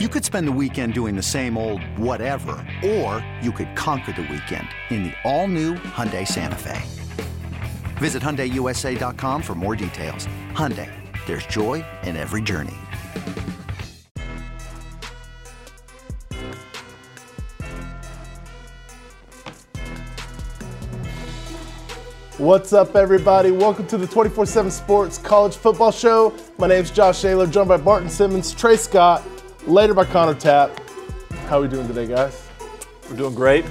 You 0.00 0.08
could 0.08 0.24
spend 0.24 0.48
the 0.48 0.58
weekend 0.60 0.92
doing 0.92 1.14
the 1.14 1.22
same 1.22 1.56
old 1.56 1.80
whatever, 1.96 2.56
or 2.84 3.24
you 3.40 3.52
could 3.52 3.76
conquer 3.76 4.10
the 4.10 4.22
weekend 4.22 4.66
in 4.90 5.04
the 5.04 5.12
all-new 5.22 5.74
Hyundai 5.74 6.26
Santa 6.26 6.56
Fe. 6.56 6.82
Visit 7.98 8.20
HyundaiUSA.com 8.20 9.40
for 9.40 9.54
more 9.54 9.76
details. 9.76 10.26
Hyundai, 10.50 10.90
there's 11.26 11.46
joy 11.46 11.84
in 12.02 12.16
every 12.16 12.42
journey. 12.42 12.74
What's 22.38 22.72
up, 22.72 22.96
everybody? 22.96 23.52
Welcome 23.52 23.86
to 23.86 23.96
the 23.96 24.08
24 24.08 24.46
7 24.46 24.72
Sports 24.72 25.18
College 25.18 25.54
Football 25.54 25.92
Show. 25.92 26.34
My 26.58 26.66
name 26.66 26.82
is 26.82 26.90
Josh 26.90 27.24
Ahler, 27.24 27.46
joined 27.46 27.68
by 27.68 27.76
Barton 27.76 28.10
Simmons, 28.10 28.52
Trey 28.52 28.76
Scott, 28.76 29.22
later 29.66 29.94
by 29.94 30.04
Connor 30.04 30.34
Tapp. 30.34 30.78
How 31.46 31.58
are 31.58 31.62
we 31.62 31.68
doing 31.68 31.86
today, 31.88 32.06
guys? 32.06 32.48
We're 33.08 33.16
doing 33.16 33.34
great. 33.34 33.64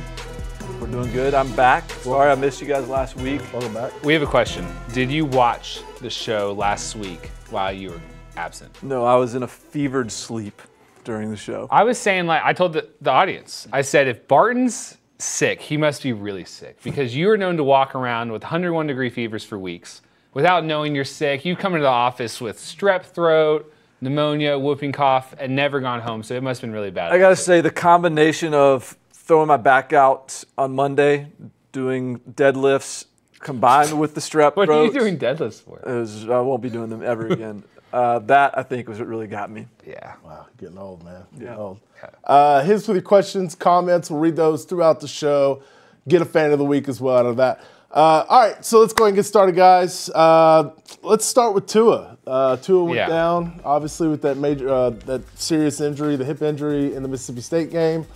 We're 0.80 0.88
doing 0.88 1.12
good. 1.12 1.34
I'm 1.34 1.54
back. 1.56 1.90
Sorry 1.92 2.32
I 2.32 2.36
missed 2.36 2.62
you 2.62 2.68
guys 2.68 2.90
last 2.90 3.16
week. 3.18 3.42
Welcome 3.54 3.74
back. 3.74 4.04
We 4.04 4.14
have 4.14 4.22
a 4.22 4.28
question. 4.28 4.66
Did 4.92 5.12
you 5.12 5.26
watch 5.26 5.82
the 6.02 6.10
show 6.10 6.54
last 6.54 6.96
week 6.96 7.30
while 7.50 7.72
you 7.72 7.92
were 7.92 8.02
absent? 8.38 8.82
No, 8.82 9.06
I 9.06 9.16
was 9.16 9.36
in 9.36 9.44
a 9.44 9.48
fevered 9.48 10.12
sleep 10.12 10.62
during 11.04 11.30
the 11.30 11.38
show. 11.38 11.68
I 11.70 11.84
was 11.84 12.00
saying, 12.00 12.26
like, 12.26 12.42
I 12.44 12.54
told 12.54 12.74
the, 12.74 12.90
the 13.02 13.12
audience, 13.12 13.68
I 13.72 13.82
said, 13.82 14.08
if 14.08 14.28
Barton's 14.28 14.98
sick, 15.20 15.62
he 15.62 15.78
must 15.78 16.02
be 16.02 16.12
really 16.12 16.46
sick 16.46 16.82
because 16.84 17.16
you 17.16 17.30
are 17.30 17.38
known 17.38 17.58
to 17.58 17.64
walk 17.64 17.94
around 17.96 18.32
with 18.32 18.42
101 18.42 18.88
degree 18.88 19.10
fevers 19.10 19.44
for 19.44 19.60
weeks 19.60 20.02
without 20.34 20.66
knowing 20.66 20.96
you're 20.96 21.06
sick. 21.06 21.46
You 21.46 21.56
come 21.56 21.74
into 21.74 21.84
the 21.84 21.90
office 21.90 22.42
with 22.42 22.58
strep 22.58 23.04
throat, 23.04 23.73
pneumonia, 24.04 24.60
whooping 24.60 24.92
cough, 24.92 25.34
and 25.40 25.56
never 25.56 25.80
gone 25.80 26.02
home. 26.02 26.22
So 26.24 26.36
it 26.36 26.44
must 26.44 26.62
have 26.62 26.68
been 26.68 26.74
really 26.74 26.92
bad. 26.92 27.12
I 27.12 27.18
gotta 27.18 27.36
say, 27.36 27.62
the 27.62 27.72
combination 27.72 28.54
of 28.54 28.98
throwing 29.12 29.48
my 29.48 29.58
back 29.58 29.94
out 29.94 30.44
on 30.58 30.76
Monday, 30.76 31.28
doing 31.72 32.20
deadlifts, 32.20 33.06
combined 33.40 33.98
with 34.00 34.14
the 34.16 34.22
strep 34.22 34.56
what 34.58 34.70
are 34.70 34.86
you 34.86 34.92
doing 34.92 35.18
deadlifts 35.18 35.62
for? 35.62 35.82
was- 35.86 36.28
I 36.30 36.40
won't 36.42 36.62
be 36.62 36.70
doing 36.70 36.90
them 36.90 37.02
ever 37.04 37.28
again. 37.28 37.64
uh, 37.94 38.20
that 38.20 38.58
I 38.58 38.64
think 38.64 38.88
was 38.90 39.00
what 39.00 39.08
really 39.08 39.28
got 39.28 39.50
me. 39.50 39.68
Yeah. 39.86 40.14
Wow, 40.24 40.48
getting 40.58 40.78
old, 40.78 41.04
man. 41.04 41.24
Getting 41.34 41.48
Yeah. 41.48 41.58
old. 41.58 41.80
Uh, 42.26 42.62
hit 42.64 42.76
us 42.76 42.88
with 42.88 42.96
your 42.98 43.02
questions, 43.02 43.56
comments. 43.56 44.10
We'll 44.12 44.20
read 44.20 44.36
those 44.36 44.66
throughout 44.66 45.00
the 45.00 45.08
show. 45.08 45.64
Get 46.08 46.22
a 46.22 46.26
fan 46.26 46.52
of 46.52 46.60
the 46.60 46.66
week 46.66 46.90
as 46.90 47.00
well 47.00 47.18
out 47.18 47.26
of 47.26 47.38
that. 47.38 47.64
Uh, 47.94 48.26
all 48.28 48.40
right, 48.42 48.66
so 48.66 48.80
let's 48.80 48.92
go 48.92 49.04
ahead 49.04 49.10
and 49.12 49.16
get 49.18 49.24
started, 49.26 49.56
guys. 49.56 50.10
Uh, 50.10 50.72
let's 51.04 51.26
start 51.26 51.54
with 51.54 51.68
Tua. 51.68 52.18
Uh, 52.26 52.56
Tua 52.58 52.86
went 52.86 52.98
Yeah. 52.98 53.08
down, 53.08 53.62
obviously, 53.64 54.08
with 54.08 54.24
that 54.24 54.36
major, 54.38 54.68
uh, 54.68 54.90
that 55.06 55.22
serious 55.40 55.80
injury, 55.80 56.16
the 56.16 56.26
hip 56.26 56.42
injury 56.42 56.96
in 56.96 57.04
the 57.04 57.08
Mississippi 57.10 57.42
State 57.42 57.70
game. 57.70 58.08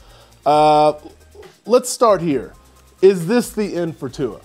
Uh, 0.47 0.93
let's 1.67 1.89
start 1.89 2.21
here. 2.21 2.53
Is 3.03 3.27
this 3.27 3.51
the 3.51 3.75
end 3.75 3.95
for 3.97 4.09
Tua? 4.09 4.39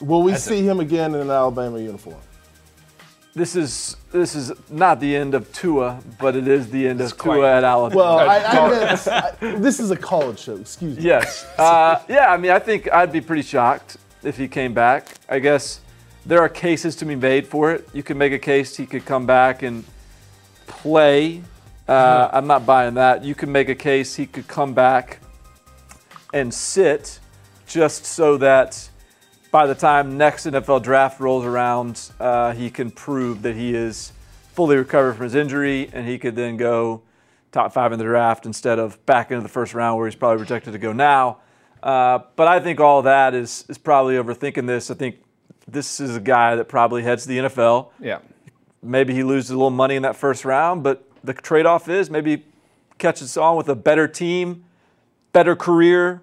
Will 0.00 0.22
we 0.22 0.30
That's 0.32 0.46
a- 0.46 0.50
see 0.50 0.62
him 0.62 0.78
again 0.78 1.14
in 1.16 1.20
an 1.22 1.30
Alabama 1.30 1.80
uniform? 1.80 2.16
This 3.34 3.56
is 3.56 3.96
this 4.12 4.34
is 4.36 4.52
not 4.68 5.00
the 5.00 5.16
end 5.16 5.34
of 5.34 5.50
Tua, 5.54 5.98
but 6.20 6.36
it 6.36 6.46
is 6.46 6.68
the 6.68 6.86
end 6.86 7.00
of 7.00 7.16
quite- 7.16 7.36
Tua 7.36 7.56
at 7.56 7.64
Alabama. 7.64 7.96
Well, 7.98 8.18
I, 8.18 8.36
I 8.40 8.70
meant, 8.70 9.08
I, 9.08 9.30
this 9.58 9.80
is 9.80 9.90
a 9.90 9.96
college 9.96 10.38
show. 10.38 10.56
Excuse 10.56 10.98
me. 10.98 11.02
Yes. 11.02 11.46
Uh, 11.58 11.98
yeah, 12.10 12.30
I 12.30 12.36
mean, 12.36 12.50
I 12.50 12.58
think 12.58 12.92
I'd 12.92 13.10
be 13.10 13.22
pretty 13.22 13.40
shocked 13.40 13.96
if 14.24 14.36
he 14.36 14.48
came 14.48 14.74
back. 14.74 15.14
I 15.28 15.38
guess 15.38 15.80
there 16.24 16.40
are 16.40 16.48
cases 16.48 16.96
to 16.96 17.04
be 17.04 17.16
made 17.16 17.46
for 17.46 17.72
it. 17.72 17.88
You 17.92 18.02
can 18.02 18.18
make 18.18 18.32
a 18.32 18.38
case 18.38 18.76
he 18.76 18.86
could 18.86 19.04
come 19.04 19.26
back 19.26 19.62
and 19.62 19.84
play. 20.66 21.42
Uh, 21.88 22.28
I'm 22.32 22.46
not 22.46 22.64
buying 22.64 22.94
that. 22.94 23.24
You 23.24 23.34
can 23.34 23.50
make 23.50 23.68
a 23.68 23.74
case 23.74 24.14
he 24.14 24.26
could 24.26 24.46
come 24.46 24.72
back 24.72 25.18
and 26.32 26.52
sit 26.52 27.18
just 27.66 28.04
so 28.04 28.36
that 28.38 28.88
by 29.50 29.66
the 29.66 29.74
time 29.74 30.16
next 30.16 30.46
NFL 30.46 30.82
draft 30.82 31.20
rolls 31.20 31.44
around, 31.44 32.10
uh, 32.18 32.52
he 32.52 32.70
can 32.70 32.90
prove 32.90 33.42
that 33.42 33.54
he 33.54 33.74
is 33.74 34.12
fully 34.52 34.76
recovered 34.76 35.14
from 35.14 35.24
his 35.24 35.34
injury 35.34 35.90
and 35.92 36.06
he 36.06 36.18
could 36.18 36.36
then 36.36 36.56
go 36.56 37.02
top 37.50 37.72
five 37.72 37.92
in 37.92 37.98
the 37.98 38.04
draft 38.04 38.46
instead 38.46 38.78
of 38.78 39.04
back 39.04 39.30
into 39.30 39.42
the 39.42 39.48
first 39.48 39.74
round 39.74 39.98
where 39.98 40.06
he's 40.06 40.14
probably 40.14 40.38
projected 40.38 40.72
to 40.72 40.78
go 40.78 40.92
now. 40.92 41.38
Uh, 41.82 42.20
but 42.36 42.48
I 42.48 42.60
think 42.60 42.80
all 42.80 43.02
that 43.02 43.34
is, 43.34 43.64
is 43.68 43.78
probably 43.78 44.14
overthinking 44.14 44.66
this. 44.66 44.90
I 44.90 44.94
think 44.94 45.16
this 45.66 46.00
is 46.00 46.16
a 46.16 46.20
guy 46.20 46.54
that 46.56 46.68
probably 46.68 47.02
heads 47.02 47.24
the 47.24 47.38
NFL. 47.38 47.90
Yeah. 48.00 48.18
Maybe 48.82 49.14
he 49.14 49.22
loses 49.22 49.50
a 49.50 49.54
little 49.54 49.70
money 49.70 49.96
in 49.96 50.02
that 50.02 50.16
first 50.16 50.44
round, 50.44 50.82
but 50.82 51.08
the 51.24 51.32
trade 51.32 51.66
off 51.66 51.88
is 51.88 52.10
maybe 52.10 52.36
he 52.36 52.42
catches 52.98 53.36
on 53.36 53.56
with 53.56 53.68
a 53.68 53.74
better 53.74 54.08
team, 54.08 54.64
better 55.32 55.54
career, 55.56 56.22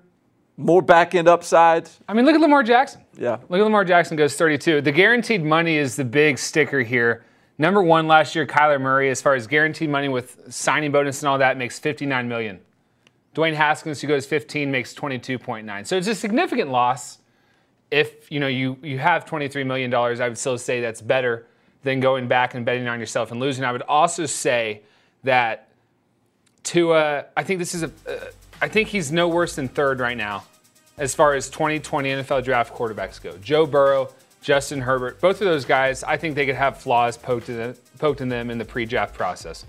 more 0.57 0.81
back 0.81 1.15
end 1.15 1.27
upside. 1.27 1.89
I 2.07 2.13
mean, 2.13 2.25
look 2.25 2.35
at 2.35 2.41
Lamar 2.41 2.63
Jackson. 2.63 3.01
Yeah. 3.17 3.37
Look 3.47 3.59
at 3.59 3.63
Lamar 3.63 3.85
Jackson 3.85 4.17
goes 4.17 4.35
32. 4.35 4.81
The 4.81 4.91
guaranteed 4.91 5.43
money 5.43 5.77
is 5.77 5.95
the 5.95 6.03
big 6.03 6.37
sticker 6.37 6.81
here. 6.81 7.23
Number 7.57 7.81
one 7.81 8.07
last 8.07 8.35
year, 8.35 8.45
Kyler 8.45 8.79
Murray, 8.79 9.09
as 9.09 9.21
far 9.21 9.35
as 9.35 9.47
guaranteed 9.47 9.89
money 9.89 10.07
with 10.07 10.37
signing 10.53 10.91
bonus 10.91 11.21
and 11.21 11.29
all 11.29 11.37
that, 11.37 11.57
makes 11.57 11.79
59 11.79 12.27
million. 12.27 12.59
Dwayne 13.35 13.53
Haskins, 13.53 14.01
who 14.01 14.07
goes 14.07 14.25
15, 14.25 14.71
makes 14.71 14.93
22.9. 14.93 15.85
So 15.85 15.97
it's 15.97 16.07
a 16.07 16.15
significant 16.15 16.71
loss. 16.71 17.19
If 17.91 18.31
you 18.31 18.39
know 18.39 18.47
you 18.47 18.77
you 18.83 18.99
have 18.99 19.25
23 19.25 19.63
million 19.63 19.89
dollars, 19.89 20.19
I 20.19 20.27
would 20.27 20.37
still 20.37 20.57
say 20.57 20.79
that's 20.81 21.01
better 21.01 21.47
than 21.83 21.99
going 21.99 22.27
back 22.27 22.53
and 22.53 22.65
betting 22.65 22.87
on 22.87 22.99
yourself 22.99 23.31
and 23.31 23.39
losing. 23.39 23.63
I 23.63 23.71
would 23.71 23.81
also 23.83 24.25
say 24.25 24.81
that 25.23 25.69
Tua, 26.63 27.25
I 27.35 27.43
think 27.43 27.59
this 27.59 27.73
is 27.73 27.83
a, 27.83 27.91
uh, 28.07 28.25
I 28.61 28.67
think 28.67 28.89
he's 28.89 29.11
no 29.11 29.27
worse 29.27 29.55
than 29.55 29.67
third 29.67 29.99
right 29.99 30.17
now, 30.17 30.43
as 30.97 31.15
far 31.15 31.33
as 31.33 31.49
2020 31.49 32.09
NFL 32.09 32.43
draft 32.43 32.75
quarterbacks 32.75 33.21
go. 33.21 33.37
Joe 33.37 33.65
Burrow, 33.65 34.09
Justin 34.41 34.81
Herbert, 34.81 35.19
both 35.21 35.41
of 35.41 35.47
those 35.47 35.65
guys, 35.65 36.03
I 36.03 36.17
think 36.17 36.35
they 36.35 36.45
could 36.45 36.55
have 36.55 36.77
flaws 36.77 37.17
poked 37.17 37.49
in 37.49 37.57
them, 37.57 37.75
poked 37.97 38.21
in 38.21 38.29
them 38.29 38.49
in 38.49 38.57
the 38.57 38.65
pre-draft 38.65 39.15
process. 39.15 39.65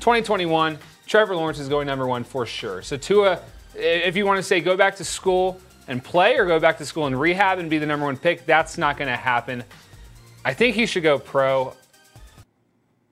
2021, 0.00 0.78
Trevor 1.06 1.36
Lawrence 1.36 1.58
is 1.58 1.68
going 1.68 1.86
number 1.86 2.06
one 2.06 2.24
for 2.24 2.46
sure. 2.46 2.82
So 2.82 2.96
Tua, 2.96 3.40
if 3.74 4.16
you 4.16 4.26
want 4.26 4.38
to 4.38 4.42
say 4.42 4.60
go 4.60 4.76
back 4.76 4.96
to 4.96 5.04
school 5.04 5.60
and 5.86 6.02
play, 6.02 6.36
or 6.36 6.46
go 6.46 6.58
back 6.58 6.78
to 6.78 6.86
school 6.86 7.06
and 7.06 7.18
rehab 7.20 7.58
and 7.58 7.68
be 7.68 7.78
the 7.78 7.86
number 7.86 8.06
one 8.06 8.16
pick, 8.16 8.46
that's 8.46 8.78
not 8.78 8.96
going 8.96 9.08
to 9.08 9.16
happen. 9.16 9.62
I 10.44 10.54
think 10.54 10.74
he 10.76 10.86
should 10.86 11.02
go 11.02 11.18
pro. 11.18 11.74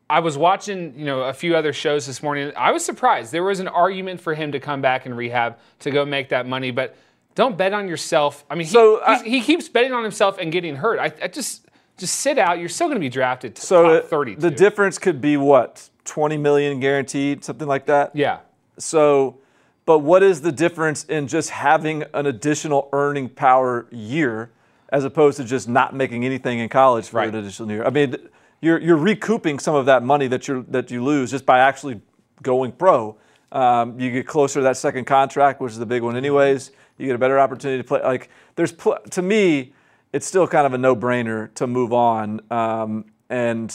I 0.09 0.21
was 0.21 0.37
watching, 0.37 0.99
you 0.99 1.05
know, 1.07 1.23
a 1.23 1.33
few 1.33 1.57
other 1.57 1.73
shows 1.73 2.07
this 2.07 2.23
morning. 2.23 2.53
I 2.57 2.73
was 2.73 2.85
surprised. 2.85 3.33
There 3.33 3.43
was 3.45 3.61
an 3.61 3.69
argument 3.69 4.21
for 4.21 4.35
him 4.35 4.53
to 4.53 4.61
come 4.61 4.83
back 4.83 5.07
and 5.07 5.17
rehab 5.17 5.57
to 5.81 5.91
go 5.91 6.05
make 6.05 6.29
that 6.31 6.47
money, 6.47 6.71
but 6.71 6.97
don't 7.35 7.57
bet 7.57 7.73
on 7.73 7.89
yourself. 7.89 8.45
I 8.51 8.55
mean, 8.55 8.67
he, 8.67 8.73
So, 8.73 9.01
he's- 9.07 9.23
he 9.23 9.41
keeps 9.41 9.69
betting 9.69 9.93
on 9.93 10.03
himself 10.03 10.37
and 10.39 10.53
getting 10.53 10.77
hurt. 10.77 10.99
I, 10.99 11.13
I 11.23 11.29
just 11.29 11.67
just 11.99 12.17
sit 12.21 12.39
out. 12.39 12.59
You're 12.59 12.69
still 12.71 12.89
going 12.89 12.97
to 12.97 13.01
be 13.01 13.09
drafted 13.11 13.55
to 13.57 13.63
So 13.63 13.83
top 14.01 14.05
uh, 14.05 14.09
30. 14.09 14.35
the 14.37 14.51
difference 14.51 14.99
could 14.99 15.21
be 15.21 15.37
what? 15.37 15.89
20 16.05 16.37
million 16.37 16.81
guaranteed, 16.81 17.45
something 17.45 17.69
like 17.69 17.87
that? 17.87 18.15
Yeah. 18.15 18.41
So, 18.79 19.39
but 19.85 19.99
what 20.01 20.23
is 20.23 20.41
the 20.41 20.53
difference 20.53 21.05
in 21.05 21.27
just 21.29 21.51
having 21.51 22.05
an 22.15 22.27
additional 22.27 22.89
earning 22.93 23.29
power 23.29 23.87
year 23.91 24.51
as 24.91 25.05
opposed 25.05 25.37
to 25.39 25.45
just 25.45 25.69
not 25.69 25.95
making 25.95 26.25
anything 26.25 26.59
in 26.59 26.69
college 26.69 27.09
for 27.09 27.19
Right. 27.19 27.29
an 27.29 27.35
additional 27.37 27.71
year? 27.71 27.85
I 27.85 27.91
mean, 27.91 28.17
you're, 28.61 28.79
you're 28.81 28.97
recouping 28.97 29.59
some 29.59 29.75
of 29.75 29.87
that 29.87 30.03
money 30.03 30.29
that, 30.29 30.47
you 30.49 30.65
that 30.69 30.91
you 30.91 31.03
lose 31.03 31.31
just 31.31 31.45
by 31.45 31.59
actually 31.59 32.01
going 32.43 32.73
pro. 32.73 33.17
Um, 33.51 33.99
you 34.01 34.11
get 34.11 34.27
closer 34.27 34.61
to 34.61 34.65
that 34.65 34.77
second 34.77 35.05
contract, 35.05 35.61
which 35.61 35.73
is 35.73 35.79
the 35.79 35.87
big 35.87 36.03
one, 36.03 36.17
anyways. 36.17 36.71
You 36.97 37.07
get 37.07 37.15
a 37.17 37.19
better 37.19 37.39
opportunity 37.39 37.83
to 37.83 37.87
play. 37.87 38.01
Like, 38.03 38.31
there's 38.55 38.73
pl- 38.73 38.99
to 39.11 39.21
me, 39.23 39.73
it's 40.13 40.27
still 40.27 40.47
kind 40.47 40.67
of 40.67 40.75
a 40.75 40.79
no-brainer 40.79 41.53
to 41.55 41.67
move 41.67 41.93
on. 41.93 42.41
Um, 42.51 43.05
and 43.29 43.75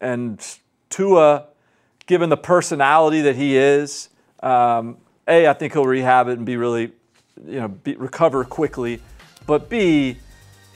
and 0.00 0.44
Tua, 0.90 1.46
given 2.06 2.28
the 2.28 2.36
personality 2.36 3.22
that 3.22 3.36
he 3.36 3.56
is, 3.56 4.08
um, 4.42 4.96
a 5.28 5.48
I 5.48 5.52
think 5.52 5.72
he'll 5.72 5.84
rehab 5.84 6.28
it 6.28 6.38
and 6.38 6.46
be 6.46 6.56
really, 6.56 6.92
you 7.44 7.60
know, 7.60 7.68
be, 7.68 7.94
recover 7.96 8.44
quickly. 8.44 9.00
But 9.46 9.68
B, 9.68 10.16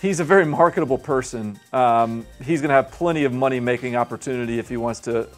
he's 0.00 0.21
a 0.21 0.25
very 0.25 0.44
marketable 0.44 0.99
person. 0.99 1.59
Um, 1.73 2.27
he's 2.43 2.61
going 2.61 2.71
to 2.71 2.75
have 2.75 2.91
plenty 2.91 3.25
of 3.25 3.32
money-making 3.32 3.97
opportunity 3.97 4.59
if 4.59 4.69
he 4.69 4.77
wants 4.77 5.00
to 5.00 5.29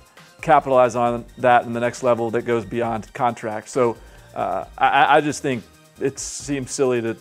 capitalize 0.41 0.97
on 0.97 1.25
that 1.39 1.65
in 1.65 1.73
the 1.73 1.81
next 1.81 2.03
level 2.03 2.31
that 2.31 2.43
goes 2.43 2.65
beyond 2.65 3.13
contract. 3.15 3.69
So 3.69 3.97
uh, 4.35 4.65
I, 4.77 5.19
I 5.19 5.21
just 5.21 5.43
think 5.43 5.63
it 6.01 6.19
seems 6.19 6.71
silly 6.71 7.01
to 7.03 7.17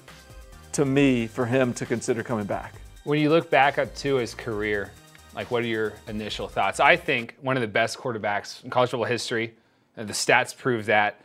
to 0.73 0.85
me 0.85 1.27
for 1.27 1.45
him 1.45 1.73
to 1.73 1.85
consider 1.85 2.23
coming 2.23 2.45
back. 2.45 2.75
When 3.03 3.19
you 3.19 3.29
look 3.29 3.49
back 3.49 3.77
up 3.77 3.93
to 3.95 4.15
his 4.15 4.33
career, 4.33 4.91
like 5.35 5.51
what 5.51 5.63
are 5.63 5.67
your 5.67 5.93
initial 6.07 6.47
thoughts? 6.47 6.79
I 6.79 6.95
think 6.95 7.37
one 7.41 7.57
of 7.57 7.61
the 7.61 7.67
best 7.67 7.97
quarterbacks 7.97 8.63
in 8.63 8.69
college 8.69 8.89
football 8.89 9.05
history, 9.05 9.55
and 9.95 10.07
the 10.07 10.13
stats 10.13 10.55
prove 10.55 10.85
that. 10.87 11.21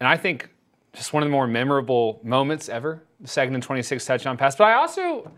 And 0.00 0.08
I 0.08 0.16
think 0.16 0.48
just 0.92 1.12
one 1.12 1.22
of 1.22 1.28
the 1.28 1.32
more 1.32 1.46
memorable 1.46 2.20
moments 2.22 2.68
ever, 2.68 3.02
the 3.20 3.28
second 3.28 3.54
and 3.54 3.62
26 3.62 4.04
touchdown 4.04 4.36
pass. 4.36 4.56
But 4.56 4.64
I 4.64 4.74
also 4.74 5.30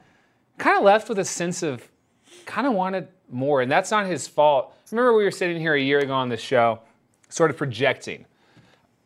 kind 0.59 0.77
of 0.77 0.85
left 0.85 1.09
with 1.09 1.19
a 1.19 1.25
sense 1.25 1.63
of 1.63 1.87
kind 2.45 2.67
of 2.67 2.73
wanted 2.73 3.09
more, 3.31 3.63
and 3.63 3.71
that's 3.71 3.91
not 3.91 4.07
his 4.07 4.29
fault. 4.29 4.75
Remember 4.91 5.15
we 5.15 5.25
were 5.25 5.31
sitting 5.31 5.61
here 5.61 5.75
a 5.75 5.81
year 5.81 5.99
ago 5.99 6.15
on 6.15 6.29
the 6.29 6.37
show, 6.37 6.81
sort 7.29 7.51
of 7.51 7.57
projecting. 7.57 8.25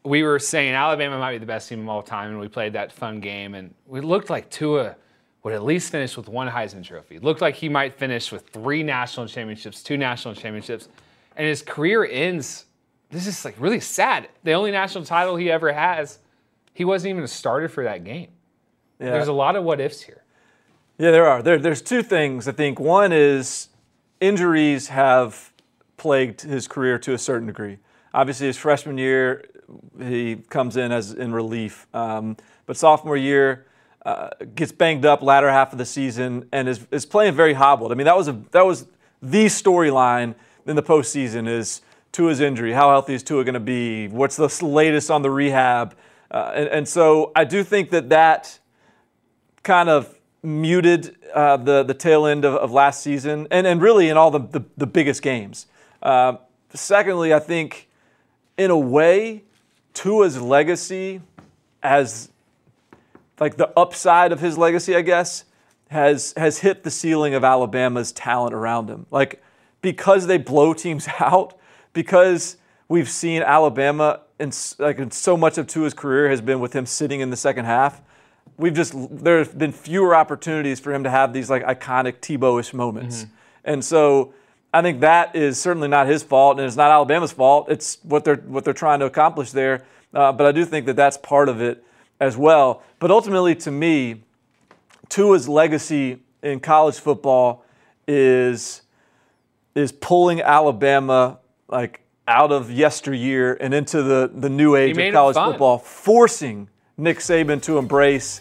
We 0.03 0.23
were 0.23 0.39
saying 0.39 0.75
Alabama 0.75 1.19
might 1.19 1.33
be 1.33 1.39
the 1.39 1.47
best 1.47 1.69
team 1.69 1.81
of 1.81 1.89
all 1.89 2.03
time, 2.03 2.31
and 2.31 2.41
we 2.41 2.49
played 2.49 2.75
that 2.75 2.93
fun 2.93 3.21
game, 3.21 3.55
and 3.55 3.75
we 3.87 4.01
looked 4.01 4.31
like 4.31 4.51
Tua 4.51 4.97
would 5.43 5.55
at 5.55 5.65
least 5.65 5.91
finish 5.91 6.17
with 6.17 6.29
one 6.29 6.49
Heisman 6.49 6.85
Trophy. 6.85 7.19
Looked 7.19 7.41
like 7.41 7.55
he 7.55 7.69
might 7.69 7.99
finish 7.99 8.31
with 8.31 8.49
three 8.49 8.83
national 8.83 9.27
championships, 9.27 9.83
two 9.83 9.97
national 9.97 10.35
championships, 10.35 10.89
and 11.37 11.47
his 11.47 11.63
career 11.63 12.05
ends. 12.05 12.67
This 13.11 13.27
is 13.27 13.45
like 13.45 13.55
really 13.59 13.81
sad. 13.81 14.29
The 14.45 14.53
only 14.53 14.71
national 14.71 15.05
title 15.05 15.37
he 15.37 15.51
ever 15.51 15.73
has, 15.73 16.19
he 16.75 16.85
wasn't 16.85 17.11
even 17.11 17.25
a 17.25 17.29
starter 17.29 17.69
for 17.69 17.85
that 17.85 18.05
game. 18.05 18.29
Yeah. 18.99 19.13
There's 19.13 19.29
a 19.29 19.33
lot 19.33 19.57
of 19.57 19.65
what 19.65 19.81
ifs 19.81 20.03
here. 20.03 20.23
Yeah, 20.99 21.11
there 21.11 21.27
are. 21.27 21.43
There, 21.43 21.59
there's 21.59 21.81
two 21.81 22.03
things. 22.03 22.47
I 22.47 22.53
think 22.53 22.79
one 22.79 23.11
is 23.13 23.69
injuries 24.21 24.89
have 24.89 25.53
plagued 25.97 26.43
his 26.43 26.69
career 26.69 26.99
to 26.99 27.15
a 27.15 27.19
certain 27.19 27.47
degree. 27.47 27.79
Obviously, 28.13 28.47
his 28.47 28.59
freshman 28.59 28.99
year, 28.99 29.47
he 29.99 30.37
comes 30.37 30.77
in 30.77 30.93
as 30.93 31.13
in 31.13 31.33
relief, 31.33 31.87
um, 31.95 32.37
but 32.67 32.77
sophomore 32.77 33.17
year 33.17 33.67
uh, 34.05 34.31
gets 34.55 34.73
banged 34.73 35.05
up 35.05 35.23
latter 35.23 35.51
half 35.51 35.73
of 35.73 35.79
the 35.79 35.85
season 35.85 36.49
and 36.53 36.69
is, 36.69 36.87
is 36.91 37.05
playing 37.05 37.35
very 37.35 37.53
hobbled. 37.53 37.93
I 37.93 37.95
mean, 37.95 38.07
that 38.07 38.17
was 38.17 38.29
a 38.29 38.33
that 38.53 38.65
was 38.65 38.87
the 39.23 39.47
storyline 39.47 40.35
in 40.67 40.77
the 40.77 40.83
postseason 40.83 41.49
is 41.49 41.83
Tua's 42.13 42.41
injury. 42.41 42.73
How 42.73 42.91
healthy 42.91 43.15
is 43.15 43.23
Tua 43.23 43.45
going 43.45 43.55
to 43.55 43.61
be? 43.61 44.09
What's 44.09 44.37
the 44.37 44.49
latest 44.65 45.11
on 45.11 45.23
the 45.23 45.31
rehab? 45.31 45.95
Uh, 46.31 46.53
and, 46.55 46.69
and 46.69 46.89
so 46.89 47.33
I 47.37 47.45
do 47.45 47.63
think 47.63 47.91
that 47.91 48.09
that 48.09 48.59
kind 49.63 49.89
of 49.89 50.19
muted 50.43 51.17
uh, 51.35 51.59
the 51.59 51.83
the 51.83 51.95
tail 51.95 52.27
end 52.27 52.45
of, 52.45 52.55
of, 52.55 52.73
last 52.73 53.03
season, 53.03 53.47
and, 53.51 53.67
and 53.67 53.83
really 53.83 54.09
in 54.09 54.17
all 54.17 54.31
the 54.31 54.41
the, 54.41 54.65
the 54.77 54.87
biggest 54.87 55.23
games. 55.23 55.67
Uh, 56.03 56.37
secondly, 56.73 57.35
I 57.35 57.39
think 57.39 57.89
in 58.57 58.71
a 58.71 58.79
way, 58.79 59.45
Tua's 59.93 60.41
legacy 60.41 61.21
as 61.83 62.31
like 63.41 63.57
the 63.57 63.77
upside 63.79 64.33
of 64.33 64.41
his 64.41 64.57
legacy, 64.57 64.95
I 64.95 65.01
guess, 65.01 65.45
has 65.89 66.35
has 66.37 66.59
hit 66.59 66.85
the 66.85 66.91
ceiling 66.91 67.35
of 67.35 67.43
Alabama's 67.43 68.13
talent 68.13 68.55
around 68.55 68.89
him. 68.89 69.07
Like 69.11 69.43
because 69.83 70.27
they 70.27 70.39
blow 70.39 70.75
teams 70.75 71.09
out, 71.21 71.59
because 71.93 72.59
we've 72.89 73.09
seen 73.09 73.43
Alabama 73.43 74.21
and 74.39 74.57
like 74.79 75.13
so 75.13 75.37
much 75.37 75.59
of 75.59 75.67
Tua's 75.67 75.95
career 75.95 76.29
has 76.29 76.41
been 76.41 76.61
with 76.61 76.75
him 76.75 76.87
sitting 76.87 77.21
in 77.21 77.31
the 77.31 77.37
second 77.37 77.65
half 77.65 78.01
we've 78.61 78.75
just 78.75 78.95
there's 79.11 79.49
been 79.49 79.73
fewer 79.73 80.15
opportunities 80.15 80.79
for 80.79 80.93
him 80.93 81.05
to 81.05 81.11
have 81.11 81.33
these 81.33 81.51
like 81.51 81.65
iconic 81.65 82.21
Tebow-ish 82.21 82.75
moments, 82.75 83.25
mm-hmm. 83.25 83.35
and 83.65 83.85
so 83.85 84.35
I 84.73 84.83
think 84.83 85.01
that 85.01 85.35
is 85.35 85.61
certainly 85.61 85.89
not 85.89 86.07
his 86.07 86.23
fault, 86.23 86.59
and 86.59 86.67
it's 86.67 86.77
not 86.77 86.91
Alabama's 86.91 87.33
fault. 87.33 87.69
It's 87.71 87.99
what 88.03 88.25
they're 88.25 88.37
what 88.37 88.65
they're 88.65 88.75
trying 88.75 89.01
to 89.01 89.07
accomplish 89.07 89.51
there. 89.51 89.85
Uh, 90.13 90.33
but 90.33 90.47
I 90.47 90.53
do 90.53 90.65
think 90.65 90.87
that 90.87 90.97
that's 90.97 91.17
part 91.17 91.49
of 91.49 91.61
it 91.61 91.85
as 92.21 92.37
well. 92.37 92.83
But 92.99 93.11
ultimately, 93.11 93.55
to 93.57 93.71
me, 93.71 94.23
Tua's 95.09 95.49
legacy 95.49 96.21
in 96.43 96.61
college 96.61 96.99
football 96.99 97.65
is 98.07 98.83
is 99.75 99.93
pulling 99.93 100.41
Alabama 100.41 101.39
like 101.69 102.01
out 102.27 102.53
of 102.53 102.71
yesteryear 102.71 103.55
and 103.61 103.73
into 103.73 104.03
the, 104.03 104.31
the 104.33 104.49
new 104.49 104.77
age 104.77 104.97
of 104.97 105.13
college 105.13 105.37
football, 105.37 105.79
forcing 105.79 106.69
Nick 106.97 107.19
Saban 107.19 107.63
to 107.63 107.79
embrace 107.79 108.41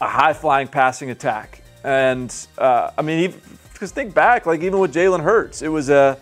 a 0.00 0.08
high 0.08 0.32
flying 0.32 0.68
passing 0.68 1.10
attack. 1.10 1.62
And 1.84 2.34
uh, 2.58 2.90
I 2.96 3.02
mean, 3.02 3.34
because 3.72 3.92
think 3.92 4.14
back, 4.14 4.46
like 4.46 4.62
even 4.62 4.78
with 4.78 4.92
Jalen 4.92 5.22
Hurts, 5.22 5.62
it 5.62 5.68
was 5.68 5.88
a 5.90 6.18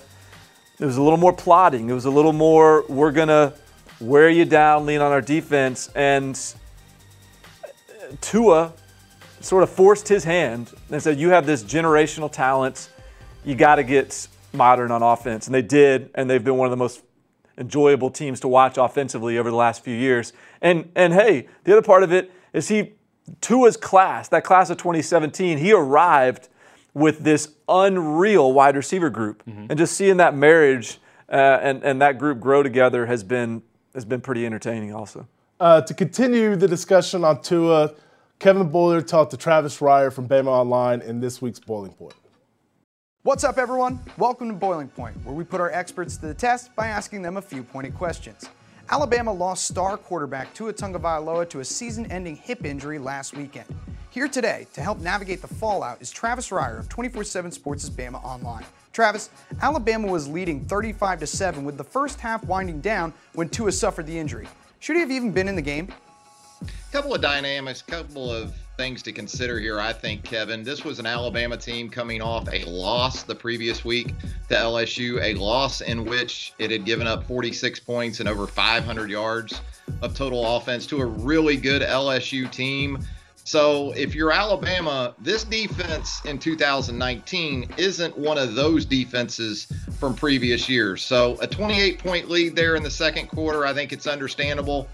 it 0.79 0.85
was 0.85 0.97
a 0.97 1.03
little 1.03 1.19
more 1.19 1.33
plotting. 1.33 1.91
It 1.91 1.93
was 1.93 2.05
a 2.05 2.11
little 2.11 2.33
more 2.33 2.85
we're 2.89 3.13
gonna 3.13 3.55
wear 4.01 4.29
you 4.31 4.45
down, 4.45 4.87
lean 4.87 5.01
on 5.01 5.13
our 5.13 5.21
defense, 5.21 5.91
and 5.95 6.39
Tua 8.21 8.73
sort 9.41 9.63
of 9.63 9.71
forced 9.71 10.09
his 10.09 10.25
hand 10.25 10.73
and 10.91 11.03
said, 11.03 11.19
"You 11.19 11.31
have 11.31 11.47
this 11.47 11.63
generational 11.63 12.31
talent. 12.31 12.91
You 13.45 13.55
got 13.55 13.77
to 13.77 13.83
get 13.83 14.29
modern 14.53 14.91
on 14.91 15.03
offense," 15.03 15.47
and 15.47 15.55
they 15.55 15.63
did, 15.63 16.11
and 16.15 16.29
they've 16.29 16.43
been 16.43 16.57
one 16.57 16.67
of 16.67 16.71
the 16.71 16.77
most 16.77 17.03
enjoyable 17.59 18.11
teams 18.11 18.41
to 18.41 18.49
watch 18.49 18.79
offensively 18.79 19.39
over 19.39 19.51
the 19.51 19.57
last 19.57 19.85
few 19.85 19.95
years. 19.95 20.33
And 20.61 20.91
and 20.97 21.13
hey, 21.13 21.49
the 21.65 21.73
other 21.73 21.83
part 21.83 22.03
of 22.03 22.13
it 22.13 22.31
is 22.53 22.69
he 22.69 22.95
Tua's 23.41 23.77
class, 23.77 24.29
that 24.29 24.45
class 24.45 24.71
of 24.71 24.79
2017, 24.79 25.59
he 25.59 25.73
arrived 25.73 26.49
with 26.95 27.21
this 27.21 27.55
unreal 27.69 28.53
wide 28.53 28.75
receiver 28.77 29.11
group, 29.11 29.45
mm-hmm. 29.47 29.67
and 29.71 29.79
just 29.79 29.97
seeing 29.97 30.17
that 30.17 30.35
marriage 30.35 30.99
uh, 31.29 31.59
and 31.63 31.85
and 31.85 32.03
that 32.03 32.19
group 32.19 32.41
grow 32.41 32.63
together 32.63 33.07
has 33.07 33.23
been 33.23 33.63
has 33.95 34.05
been 34.05 34.21
pretty 34.21 34.47
entertaining. 34.47 34.95
Also, 34.95 35.27
uh, 35.59 35.81
to 35.83 35.95
continue 35.95 36.57
the 36.57 36.69
discussion 36.69 37.25
on 37.25 37.43
Tua, 37.43 37.93
Kevin 38.39 38.69
Boilard 38.69 39.07
talked 39.07 39.33
to 39.33 39.37
Travis 39.37 39.79
Reier 39.79 40.13
from 40.13 40.29
Bama 40.29 40.47
Online 40.47 41.01
in 41.03 41.21
this 41.21 41.43
week's 41.43 41.61
Boiling 41.61 41.93
Point. 41.93 42.15
What's 43.23 43.45
up, 43.45 43.59
everyone? 43.59 44.01
Welcome 44.17 44.49
to 44.49 44.55
Boiling 44.55 44.89
Point, 44.89 45.15
where 45.25 45.35
we 45.35 45.45
put 45.45 45.61
our 45.61 45.71
experts 45.71 46.17
to 46.17 46.27
the 46.27 46.35
test 46.35 46.75
by 46.75 46.87
asking 46.87 47.21
them 47.21 47.37
a 47.37 47.43
few 47.43 47.63
pointed 47.63 47.95
questions. 47.95 48.49
Alabama 48.89 49.33
lost 49.33 49.67
star 49.67 49.99
quarterback 49.99 50.55
Tua 50.55 50.73
Tagovailoa 50.73 51.49
to 51.51 51.61
a 51.61 51.65
season-ending 51.65 52.37
hip 52.37 52.65
injury 52.65 52.99
last 52.99 53.37
weekend. 53.37 53.67
Here 54.11 54.27
today 54.27 54.67
to 54.73 54.83
help 54.83 54.99
navigate 54.99 55.41
the 55.41 55.47
fallout 55.47 56.03
is 56.03 56.11
Travis 56.11 56.49
Reier 56.49 56.81
of 56.81 56.89
24/7 56.89 57.53
Sports' 57.53 57.89
Bama 57.89 58.23
Online. 58.25 58.65
Travis, 58.93 59.31
Alabama 59.63 60.09
was 60.09 60.27
leading 60.27 60.65
35 60.65 61.21
to 61.21 61.29
7 61.29 61.65
with 61.65 61.79
the 61.79 61.85
first 61.85 62.19
half 62.19 62.43
winding 62.43 62.81
down 62.81 63.13
when 63.35 63.49
Tua 63.49 63.71
suffered 63.71 64.09
the 64.09 64.19
injury. 64.19 64.49
Should 64.81 64.97
he 64.97 65.01
have 65.01 65.13
even 65.13 65.31
been 65.31 65.47
in 65.47 65.55
the 65.55 65.63
game? 65.63 65.95
couple 66.93 67.15
of 67.15 67.21
dynamics, 67.21 67.83
couple 67.83 68.33
of 68.33 68.53
things 68.77 69.01
to 69.01 69.13
consider 69.13 69.61
here, 69.61 69.79
I 69.79 69.93
think, 69.93 70.25
Kevin. 70.25 70.65
This 70.65 70.85
was 70.85 70.99
an 70.99 71.07
Alabama 71.07 71.57
team 71.57 71.89
coming 71.89 72.21
off 72.21 72.49
a 72.53 72.65
loss 72.65 73.23
the 73.23 73.35
previous 73.35 73.85
week 73.85 74.09
to 74.49 74.57
LSU, 74.57 75.21
a 75.23 75.35
loss 75.35 75.83
in 75.83 76.05
which 76.05 76.53
it 76.59 76.73
had 76.73 76.85
given 76.85 77.07
up 77.07 77.25
46 77.29 77.79
points 77.79 78.19
and 78.19 78.29
over 78.29 78.49
500 78.49 79.09
yards 79.09 79.61
of 80.03 80.17
total 80.17 80.57
offense 80.57 80.85
to 80.87 81.01
a 81.01 81.07
really 81.07 81.57
good 81.57 81.81
LSU 81.83 82.51
team. 82.51 82.99
So 83.51 83.91
if 83.97 84.15
you're 84.15 84.31
Alabama, 84.31 85.13
this 85.19 85.43
defense 85.43 86.25
in 86.25 86.39
2019 86.39 87.69
isn't 87.79 88.17
one 88.17 88.39
of 88.39 88.55
those 88.55 88.85
defenses 88.85 89.67
from 89.99 90.15
previous 90.15 90.69
years. 90.69 91.03
So 91.03 91.37
a 91.41 91.49
28 91.49 91.99
point 91.99 92.31
lead 92.31 92.55
there 92.55 92.77
in 92.77 92.85
the 92.85 92.91
second 92.93 93.27
quarter, 93.27 93.67
I 93.67 93.75
think 93.75 93.93
it's 93.93 94.07
understandable. 94.07 94.87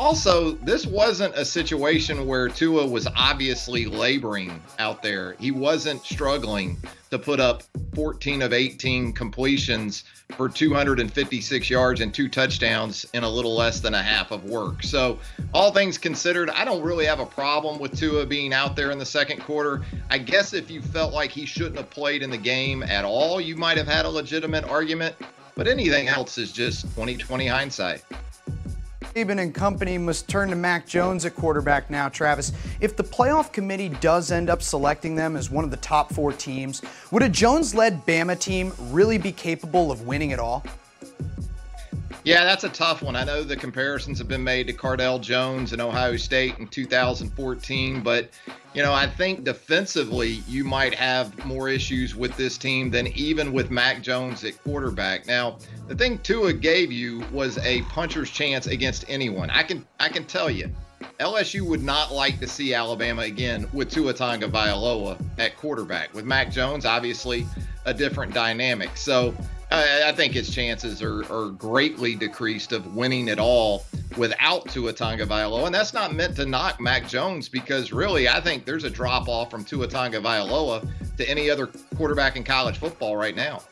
Also, 0.00 0.52
this 0.52 0.86
wasn't 0.86 1.34
a 1.34 1.44
situation 1.44 2.26
where 2.26 2.48
Tua 2.48 2.86
was 2.86 3.06
obviously 3.14 3.84
laboring 3.84 4.62
out 4.78 5.02
there. 5.02 5.36
He 5.38 5.50
wasn't 5.50 6.02
struggling 6.02 6.78
to 7.10 7.18
put 7.18 7.38
up 7.38 7.64
14 7.94 8.40
of 8.40 8.54
18 8.54 9.12
completions 9.12 10.04
for 10.38 10.48
256 10.48 11.68
yards 11.68 12.00
and 12.00 12.14
two 12.14 12.30
touchdowns 12.30 13.04
in 13.12 13.24
a 13.24 13.28
little 13.28 13.54
less 13.54 13.80
than 13.80 13.92
a 13.92 14.02
half 14.02 14.30
of 14.30 14.44
work. 14.44 14.82
So, 14.82 15.18
all 15.52 15.70
things 15.70 15.98
considered, 15.98 16.48
I 16.48 16.64
don't 16.64 16.82
really 16.82 17.04
have 17.04 17.20
a 17.20 17.26
problem 17.26 17.78
with 17.78 17.94
Tua 17.94 18.24
being 18.24 18.54
out 18.54 18.76
there 18.76 18.92
in 18.92 18.98
the 18.98 19.04
second 19.04 19.42
quarter. 19.42 19.82
I 20.08 20.16
guess 20.16 20.54
if 20.54 20.70
you 20.70 20.80
felt 20.80 21.12
like 21.12 21.30
he 21.30 21.44
shouldn't 21.44 21.76
have 21.76 21.90
played 21.90 22.22
in 22.22 22.30
the 22.30 22.38
game 22.38 22.82
at 22.82 23.04
all, 23.04 23.38
you 23.38 23.54
might 23.54 23.76
have 23.76 23.86
had 23.86 24.06
a 24.06 24.10
legitimate 24.10 24.64
argument. 24.64 25.14
But 25.56 25.68
anything 25.68 26.08
else 26.08 26.38
is 26.38 26.52
just 26.52 26.84
2020 26.84 27.46
hindsight. 27.46 28.02
Saban 29.14 29.40
and 29.40 29.52
company 29.52 29.98
must 29.98 30.28
turn 30.28 30.50
to 30.50 30.56
Mac 30.56 30.86
Jones 30.86 31.24
at 31.24 31.34
quarterback 31.34 31.90
now, 31.90 32.08
Travis. 32.08 32.52
If 32.80 32.96
the 32.96 33.02
playoff 33.02 33.52
committee 33.52 33.88
does 33.88 34.30
end 34.30 34.48
up 34.48 34.62
selecting 34.62 35.16
them 35.16 35.34
as 35.34 35.50
one 35.50 35.64
of 35.64 35.72
the 35.72 35.76
top 35.78 36.12
four 36.12 36.32
teams, 36.32 36.80
would 37.10 37.24
a 37.24 37.28
Jones 37.28 37.74
led 37.74 38.06
Bama 38.06 38.38
team 38.38 38.72
really 38.78 39.18
be 39.18 39.32
capable 39.32 39.90
of 39.90 40.06
winning 40.06 40.30
it 40.30 40.38
all? 40.38 40.64
Yeah, 42.22 42.44
that's 42.44 42.62
a 42.62 42.68
tough 42.68 43.02
one. 43.02 43.16
I 43.16 43.24
know 43.24 43.42
the 43.42 43.56
comparisons 43.56 44.18
have 44.18 44.28
been 44.28 44.44
made 44.44 44.68
to 44.68 44.72
Cardale 44.72 45.20
Jones 45.20 45.72
and 45.72 45.82
Ohio 45.82 46.16
State 46.16 46.58
in 46.58 46.68
2014, 46.68 48.02
but 48.02 48.30
you 48.74 48.82
know, 48.82 48.92
I 48.92 49.06
think 49.06 49.44
defensively 49.44 50.42
you 50.46 50.64
might 50.64 50.94
have 50.94 51.44
more 51.44 51.68
issues 51.68 52.14
with 52.14 52.36
this 52.36 52.56
team 52.56 52.90
than 52.90 53.08
even 53.08 53.52
with 53.52 53.70
Mac 53.70 54.00
Jones 54.02 54.44
at 54.44 54.62
quarterback. 54.62 55.26
Now, 55.26 55.58
the 55.88 55.94
thing 55.96 56.18
Tua 56.18 56.52
gave 56.52 56.92
you 56.92 57.24
was 57.32 57.58
a 57.58 57.82
puncher's 57.82 58.30
chance 58.30 58.66
against 58.68 59.04
anyone. 59.08 59.50
I 59.50 59.64
can 59.64 59.84
I 59.98 60.08
can 60.08 60.24
tell 60.24 60.48
you, 60.48 60.70
LSU 61.18 61.62
would 61.62 61.82
not 61.82 62.12
like 62.12 62.38
to 62.40 62.46
see 62.46 62.72
Alabama 62.72 63.22
again 63.22 63.66
with 63.72 63.90
Tua 63.90 64.14
Tagovailoa 64.14 65.20
at 65.38 65.56
quarterback. 65.56 66.14
With 66.14 66.24
Mac 66.24 66.52
Jones, 66.52 66.86
obviously 66.86 67.46
a 67.86 67.94
different 67.94 68.32
dynamic. 68.32 68.96
So 68.96 69.34
I, 69.72 70.04
I 70.06 70.12
think 70.12 70.34
his 70.34 70.54
chances 70.54 71.02
are, 71.02 71.24
are 71.32 71.50
greatly 71.50 72.14
decreased 72.14 72.72
of 72.72 72.94
winning 72.94 73.28
at 73.30 73.40
all 73.40 73.84
without 74.16 74.68
Tua 74.68 74.92
Tagovailoa. 74.92 75.66
And 75.66 75.74
that's 75.74 75.92
not 75.92 76.14
meant 76.14 76.36
to 76.36 76.46
knock 76.46 76.80
Mac 76.80 77.06
Jones 77.08 77.48
because 77.48 77.92
really 77.92 78.28
I 78.28 78.40
think 78.40 78.64
there's 78.64 78.84
a 78.84 78.90
drop 78.90 79.28
off 79.28 79.50
from 79.50 79.64
Tua 79.64 79.88
Tagovailoa 79.88 81.16
to 81.16 81.28
any 81.28 81.50
other 81.50 81.68
quarterback 81.96 82.36
in 82.36 82.44
college 82.44 82.78
football 82.78 83.16
right 83.16 83.36
now. 83.36 83.62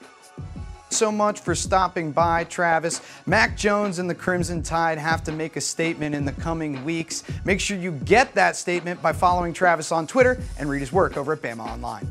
so 0.91 1.13
much 1.13 1.41
for 1.41 1.55
stopping 1.55 2.13
by, 2.13 2.45
Travis. 2.45 3.03
Mac 3.27 3.57
Jones 3.57 3.99
and 3.99 4.09
the 4.09 4.15
Crimson 4.15 4.63
Tide 4.63 4.99
have 4.99 5.23
to 5.25 5.33
make 5.33 5.57
a 5.57 5.61
statement 5.61 6.15
in 6.15 6.25
the 6.25 6.33
coming 6.33 6.83
weeks. 6.85 7.25
Make 7.45 7.61
sure 7.61 7.77
you 7.77 7.93
get 7.93 8.35
that 8.35 8.57
statement 8.57 9.03
by 9.03 9.13
following 9.13 9.53
Travis 9.53 9.93
on 9.93 10.07
Twitter 10.07 10.41
and 10.59 10.69
read 10.69 10.81
his 10.81 10.93
work 10.93 11.17
over 11.17 11.35
at 11.35 11.43
Bama 11.43 11.61
Online. 11.61 12.09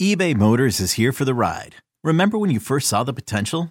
eBay 0.00 0.34
Motors 0.36 0.80
is 0.80 0.92
here 0.92 1.12
for 1.12 1.24
the 1.24 1.34
ride. 1.34 1.76
Remember 2.02 2.36
when 2.36 2.50
you 2.50 2.60
first 2.60 2.88
saw 2.88 3.02
the 3.02 3.14
potential? 3.14 3.70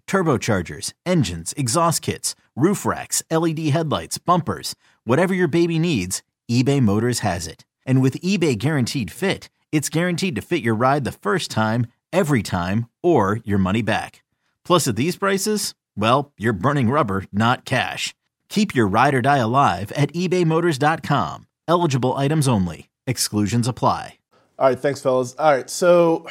turbochargers, 0.11 0.91
engines, 1.05 1.53
exhaust 1.55 2.01
kits, 2.01 2.35
roof 2.53 2.85
racks, 2.85 3.23
LED 3.31 3.59
headlights, 3.69 4.17
bumpers, 4.17 4.75
whatever 5.05 5.33
your 5.33 5.47
baby 5.47 5.79
needs, 5.79 6.21
eBay 6.51 6.81
Motors 6.81 7.19
has 7.19 7.47
it. 7.47 7.63
And 7.85 8.01
with 8.01 8.19
eBay 8.19 8.57
Guaranteed 8.57 9.09
Fit, 9.09 9.47
it's 9.71 9.87
guaranteed 9.87 10.35
to 10.35 10.41
fit 10.41 10.61
your 10.63 10.75
ride 10.75 11.05
the 11.05 11.13
first 11.13 11.49
time, 11.49 11.87
every 12.11 12.43
time, 12.43 12.87
or 13.01 13.39
your 13.45 13.57
money 13.57 13.81
back. 13.81 14.21
Plus, 14.65 14.85
at 14.85 14.97
these 14.97 15.15
prices, 15.15 15.75
well, 15.95 16.33
you're 16.37 16.51
burning 16.51 16.89
rubber, 16.89 17.23
not 17.31 17.63
cash. 17.63 18.13
Keep 18.49 18.75
your 18.75 18.87
ride 18.87 19.13
or 19.13 19.21
die 19.21 19.37
alive 19.37 19.93
at 19.93 20.11
ebaymotors.com. 20.11 21.47
Eligible 21.69 22.17
items 22.17 22.49
only. 22.49 22.89
Exclusions 23.07 23.65
apply. 23.65 24.17
All 24.59 24.67
right, 24.67 24.77
thanks, 24.77 25.01
fellas. 25.01 25.35
All 25.39 25.53
right, 25.53 25.69
so 25.69 26.27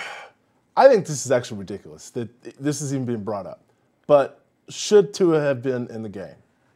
I 0.77 0.87
think 0.87 1.07
this 1.07 1.25
is 1.25 1.33
actually 1.33 1.61
ridiculous 1.61 2.11
that 2.11 2.29
this 2.61 2.83
is 2.83 2.93
even 2.93 3.07
being 3.07 3.25
brought 3.25 3.47
up. 3.47 3.65
But 4.11 4.41
should 4.69 5.15
Tua 5.15 5.39
have 5.39 5.63
been 5.63 5.87
in 5.87 6.03
the 6.03 6.09
game? 6.09 6.35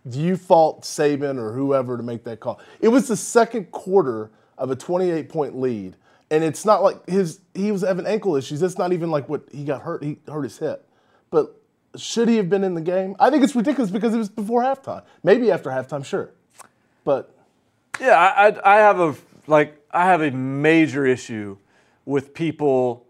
Do 0.09 0.21
you 0.21 0.37
fault 0.37 0.83
Saban 0.83 1.37
or 1.37 1.51
whoever 1.51 1.97
to 1.97 2.03
make 2.05 2.23
that 2.23 2.39
call? 2.39 2.61
It 2.81 2.87
was 2.87 3.09
the 3.09 3.17
second 3.17 3.73
quarter 3.73 4.31
of 4.57 4.71
a 4.71 4.77
28 4.77 5.29
point 5.29 5.61
lead, 5.61 5.97
and 6.31 6.45
it's 6.45 6.65
not 6.65 6.85
like 6.85 7.05
his 7.09 7.41
he 7.53 7.73
was 7.73 7.83
having 7.83 8.07
ankle 8.07 8.37
issues. 8.37 8.63
It's 8.63 8.79
not 8.79 8.93
even 8.93 9.11
like 9.11 9.29
what 9.29 9.43
he 9.51 9.65
got 9.65 9.83
hurt. 9.83 10.05
He 10.05 10.19
hurt 10.29 10.45
his 10.45 10.59
hip, 10.59 10.87
but 11.33 11.61
should 11.97 12.29
he 12.29 12.37
have 12.37 12.49
been 12.49 12.63
in 12.63 12.75
the 12.75 12.81
game? 12.81 13.17
I 13.19 13.31
think 13.31 13.43
it's 13.43 13.57
ridiculous 13.57 13.91
because 13.91 14.15
it 14.15 14.19
was 14.19 14.29
before 14.29 14.63
halftime. 14.63 15.03
Maybe 15.25 15.51
after 15.51 15.71
halftime, 15.71 16.05
sure, 16.05 16.31
but 17.03 17.35
Yeah, 18.01 18.17
I, 18.17 18.47
I, 18.47 18.77
I 18.77 18.77
have 18.77 19.01
a 19.01 19.17
like 19.49 19.77
I 19.91 20.05
have 20.05 20.23
a 20.23 20.31
major 20.31 21.05
issue 21.05 21.57
with 22.05 22.33
people 22.33 23.09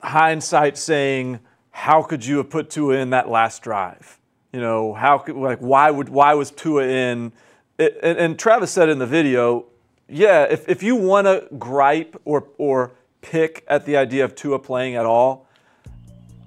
hindsight 0.00 0.78
saying, 0.78 1.40
"How 1.76 2.02
could 2.02 2.24
you 2.24 2.38
have 2.38 2.48
put 2.48 2.70
Tua 2.70 2.96
in 2.96 3.10
that 3.10 3.28
last 3.28 3.62
drive?" 3.62 4.18
You 4.52 4.62
know, 4.62 4.94
how 4.94 5.18
could 5.18 5.36
like 5.36 5.58
why 5.58 5.90
would 5.90 6.08
why 6.08 6.32
was 6.32 6.50
Tua 6.50 6.84
in? 6.84 7.32
It, 7.78 7.98
and, 8.02 8.18
and 8.18 8.38
Travis 8.38 8.70
said 8.70 8.88
in 8.88 8.98
the 8.98 9.06
video, 9.06 9.66
yeah, 10.08 10.44
if, 10.44 10.66
if 10.66 10.82
you 10.82 10.96
want 10.96 11.26
to 11.26 11.46
gripe 11.58 12.18
or 12.24 12.48
or 12.56 12.92
pick 13.20 13.64
at 13.68 13.84
the 13.84 13.98
idea 13.98 14.24
of 14.24 14.34
Tua 14.34 14.58
playing 14.58 14.94
at 14.94 15.04
all, 15.04 15.46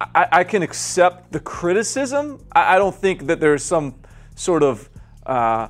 I, 0.01 0.27
I 0.31 0.43
can 0.43 0.63
accept 0.63 1.31
the 1.31 1.39
criticism. 1.39 2.43
I, 2.51 2.75
I 2.75 2.77
don't 2.77 2.95
think 2.95 3.27
that 3.27 3.39
there's 3.39 3.63
some 3.63 3.95
sort 4.35 4.63
of 4.63 4.89
uh, 5.25 5.67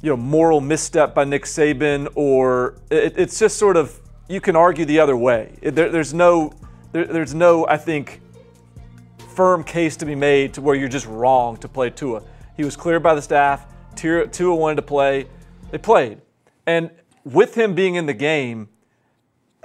you 0.00 0.10
know 0.10 0.16
moral 0.16 0.60
misstep 0.60 1.14
by 1.14 1.24
Nick 1.24 1.44
Saban, 1.44 2.08
or 2.14 2.78
it, 2.90 3.14
it's 3.16 3.38
just 3.38 3.58
sort 3.58 3.76
of 3.76 4.00
you 4.28 4.40
can 4.40 4.56
argue 4.56 4.84
the 4.84 4.98
other 4.98 5.16
way. 5.16 5.54
There, 5.62 5.90
there's 5.90 6.14
no 6.14 6.52
there, 6.92 7.04
there's 7.04 7.34
no 7.34 7.68
I 7.68 7.76
think 7.76 8.21
firm 9.32 9.64
case 9.64 9.96
to 9.96 10.06
be 10.06 10.14
made 10.14 10.54
to 10.54 10.60
where 10.60 10.74
you're 10.74 10.88
just 10.88 11.06
wrong 11.06 11.56
to 11.58 11.68
play 11.68 11.90
Tua. 11.90 12.22
He 12.56 12.64
was 12.64 12.76
cleared 12.76 13.02
by 13.02 13.14
the 13.14 13.22
staff. 13.22 13.66
Tua 13.96 14.54
wanted 14.54 14.76
to 14.76 14.82
play. 14.82 15.26
They 15.70 15.78
played, 15.78 16.20
and 16.66 16.90
with 17.24 17.54
him 17.54 17.74
being 17.74 17.94
in 17.94 18.06
the 18.06 18.14
game, 18.14 18.68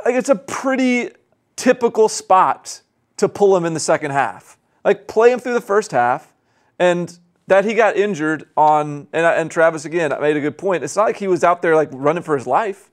like 0.05 0.15
it's 0.15 0.29
a 0.29 0.35
pretty 0.35 1.11
typical 1.55 2.07
spot 2.07 2.81
to 3.17 3.27
pull 3.27 3.55
him 3.57 3.65
in 3.65 3.73
the 3.73 3.79
second 3.79 4.11
half. 4.11 4.57
Like 4.85 5.07
play 5.07 5.31
him 5.31 5.39
through 5.39 5.53
the 5.53 5.61
first 5.61 5.91
half, 5.91 6.33
and 6.79 7.17
that 7.47 7.65
he 7.65 7.73
got 7.73 7.97
injured 7.97 8.47
on. 8.55 9.07
And, 9.11 9.25
uh, 9.25 9.33
and 9.35 9.51
Travis 9.51 9.85
again 9.85 10.13
made 10.21 10.37
a 10.37 10.41
good 10.41 10.57
point. 10.57 10.83
It's 10.83 10.95
not 10.95 11.03
like 11.03 11.17
he 11.17 11.27
was 11.27 11.43
out 11.43 11.61
there 11.61 11.75
like 11.75 11.89
running 11.91 12.23
for 12.23 12.37
his 12.37 12.47
life. 12.47 12.89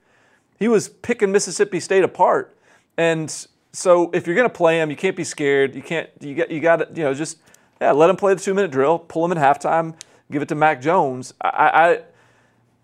He 0.59 0.69
was 0.69 0.88
picking 0.88 1.31
Mississippi 1.31 1.78
State 1.78 2.04
apart, 2.04 2.57
and 2.97 3.47
so 3.75 4.11
if 4.12 4.26
you're 4.26 4.37
gonna 4.37 4.49
play 4.49 4.81
him, 4.81 4.88
you 4.88 4.97
can't 4.97 5.16
be 5.16 5.25
scared. 5.25 5.75
You 5.75 5.83
can't. 5.83 6.09
You 6.21 6.35
got. 6.35 6.50
You 6.50 6.61
got 6.61 6.76
to. 6.76 6.88
You 6.95 7.04
know, 7.04 7.14
just 7.14 7.38
yeah, 7.81 7.90
let 7.90 8.09
him 8.09 8.16
play 8.16 8.33
the 8.33 8.40
two 8.40 8.54
minute 8.54 8.71
drill. 8.71 8.99
Pull 9.00 9.25
him 9.25 9.33
in 9.33 9.38
halftime. 9.38 9.95
Give 10.31 10.40
it 10.43 10.49
to 10.49 10.54
Mac 10.54 10.81
Jones. 10.81 11.35
I, 11.40 11.49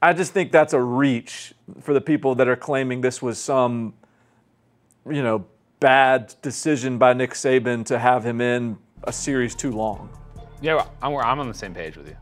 I 0.02 0.10
I 0.10 0.12
just 0.12 0.32
think 0.32 0.50
that's 0.50 0.72
a 0.72 0.80
reach 0.80 1.54
for 1.80 1.94
the 1.94 2.00
people 2.00 2.34
that 2.36 2.48
are 2.48 2.56
claiming 2.56 3.02
this 3.02 3.22
was 3.22 3.38
some, 3.38 3.94
you 5.08 5.22
know, 5.22 5.46
bad 5.78 6.34
decision 6.42 6.98
by 6.98 7.12
Nick 7.12 7.32
Saban 7.32 7.84
to 7.86 7.98
have 7.98 8.24
him 8.24 8.40
in 8.40 8.78
a 9.04 9.12
series 9.12 9.54
too 9.54 9.70
long. 9.70 10.10
Yeah, 10.60 10.86
I'm, 11.02 11.14
I'm 11.14 11.38
on 11.38 11.48
the 11.48 11.54
same 11.54 11.72
page 11.72 11.96
with 11.96 12.08
you. 12.08 12.16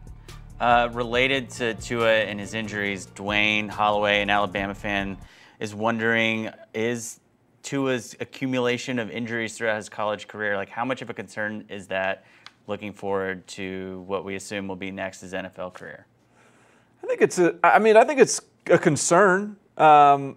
Uh, 0.61 0.89
related 0.93 1.49
to 1.51 1.75
Tua 1.75 2.13
and 2.13 2.39
his 2.39 2.53
injuries, 2.53 3.07
Dwayne 3.15 3.69
Holloway, 3.71 4.23
an 4.23 4.31
Alabama 4.31 4.75
fan, 4.75 5.17
is 5.61 5.75
wondering 5.75 6.51
is 6.75 7.21
Tua's 7.69 8.17
accumulation 8.19 8.99
of 8.99 9.11
injuries 9.11 9.55
throughout 9.55 9.77
his 9.77 9.91
college 9.91 10.27
career, 10.27 10.57
like 10.57 10.71
how 10.71 10.87
much 10.87 11.03
of 11.03 11.11
a 11.11 11.13
concern 11.13 11.67
is 11.69 11.87
that 11.89 12.25
looking 12.67 12.95
forward 12.95 13.47
to 13.49 14.03
what 14.07 14.25
we 14.25 14.37
assume 14.37 14.67
will 14.67 14.75
be 14.75 14.91
next 14.91 15.21
his 15.21 15.35
NFL 15.35 15.75
career? 15.75 16.07
I 17.05 17.07
think 17.07 17.21
it's 17.21 17.39
a. 17.39 17.57
I 17.63 17.79
mean, 17.79 17.95
I 17.99 18.05
think 18.05 18.21
it's 18.21 18.41
a 18.71 18.79
concern. 18.79 19.57
Um, 19.77 20.37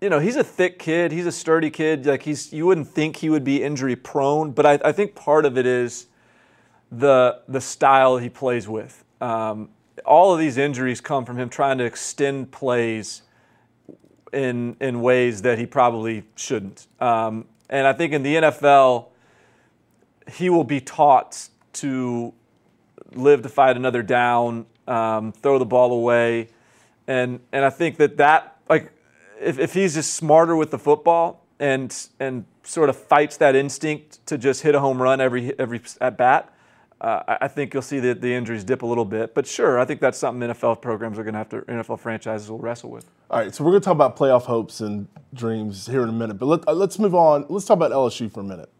you 0.00 0.08
know, 0.08 0.20
he's 0.20 0.36
a 0.36 0.42
thick 0.42 0.78
kid. 0.78 1.12
He's 1.12 1.26
a 1.26 1.32
sturdy 1.32 1.68
kid. 1.68 2.06
Like 2.06 2.22
he's, 2.22 2.50
you 2.50 2.64
wouldn't 2.64 2.88
think 2.88 3.16
he 3.16 3.28
would 3.28 3.44
be 3.44 3.62
injury 3.62 3.94
prone, 3.94 4.52
but 4.52 4.64
I, 4.64 4.78
I 4.82 4.92
think 4.92 5.14
part 5.14 5.44
of 5.44 5.58
it 5.58 5.66
is 5.66 6.06
the 6.90 7.42
the 7.46 7.60
style 7.60 8.16
he 8.16 8.30
plays 8.30 8.66
with. 8.66 9.04
Um, 9.20 9.68
all 10.06 10.32
of 10.32 10.40
these 10.40 10.56
injuries 10.56 11.02
come 11.02 11.26
from 11.26 11.36
him 11.36 11.50
trying 11.50 11.76
to 11.76 11.84
extend 11.84 12.52
plays 12.52 13.20
in 14.32 14.76
in 14.80 15.00
ways 15.02 15.42
that 15.42 15.58
he 15.58 15.66
probably 15.66 16.24
shouldn't. 16.36 16.86
Um, 17.00 17.46
and 17.68 17.86
I 17.86 17.92
think 17.92 18.12
in 18.12 18.22
the 18.22 18.36
NFL, 18.36 19.06
he 20.32 20.50
will 20.50 20.64
be 20.64 20.80
taught 20.80 21.48
to 21.74 22.32
live 23.12 23.42
to 23.42 23.48
fight 23.48 23.76
another 23.76 24.02
down, 24.02 24.66
um, 24.86 25.32
throw 25.32 25.58
the 25.58 25.64
ball 25.64 25.92
away, 25.92 26.48
and 27.06 27.40
and 27.52 27.64
I 27.64 27.70
think 27.70 27.96
that 27.98 28.16
that 28.18 28.56
like 28.68 28.92
if, 29.40 29.58
if 29.58 29.74
he's 29.74 29.94
just 29.94 30.14
smarter 30.14 30.56
with 30.56 30.70
the 30.70 30.78
football 30.78 31.44
and 31.58 31.94
and 32.18 32.44
sort 32.62 32.88
of 32.88 32.96
fights 32.96 33.36
that 33.38 33.56
instinct 33.56 34.24
to 34.26 34.38
just 34.38 34.62
hit 34.62 34.74
a 34.74 34.80
home 34.80 35.00
run 35.00 35.20
every 35.20 35.58
every 35.58 35.80
at 36.00 36.16
bat, 36.16 36.52
uh, 37.00 37.22
I- 37.26 37.38
I 37.42 37.48
think 37.48 37.72
you'll 37.72 37.82
see 37.82 37.98
the, 38.00 38.14
the 38.14 38.32
injuries 38.32 38.62
dip 38.64 38.82
a 38.82 38.86
little 38.86 39.04
bit. 39.04 39.34
But 39.34 39.46
sure, 39.46 39.78
I 39.78 39.84
think 39.84 40.00
that's 40.00 40.18
something 40.18 40.48
NFL 40.48 40.82
programs 40.82 41.18
are 41.18 41.22
going 41.24 41.34
to 41.34 41.38
have 41.38 41.48
to 41.50 41.62
NFL 41.62 41.98
franchises 42.00 42.50
will 42.50 42.58
wrestle 42.58 42.90
with. 42.90 43.10
All 43.30 43.38
right, 43.38 43.54
so 43.54 43.64
we're 43.64 43.70
going 43.70 43.80
to 43.80 43.84
talk 43.84 43.94
about 43.94 44.16
playoff 44.16 44.42
hopes 44.42 44.80
and 44.80 45.06
dreams 45.34 45.86
here 45.86 46.02
in 46.02 46.08
a 46.08 46.12
minute, 46.12 46.34
but 46.34 46.46
let, 46.46 46.68
uh, 46.68 46.72
let's 46.72 46.98
move 46.98 47.14
on. 47.14 47.46
Let's 47.48 47.64
talk 47.64 47.76
about 47.76 47.92
LSU 47.92 48.30
for 48.30 48.40
a 48.40 48.44
minute. 48.44 48.70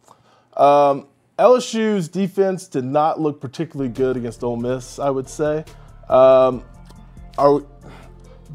Um, 0.57 1.07
LSU's 1.39 2.09
defense 2.09 2.67
did 2.69 2.85
not 2.85 3.19
look 3.21 3.41
particularly 3.41 3.91
good 3.91 4.17
against 4.17 4.45
Ole 4.45 4.57
Miss, 4.57 4.99
I 4.99 5.09
would 5.09 5.29
say. 5.29 5.65
Um, 6.09 6.63
are 7.39 7.63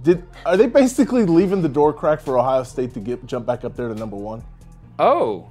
did 0.03 0.23
are 0.45 0.55
they 0.57 0.67
basically 0.67 1.25
leaving 1.25 1.63
the 1.63 1.69
door 1.69 1.91
crack 1.93 2.19
for 2.21 2.37
Ohio 2.37 2.61
State 2.63 2.93
to 2.93 2.99
get 2.99 3.25
jump 3.25 3.47
back 3.47 3.63
up 3.63 3.75
there 3.75 3.87
to 3.87 3.95
number 3.95 4.17
one? 4.17 4.43
Oh, 4.99 5.49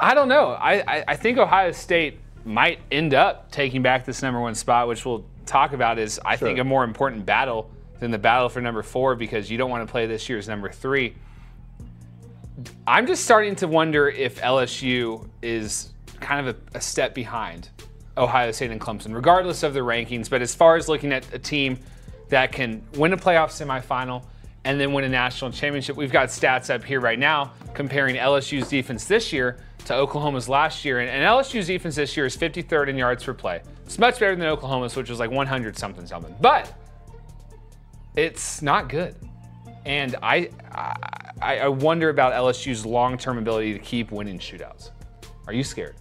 I 0.00 0.14
don't 0.14 0.28
know. 0.28 0.52
I, 0.52 0.82
I, 0.96 1.04
I 1.08 1.16
think 1.16 1.38
Ohio 1.38 1.70
State 1.70 2.18
might 2.44 2.80
end 2.90 3.14
up 3.14 3.50
taking 3.50 3.82
back 3.82 4.04
this 4.04 4.22
number 4.22 4.40
one 4.40 4.54
spot, 4.54 4.88
which 4.88 5.04
we'll 5.04 5.24
talk 5.46 5.72
about 5.72 5.98
is, 5.98 6.20
I 6.24 6.36
think, 6.36 6.58
a 6.58 6.64
more 6.64 6.84
important 6.84 7.26
battle 7.26 7.70
than 7.98 8.10
the 8.10 8.18
battle 8.18 8.48
for 8.48 8.60
number 8.60 8.82
four 8.82 9.14
because 9.14 9.50
you 9.50 9.58
don't 9.58 9.70
want 9.70 9.86
to 9.86 9.90
play 9.90 10.06
this 10.06 10.28
year's 10.28 10.48
number 10.48 10.70
three. 10.70 11.14
I'm 12.86 13.06
just 13.06 13.24
starting 13.24 13.56
to 13.56 13.68
wonder 13.68 14.08
if 14.08 14.40
LSU 14.40 15.28
is 15.42 15.92
kind 16.20 16.46
of 16.46 16.56
a, 16.56 16.78
a 16.78 16.80
step 16.80 17.14
behind 17.14 17.70
Ohio 18.16 18.52
State 18.52 18.70
and 18.70 18.80
Clemson, 18.80 19.14
regardless 19.14 19.62
of 19.62 19.74
the 19.74 19.80
rankings. 19.80 20.28
But 20.28 20.42
as 20.42 20.54
far 20.54 20.76
as 20.76 20.88
looking 20.88 21.12
at 21.12 21.32
a 21.32 21.38
team 21.38 21.78
that 22.30 22.52
can 22.52 22.82
win 22.94 23.12
a 23.12 23.16
playoff 23.16 23.48
semifinal 23.48 24.24
and 24.64 24.80
then 24.80 24.92
win 24.92 25.04
a 25.04 25.08
national 25.08 25.50
championship. 25.52 25.96
We've 25.96 26.12
got 26.12 26.28
stats 26.28 26.72
up 26.72 26.84
here 26.84 27.00
right 27.00 27.18
now 27.18 27.52
comparing 27.74 28.16
LSU's 28.16 28.68
defense 28.68 29.04
this 29.06 29.32
year 29.32 29.58
to 29.86 29.94
Oklahoma's 29.94 30.48
last 30.48 30.84
year. 30.84 31.00
And, 31.00 31.08
and 31.08 31.24
LSU's 31.24 31.66
defense 31.66 31.96
this 31.96 32.16
year 32.16 32.26
is 32.26 32.36
53rd 32.36 32.88
in 32.88 32.96
yards 32.96 33.24
per 33.24 33.34
play. 33.34 33.62
It's 33.84 33.98
much 33.98 34.20
better 34.20 34.36
than 34.36 34.46
Oklahoma's, 34.46 34.96
which 34.96 35.10
was 35.10 35.18
like 35.18 35.30
100 35.30 35.76
something 35.76 36.06
something. 36.06 36.34
But 36.40 36.72
it's 38.16 38.62
not 38.62 38.88
good. 38.88 39.14
And 39.84 40.16
I, 40.22 40.50
I, 41.40 41.58
I 41.58 41.68
wonder 41.68 42.10
about 42.10 42.32
LSU's 42.32 42.84
long-term 42.84 43.38
ability 43.38 43.72
to 43.72 43.78
keep 43.78 44.12
winning 44.12 44.38
shootouts. 44.38 44.90
Are 45.46 45.52
you 45.52 45.64
scared? 45.64 45.96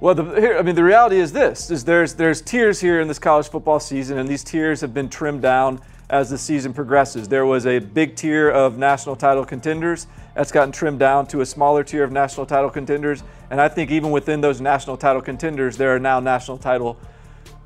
Well, 0.00 0.14
the, 0.14 0.24
here, 0.40 0.56
I 0.56 0.62
mean, 0.62 0.76
the 0.76 0.84
reality 0.84 1.18
is 1.18 1.32
this: 1.32 1.72
is 1.72 1.84
there's 1.84 2.14
there's 2.14 2.40
tiers 2.40 2.80
here 2.80 3.00
in 3.00 3.08
this 3.08 3.18
college 3.18 3.48
football 3.48 3.80
season, 3.80 4.18
and 4.18 4.28
these 4.28 4.44
tiers 4.44 4.80
have 4.80 4.94
been 4.94 5.08
trimmed 5.08 5.42
down 5.42 5.80
as 6.10 6.30
the 6.30 6.38
season 6.38 6.72
progresses. 6.72 7.28
There 7.28 7.44
was 7.44 7.66
a 7.66 7.80
big 7.80 8.14
tier 8.14 8.50
of 8.50 8.78
national 8.78 9.16
title 9.16 9.44
contenders 9.44 10.06
that's 10.38 10.52
gotten 10.52 10.70
trimmed 10.70 11.00
down 11.00 11.26
to 11.26 11.40
a 11.40 11.46
smaller 11.46 11.82
tier 11.82 12.04
of 12.04 12.12
national 12.12 12.46
title 12.46 12.70
contenders, 12.70 13.24
and 13.50 13.60
I 13.60 13.66
think 13.66 13.90
even 13.90 14.12
within 14.12 14.40
those 14.40 14.60
national 14.60 14.96
title 14.96 15.20
contenders, 15.20 15.76
there 15.76 15.92
are 15.92 15.98
now 15.98 16.20
national 16.20 16.58
title 16.58 16.96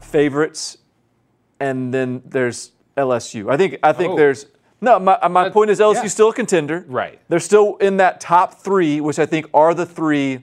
favorites, 0.00 0.78
and 1.60 1.92
then 1.92 2.22
there's 2.24 2.70
LSU. 2.96 3.50
I 3.52 3.58
think 3.58 3.78
I 3.82 3.92
think 3.92 4.12
Oh. 4.12 4.16
there's 4.16 4.46
no. 4.80 4.98
My, 4.98 5.18
my 5.28 5.50
point 5.50 5.70
is 5.70 5.80
LSU's 5.80 5.96
yeah. 5.96 6.06
still 6.08 6.30
a 6.30 6.34
contender. 6.34 6.86
Right. 6.88 7.20
They're 7.28 7.40
still 7.40 7.76
in 7.76 7.98
that 7.98 8.22
top 8.22 8.54
three, 8.54 9.02
which 9.02 9.18
I 9.18 9.26
think 9.26 9.50
are 9.52 9.74
the 9.74 9.84
three 9.84 10.40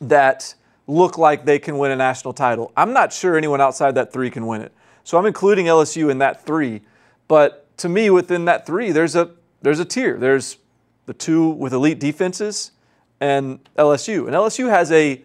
that 0.00 0.56
look 0.88 1.18
like 1.18 1.44
they 1.44 1.60
can 1.60 1.78
win 1.78 1.92
a 1.92 1.96
national 1.96 2.34
title. 2.34 2.72
I'm 2.76 2.92
not 2.92 3.12
sure 3.12 3.36
anyone 3.36 3.60
outside 3.60 3.94
that 3.94 4.12
three 4.12 4.28
can 4.28 4.48
win 4.48 4.60
it. 4.60 4.72
So 5.04 5.18
I'm 5.18 5.24
including 5.24 5.66
LSU 5.66 6.10
in 6.10 6.18
that 6.18 6.44
three. 6.44 6.80
But 7.28 7.76
to 7.76 7.88
me, 7.88 8.10
within 8.10 8.44
that 8.46 8.66
three, 8.66 8.90
there's 8.90 9.14
a 9.14 9.30
there's 9.62 9.78
a 9.78 9.84
tier. 9.84 10.18
There's 10.18 10.58
the 11.06 11.14
two 11.14 11.48
with 11.48 11.72
elite 11.72 12.00
defenses 12.00 12.72
and 13.20 13.58
LSU. 13.76 14.26
And 14.26 14.34
LSU 14.34 14.68
has 14.70 14.90
a 14.92 15.22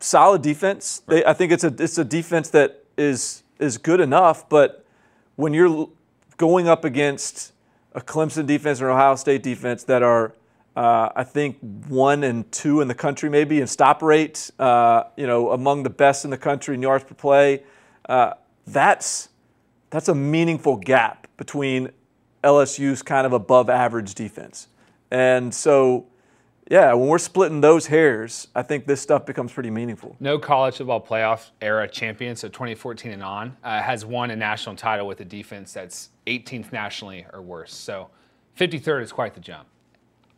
solid 0.00 0.42
defense. 0.42 1.02
They, 1.06 1.24
I 1.24 1.32
think 1.32 1.52
it's 1.52 1.64
a 1.64 1.74
it's 1.78 1.98
a 1.98 2.04
defense 2.04 2.50
that 2.50 2.84
is 2.96 3.42
is 3.58 3.78
good 3.78 4.00
enough, 4.00 4.48
but 4.48 4.84
when 5.36 5.52
you're 5.54 5.88
going 6.36 6.68
up 6.68 6.84
against 6.84 7.52
a 7.94 8.00
Clemson 8.00 8.46
defense 8.46 8.80
or 8.80 8.90
Ohio 8.90 9.16
State 9.16 9.42
defense 9.42 9.84
that 9.84 10.02
are, 10.02 10.34
uh, 10.76 11.10
I 11.14 11.24
think, 11.24 11.58
one 11.88 12.24
and 12.24 12.50
two 12.52 12.80
in 12.80 12.88
the 12.88 12.94
country 12.94 13.28
maybe 13.28 13.60
in 13.60 13.66
stop 13.66 14.02
rate, 14.02 14.50
uh, 14.58 15.04
you 15.16 15.26
know, 15.26 15.50
among 15.50 15.82
the 15.82 15.90
best 15.90 16.24
in 16.24 16.30
the 16.30 16.38
country 16.38 16.74
in 16.74 16.82
yards 16.82 17.04
per 17.04 17.14
play, 17.14 17.62
uh, 18.08 18.34
that's 18.66 19.28
that's 19.90 20.08
a 20.08 20.14
meaningful 20.14 20.76
gap 20.76 21.26
between 21.36 21.90
LSU's 22.44 23.02
kind 23.02 23.26
of 23.26 23.32
above 23.32 23.68
average 23.68 24.14
defense. 24.14 24.68
And 25.10 25.52
so, 25.52 26.06
yeah, 26.70 26.92
when 26.92 27.08
we're 27.08 27.18
splitting 27.18 27.60
those 27.60 27.86
hairs, 27.86 28.48
I 28.54 28.62
think 28.62 28.86
this 28.86 29.00
stuff 29.00 29.26
becomes 29.26 29.52
pretty 29.52 29.70
meaningful. 29.70 30.16
No 30.20 30.38
college 30.38 30.76
football 30.76 31.00
playoff 31.00 31.50
era 31.60 31.88
champion, 31.88 32.36
so 32.36 32.48
2014 32.48 33.12
and 33.12 33.22
on, 33.22 33.56
uh, 33.64 33.82
has 33.82 34.04
won 34.04 34.30
a 34.30 34.36
national 34.36 34.76
title 34.76 35.06
with 35.06 35.20
a 35.20 35.24
defense 35.24 35.72
that's 35.72 36.10
18th 36.26 36.72
nationally 36.72 37.26
or 37.32 37.42
worse. 37.42 37.74
So 37.74 38.08
53rd 38.58 39.02
is 39.02 39.12
quite 39.12 39.34
the 39.34 39.40
jump. 39.40 39.66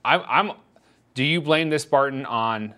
I'm, 0.04 0.22
I'm 0.28 0.52
do 1.14 1.24
you 1.24 1.40
blame 1.40 1.68
this 1.68 1.84
Barton 1.84 2.24
on 2.24 2.74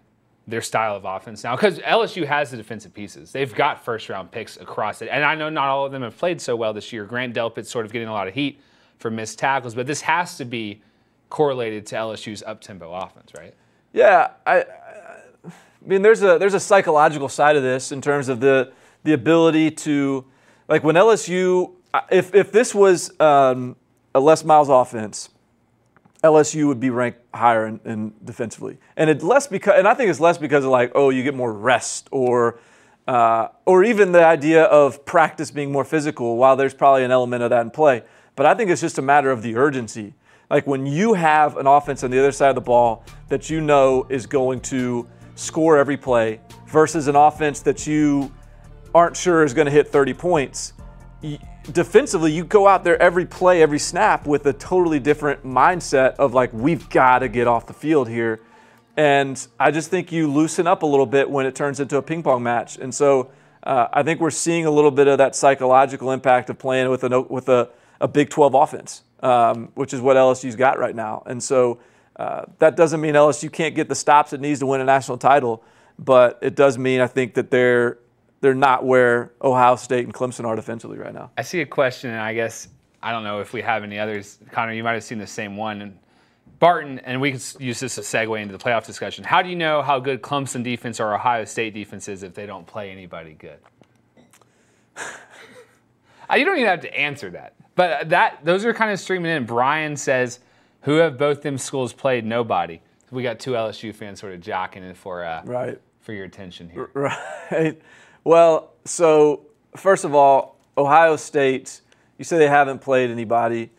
their 0.47 0.61
style 0.61 0.97
of 0.97 1.05
offense 1.05 1.45
now? 1.45 1.55
Because 1.55 1.79
LSU 1.79 2.27
has 2.27 2.51
the 2.51 2.57
defensive 2.57 2.93
pieces. 2.93 3.31
They've 3.33 3.55
got 3.55 3.85
first 3.85 4.09
round 4.09 4.31
picks 4.31 4.57
across 4.57 5.03
it. 5.03 5.09
And 5.11 5.25
I 5.25 5.35
know 5.35 5.49
not 5.49 5.69
all 5.69 5.87
of 5.87 5.93
them 5.93 6.03
have 6.03 6.17
played 6.17 6.41
so 6.41 6.57
well 6.57 6.73
this 6.73 6.93
year. 6.93 7.05
Grant 7.05 7.35
Delpit's 7.35 7.71
sort 7.71 7.87
of 7.87 7.93
getting 7.93 8.09
a 8.09 8.13
lot 8.13 8.27
of 8.27 8.35
heat 8.35 8.61
for 8.99 9.11
missed 9.11 9.39
tackles, 9.39 9.75
but 9.75 9.87
this 9.87 10.01
has 10.01 10.37
to 10.39 10.45
be 10.45 10.83
correlated 11.35 11.85
to 11.85 11.97
LSU's 11.97 12.45
up 12.45 12.61
tempo 12.61 12.93
offense, 12.93 13.33
right? 13.37 13.53
Yeah, 13.93 14.29
I, 14.47 14.61
I 14.61 14.65
mean, 15.85 16.01
there's 16.01 16.23
a 16.23 16.39
there's 16.39 16.55
a 16.55 16.61
psychological 16.61 17.29
side 17.29 17.57
of 17.57 17.65
this 17.65 17.91
in 17.91 18.01
terms 18.01 18.29
of 18.29 18.39
the 18.39 18.73
the 19.03 19.15
ability 19.15 19.73
to, 19.73 20.25
like, 20.69 20.85
when 20.85 20.95
LSU, 20.95 21.73
if 22.09 22.33
if 22.37 22.53
this 22.53 22.73
was 22.73 23.19
um, 23.19 23.75
a 24.15 24.21
Les 24.21 24.45
Miles 24.45 24.69
offense, 24.69 25.29
LSU 26.23 26.69
would 26.69 26.79
be 26.79 26.91
ranked 26.91 27.19
higher 27.35 27.67
in, 27.67 27.81
in 27.85 28.15
defensively, 28.25 28.79
and 28.97 29.11
it 29.11 29.25
less 29.25 29.49
because, 29.49 29.75
and 29.77 29.89
I 29.89 29.95
think 29.95 30.11
it's 30.11 30.21
less 30.21 30.39
because 30.39 30.65
of 30.65 30.71
like, 30.71 30.93
oh, 30.95 31.11
you 31.11 31.25
get 31.25 31.35
more 31.35 31.53
rest 31.53 32.09
or. 32.13 32.61
Uh, 33.07 33.49
or 33.67 33.85
even 33.85 34.13
the 34.13 34.25
idea 34.25 34.65
of 34.65 35.05
practice 35.05 35.51
being 35.51 35.71
more 35.71 35.85
physical, 35.85 36.39
while 36.39 36.57
there's 36.57 36.73
probably 36.73 37.05
an 37.05 37.11
element 37.11 37.43
of 37.43 37.51
that 37.51 37.61
in 37.61 37.71
play. 37.71 38.03
But 38.35 38.47
I 38.47 38.55
think 38.55 38.71
it's 38.71 38.81
just 38.81 38.97
a 38.97 39.03
matter 39.03 39.31
of 39.31 39.43
the 39.43 39.57
urgency. 39.57 40.15
Like 40.51 40.67
when 40.67 40.87
you 40.87 41.15
have 41.15 41.57
an 41.57 41.67
offense 41.67 42.05
on 42.05 42.11
the 42.11 42.19
other 42.19 42.33
side 42.33 42.51
of 42.51 42.55
the 42.55 42.61
ball 42.61 43.05
that 43.29 43.51
you 43.51 43.61
know 43.61 44.07
is 44.11 44.27
going 44.27 44.61
to 44.63 45.09
score 45.35 45.79
every 45.79 45.97
play 45.97 46.41
versus 46.67 47.09
an 47.09 47.17
offense 47.17 47.61
that 47.61 47.87
you 47.87 48.33
aren't 48.95 49.17
sure 49.17 49.43
is 49.43 49.55
going 49.55 49.67
to 49.67 49.73
hit 49.73 49.89
30 49.89 50.15
points, 50.15 50.73
defensively, 51.73 52.33
you 52.33 52.45
go 52.45 52.69
out 52.69 52.85
there 52.85 53.01
every 53.01 53.27
play, 53.27 53.63
every 53.63 53.79
snap 53.79 54.27
with 54.27 54.47
a 54.47 54.53
totally 54.53 55.01
different 55.01 55.45
mindset 55.45 56.15
of 56.17 56.35
like, 56.35 56.53
we've 56.53 56.89
got 56.91 57.21
to 57.21 57.29
get 57.29 57.47
off 57.47 57.67
the 57.67 57.73
field 57.73 58.09
here. 58.09 58.41
And 58.97 59.45
I 59.59 59.71
just 59.71 59.91
think 59.91 60.13
you 60.13 60.31
loosen 60.31 60.67
up 60.67 60.83
a 60.83 60.87
little 60.87 61.07
bit 61.07 61.29
when 61.29 61.47
it 61.47 61.55
turns 61.55 61.81
into 61.81 61.97
a 61.97 62.03
ping 62.03 62.23
pong 62.23 62.43
match. 62.43 62.79
And 62.79 62.95
so 62.95 63.31
uh, 63.65 63.89
I 63.93 64.03
think 64.03 64.21
we're 64.21 64.31
seeing 64.31 64.67
a 64.67 64.71
little 64.71 64.91
bit 64.91 65.09
of 65.09 65.19
that 65.19 65.35
psychological 65.35 66.13
impact 66.13 66.51
of 66.51 66.59
playing 66.59 66.91
with 66.91 67.03
a 67.03 67.21
with 67.23 67.49
a, 67.49 67.71
a 68.01 68.07
Big 68.07 68.29
12 68.29 68.55
offense, 68.55 69.03
um, 69.25 69.73
which 69.75 69.93
is 69.93 70.01
what 70.01 70.17
LSU's 70.17 70.55
got 70.55 70.79
right 70.79 70.95
now. 70.95 71.23
And 71.27 71.43
so 71.43 71.81
uh, 72.17 72.45
that 72.59 72.77
doesn't 72.77 73.01
mean 73.01 73.15
LSU 73.15 73.51
can't 73.51 73.75
get 73.75 73.89
the 73.89 73.95
stops 73.95 74.33
it 74.33 74.41
needs 74.41 74.61
to 74.61 74.67
win 74.67 74.81
a 74.81 74.85
national 74.85 75.19
title, 75.19 75.65
but 75.99 76.39
it 76.43 76.55
does 76.55 76.79
mean 76.79 77.01
I 77.01 77.09
think 77.09 77.35
that 77.35 77.51
they're 77.51 77.99
they're 78.41 78.55
not 78.55 78.85
where 78.85 79.33
Ohio 79.41 79.75
State 79.77 80.05
and 80.05 80.13
Clemson 80.13 80.45
are 80.45 80.55
defensively 80.55 80.99
right 80.99 81.15
now. 81.15 81.31
I 81.39 81.43
see 81.43 81.63
a 81.63 81.67
question, 81.67 82.11
and 82.11 82.21
I 82.21 82.35
guess 82.35 82.69
I 83.03 83.11
don't 83.11 83.25
know 83.25 83.41
if 83.41 83.55
we 83.55 83.63
have 83.63 83.83
any 83.83 83.99
others. 83.99 84.39
Connor, 84.51 84.75
you 84.75 84.85
might 84.85 84.93
have 84.93 85.05
seen 85.05 85.17
the 85.17 85.27
same 85.27 85.57
one. 85.57 85.81
And 85.81 85.99
Barton, 86.59 86.99
and 87.01 87.23
we 87.23 87.31
can 87.31 87.41
use 87.59 87.81
this 87.81 87.97
as 87.97 88.15
a 88.15 88.17
segue 88.17 88.43
into 88.43 88.53
the 88.53 88.63
playoff 88.63 88.85
discussion. 88.85 89.25
How 89.25 89.41
do 89.41 89.49
you 89.49 89.57
know 89.57 89.81
how 89.81 89.99
good 89.99 90.21
Clemson 90.21 90.63
defense 90.63 91.01
or 91.01 91.15
Ohio 91.15 91.47
State 91.47 91.73
defense 91.73 92.07
is 92.07 92.23
if 92.23 92.35
they 92.35 92.45
don't 92.45 92.67
play 92.67 92.91
anybody 92.91 93.33
good? 93.33 93.59
You 96.35 96.45
don't 96.45 96.57
even 96.57 96.69
have 96.69 96.81
to 96.81 96.99
answer 96.99 97.31
that, 97.31 97.55
but 97.77 98.09
that 98.11 98.45
those 98.45 98.65
are 98.65 98.73
kind 98.75 98.91
of 98.91 99.01
streaming 99.01 99.35
in. 99.35 99.45
Brian 99.47 99.97
says, 99.97 100.41
"Who 100.83 100.97
have 100.97 101.19
both 101.19 101.43
them 101.43 101.59
schools 101.59 101.93
played? 101.93 102.25
Nobody." 102.25 102.81
We 103.11 103.23
got 103.23 103.39
two 103.39 103.53
LSU 103.53 103.95
fans 103.95 104.21
sort 104.21 104.33
of 104.35 104.41
jocking 104.41 104.83
it 104.83 104.97
for 104.97 105.25
uh, 105.25 105.43
Right. 105.45 105.81
for 106.01 106.13
your 106.13 106.25
attention 106.25 106.69
here. 106.71 106.91
Right. 106.95 107.81
Well, 108.25 108.73
so 108.85 109.43
first 109.77 110.05
of 110.05 110.15
all, 110.15 110.57
Ohio 110.77 111.17
State. 111.17 111.81
You 112.19 112.25
say 112.25 112.39
they 112.39 112.49
haven't 112.49 112.81
played 112.81 113.11
anybody. 113.11 113.71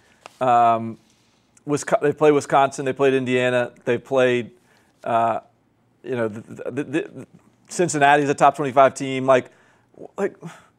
Um, 0.42 0.98
they 2.02 2.12
played 2.14 2.32
Wisconsin. 2.34 2.86
They 2.86 2.94
played 2.94 3.14
Indiana. 3.14 3.72
They 3.86 3.98
played. 3.98 4.52
Uh, 5.04 5.40
you 6.04 6.16
know, 6.16 6.28
the, 6.28 6.72
the, 6.72 6.84
the, 6.84 7.28
Cincinnati's 7.70 8.30
a 8.30 8.34
top 8.34 8.56
25 8.56 8.94
team. 8.94 9.26
Like, 9.26 9.50
like, 10.18 10.36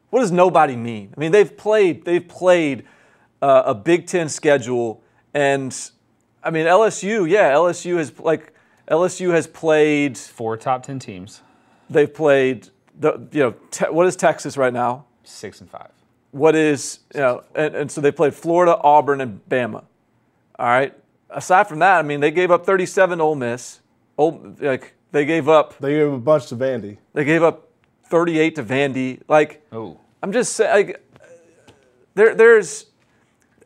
what 0.09 0.21
does 0.21 0.31
nobody 0.31 0.75
mean? 0.75 1.13
I 1.15 1.19
mean, 1.19 1.31
they've 1.31 1.55
played. 1.57 2.05
They've 2.05 2.25
played 2.25 2.85
uh, 3.41 3.63
a 3.67 3.75
Big 3.75 4.07
Ten 4.07 4.29
schedule, 4.29 5.03
and 5.33 5.75
I 6.43 6.49
mean 6.51 6.65
LSU. 6.65 7.29
Yeah, 7.29 7.51
LSU 7.53 7.97
has 7.97 8.17
like 8.19 8.53
LSU 8.89 9.31
has 9.31 9.47
played. 9.47 10.17
Four 10.17 10.57
top 10.57 10.83
ten 10.83 10.99
teams, 10.99 11.41
They've 11.89 12.13
played 12.13 12.69
the 12.99 13.27
you 13.31 13.39
know 13.43 13.51
te- 13.71 13.85
what 13.91 14.07
is 14.07 14.15
Texas 14.15 14.57
right 14.57 14.73
now? 14.73 15.05
six 15.23 15.59
and 15.61 15.69
five. 15.69 15.89
What 16.31 16.55
is 16.55 16.99
you 17.13 17.19
know 17.21 17.43
and, 17.55 17.75
and 17.75 17.91
so 17.91 18.01
they 18.01 18.11
played 18.11 18.33
Florida, 18.33 18.77
Auburn, 18.81 19.21
and 19.21 19.41
Bama. 19.49 19.83
All 20.59 20.65
right. 20.67 20.93
Aside 21.29 21.67
from 21.67 21.79
that, 21.79 21.99
I 21.99 22.01
mean 22.03 22.19
they 22.21 22.31
gave 22.31 22.51
up 22.51 22.65
37 22.65 23.17
to 23.17 23.23
Ole 23.23 23.35
Miss. 23.35 23.81
Ole, 24.17 24.55
like 24.59 24.93
they 25.11 25.25
gave 25.25 25.47
up 25.49 25.77
They 25.79 25.91
gave 25.95 26.11
a 26.13 26.17
bunch 26.17 26.47
to 26.47 26.55
Vandy. 26.55 26.97
they 27.13 27.23
gave 27.25 27.43
up 27.43 27.67
38 28.05 28.55
to 28.55 28.63
Vandy. 28.63 29.21
Like 29.27 29.65
Oh. 29.71 29.99
I'm 30.23 30.31
just 30.31 30.53
saying 30.53 30.87
like 30.87 31.03
there 32.15 32.33
there's 32.35 32.85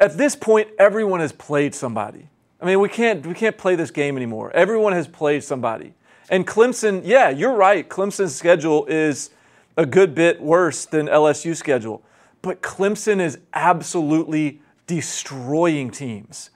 at 0.01 0.17
this 0.17 0.35
point 0.35 0.67
everyone 0.77 1.21
has 1.21 1.31
played 1.31 1.73
somebody. 1.73 2.27
I 2.59 2.65
mean 2.65 2.81
we 2.81 2.89
can't 2.89 3.25
we 3.25 3.33
can't 3.33 3.57
play 3.57 3.75
this 3.75 3.91
game 3.91 4.17
anymore. 4.17 4.51
Everyone 4.53 4.91
has 4.91 5.07
played 5.07 5.43
somebody. 5.43 5.93
And 6.29 6.47
Clemson, 6.47 7.01
yeah, 7.05 7.29
you're 7.29 7.55
right. 7.55 7.87
Clemson's 7.87 8.35
schedule 8.35 8.85
is 8.85 9.29
a 9.77 9.85
good 9.85 10.15
bit 10.15 10.41
worse 10.41 10.85
than 10.85 11.07
LSU's 11.07 11.59
schedule. 11.59 12.03
But 12.41 12.61
Clemson 12.61 13.19
is 13.19 13.37
absolutely 13.53 14.61
destroying 14.87 15.91
teams. 15.91 16.49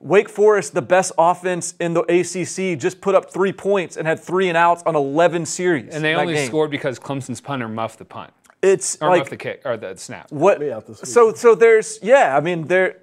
Wake 0.00 0.28
Forest, 0.28 0.74
the 0.74 0.82
best 0.82 1.12
offense 1.18 1.74
in 1.80 1.92
the 1.92 2.02
ACC, 2.02 2.78
just 2.78 3.00
put 3.00 3.14
up 3.14 3.30
three 3.30 3.52
points 3.52 3.96
and 3.96 4.06
had 4.06 4.18
three 4.20 4.48
and 4.48 4.56
outs 4.56 4.82
on 4.86 4.94
11 4.94 5.44
series. 5.44 5.92
And 5.92 6.04
they 6.04 6.14
only 6.14 6.34
game. 6.34 6.46
scored 6.46 6.70
because 6.70 6.98
Clemson's 6.98 7.40
punter 7.40 7.68
muffed 7.68 7.98
the 7.98 8.04
punt 8.04 8.32
It's 8.62 8.96
or 9.00 9.10
like 9.10 9.20
muffed 9.20 9.30
the 9.30 9.36
kick 9.36 9.62
or 9.64 9.76
the 9.76 9.96
snap. 9.96 10.30
what? 10.32 10.60
Me 10.60 10.70
out 10.70 10.96
So 11.06 11.32
so 11.32 11.54
there's 11.54 11.98
yeah. 12.02 12.36
I 12.36 12.40
mean 12.40 12.66
there. 12.66 13.00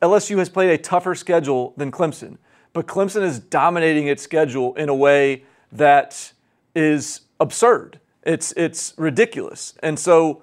LSU 0.00 0.38
has 0.38 0.48
played 0.48 0.70
a 0.70 0.78
tougher 0.78 1.14
schedule 1.14 1.72
than 1.76 1.90
Clemson, 1.90 2.36
but 2.72 2.86
Clemson 2.86 3.22
is 3.22 3.38
dominating 3.38 4.06
its 4.06 4.22
schedule 4.22 4.74
in 4.74 4.88
a 4.88 4.94
way 4.94 5.44
that 5.72 6.32
is 6.74 7.22
absurd. 7.40 7.98
It's 8.22 8.52
it's 8.52 8.94
ridiculous, 8.96 9.74
and 9.82 9.98
so 9.98 10.42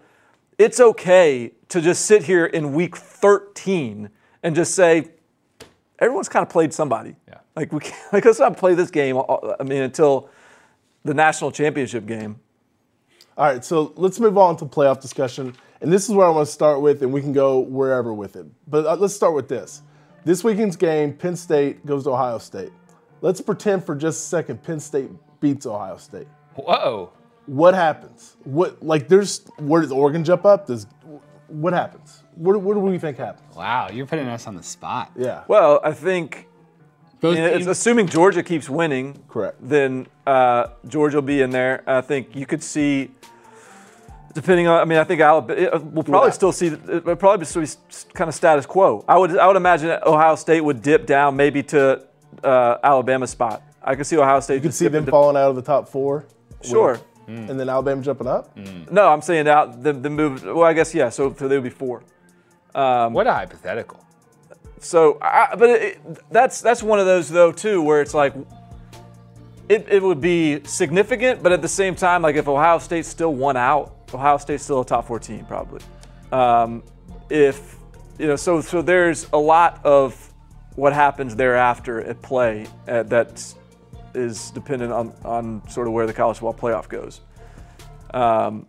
it's 0.57 0.79
okay 0.79 1.53
to 1.69 1.81
just 1.81 2.05
sit 2.05 2.23
here 2.23 2.45
in 2.45 2.73
week 2.73 2.97
13 2.97 4.09
and 4.43 4.55
just 4.55 4.75
say 4.75 5.07
everyone's 5.99 6.29
kind 6.29 6.43
of 6.43 6.49
played 6.49 6.73
somebody. 6.73 7.15
Yeah. 7.27 7.37
Like 7.55 7.71
we 7.71 7.79
can't, 7.79 7.95
like 8.13 8.25
let's 8.25 8.39
not 8.39 8.57
play 8.57 8.73
this 8.73 8.91
game. 8.91 9.17
uh, 9.17 9.55
I 9.59 9.63
mean 9.63 9.81
until 9.81 10.29
the 11.03 11.13
national 11.13 11.51
championship 11.51 12.05
game. 12.05 12.39
All 13.39 13.45
right, 13.45 13.63
so 13.63 13.93
let's 13.95 14.19
move 14.19 14.37
on 14.37 14.57
to 14.57 14.65
playoff 14.65 14.99
discussion. 14.99 15.55
And 15.79 15.93
this 15.93 16.09
is 16.09 16.13
where 16.13 16.27
I 16.27 16.29
want 16.29 16.45
to 16.45 16.51
start 16.51 16.81
with, 16.81 17.01
and 17.01 17.13
we 17.13 17.21
can 17.21 17.31
go 17.31 17.59
wherever 17.59 18.13
with 18.13 18.35
it. 18.35 18.45
But 18.67 18.85
uh, 18.85 18.95
let's 18.97 19.13
start 19.13 19.33
with 19.33 19.47
this. 19.47 19.81
This 20.25 20.43
weekend's 20.43 20.75
game, 20.75 21.13
Penn 21.13 21.37
State 21.37 21.85
goes 21.85 22.03
to 22.03 22.09
Ohio 22.11 22.37
State. 22.37 22.73
Let's 23.21 23.39
pretend 23.39 23.85
for 23.85 23.95
just 23.95 24.19
a 24.25 24.27
second 24.27 24.61
Penn 24.61 24.81
State 24.81 25.09
beats 25.39 25.65
Ohio 25.65 25.95
State. 25.95 26.27
Whoa. 26.55 27.13
What 27.45 27.75
happens? 27.75 28.35
What 28.43 28.83
like 28.83 29.07
there's 29.07 29.45
where 29.57 29.81
does 29.81 29.93
Oregon 29.93 30.25
jump 30.25 30.43
up? 30.45 30.67
Does 30.67 30.85
what 31.47 31.71
happens? 31.71 32.23
What, 32.35 32.61
what 32.61 32.73
do 32.73 32.81
we 32.81 32.97
think 32.99 33.17
happens? 33.17 33.55
Wow, 33.55 33.87
you're 33.89 34.05
putting 34.05 34.27
us 34.27 34.47
on 34.47 34.55
the 34.57 34.63
spot. 34.63 35.11
Yeah, 35.15 35.45
Well, 35.47 35.79
I 35.83 35.93
think 35.93 36.47
Both 37.21 37.37
you 37.37 37.41
know, 37.41 37.47
it's 37.47 37.57
teams- 37.59 37.67
assuming 37.67 38.07
Georgia 38.07 38.43
keeps 38.43 38.69
winning. 38.69 39.23
Correct. 39.29 39.57
Then 39.61 40.07
uh, 40.27 40.67
Georgia 40.87 41.17
will 41.17 41.21
be 41.23 41.41
in 41.41 41.49
there. 41.49 41.83
I 41.87 42.01
think 42.01 42.35
you 42.35 42.45
could 42.45 42.61
see, 42.61 43.11
depending 44.33 44.67
on. 44.67 44.79
I 44.79 44.85
mean, 44.85 44.97
I 44.97 45.03
think 45.03 45.21
Alabama. 45.21 45.59
Uh, 45.69 45.79
we'll 45.79 46.03
probably 46.03 46.27
Yeah. 46.29 46.33
still 46.33 46.51
see. 46.51 46.67
It 46.67 47.05
will 47.05 47.15
probably 47.15 47.45
still 47.45 47.61
be 47.61 47.67
kind 48.13 48.27
of 48.29 48.35
status 48.35 48.65
quo. 48.65 49.03
I 49.07 49.17
would. 49.17 49.37
I 49.37 49.47
would 49.47 49.55
imagine 49.57 49.89
Ohio 50.05 50.35
State 50.35 50.61
would 50.61 50.81
dip 50.81 51.05
down 51.05 51.35
maybe 51.35 51.63
to 51.63 52.03
uh, 52.43 52.77
Alabama's 52.83 53.31
spot. 53.31 53.61
I 53.83 53.95
could 53.95 54.05
see 54.05 54.17
Ohio 54.17 54.39
State. 54.39 54.55
you 54.55 54.61
could 54.61 54.73
see 54.73 54.87
them 54.87 55.05
falling 55.05 55.37
out 55.37 55.49
of 55.49 55.55
the 55.55 55.61
top 55.61 55.87
four. 55.89 56.25
Sure. 56.61 56.99
Mm. 57.27 57.49
And 57.49 57.59
then 57.59 57.69
Alabama 57.69 58.01
jumping 58.01 58.27
up. 58.27 58.55
Mm. 58.57 58.91
No, 58.91 59.07
I'm 59.09 59.21
saying 59.21 59.47
out 59.47 59.83
the, 59.83 59.93
the 59.93 60.09
move. 60.09 60.43
Well, 60.43 60.63
I 60.63 60.73
guess 60.73 60.93
yeah. 60.95 61.09
So, 61.09 61.33
so 61.37 61.47
they 61.47 61.55
would 61.55 61.63
be 61.63 61.69
four. 61.69 62.03
Um, 62.75 63.13
what 63.13 63.27
a 63.27 63.33
hypothetical. 63.33 64.03
So, 64.79 65.17
I, 65.21 65.55
but 65.57 65.69
it, 65.69 65.81
it- 65.81 66.19
that's 66.31 66.61
that's 66.61 66.81
one 66.81 66.99
of 66.99 67.05
those 67.05 67.29
though 67.29 67.51
too, 67.51 67.81
where 67.81 68.01
it's 68.01 68.13
like 68.13 68.33
it, 69.69 69.85
it 69.87 70.01
would 70.01 70.19
be 70.19 70.63
significant, 70.65 71.43
but 71.43 71.51
at 71.51 71.61
the 71.61 71.67
same 71.67 71.95
time, 71.95 72.23
like 72.23 72.35
if 72.35 72.47
Ohio 72.47 72.79
State 72.79 73.05
still 73.05 73.33
won 73.35 73.55
out, 73.55 73.95
Ohio 74.13 74.37
State's 74.37 74.63
still 74.63 74.81
a 74.81 74.85
top 74.85 75.05
four 75.05 75.19
team 75.19 75.45
probably. 75.45 75.81
Um, 76.31 76.83
if 77.29 77.77
you 78.17 78.25
know, 78.27 78.35
so 78.35 78.61
so 78.61 78.81
there's 78.81 79.27
a 79.31 79.37
lot 79.37 79.79
of 79.85 80.33
what 80.75 80.91
happens 80.91 81.35
thereafter 81.35 82.01
at 82.01 82.19
play 82.21 82.65
uh, 82.87 83.03
that 83.03 83.53
is 84.15 84.49
dependent 84.51 84.91
on 84.91 85.13
on 85.23 85.67
sort 85.69 85.87
of 85.87 85.93
where 85.93 86.07
the 86.07 86.13
college 86.13 86.39
football 86.39 86.71
playoff 86.71 86.89
goes. 86.89 87.21
Um, 88.11 88.65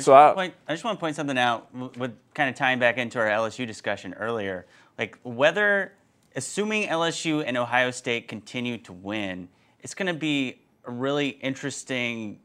so 0.00 0.12
I, 0.12 0.34
point, 0.34 0.54
I 0.66 0.72
just 0.72 0.82
want 0.82 0.98
to 0.98 1.00
point 1.00 1.14
something 1.14 1.38
out 1.38 1.72
with 1.96 2.16
kind 2.34 2.50
of 2.50 2.56
tying 2.56 2.80
back 2.80 2.98
into 2.98 3.20
our 3.20 3.28
LSU 3.28 3.64
discussion 3.64 4.12
earlier. 4.14 4.66
Like 4.98 5.18
whether, 5.22 5.92
assuming 6.34 6.88
LSU 6.88 7.44
and 7.46 7.56
Ohio 7.56 7.92
State 7.92 8.26
continue 8.26 8.76
to 8.78 8.92
win, 8.92 9.48
it's 9.84 9.94
going 9.94 10.06
to 10.06 10.18
be 10.18 10.62
a 10.86 10.90
really 10.90 11.28
interesting 11.28 12.40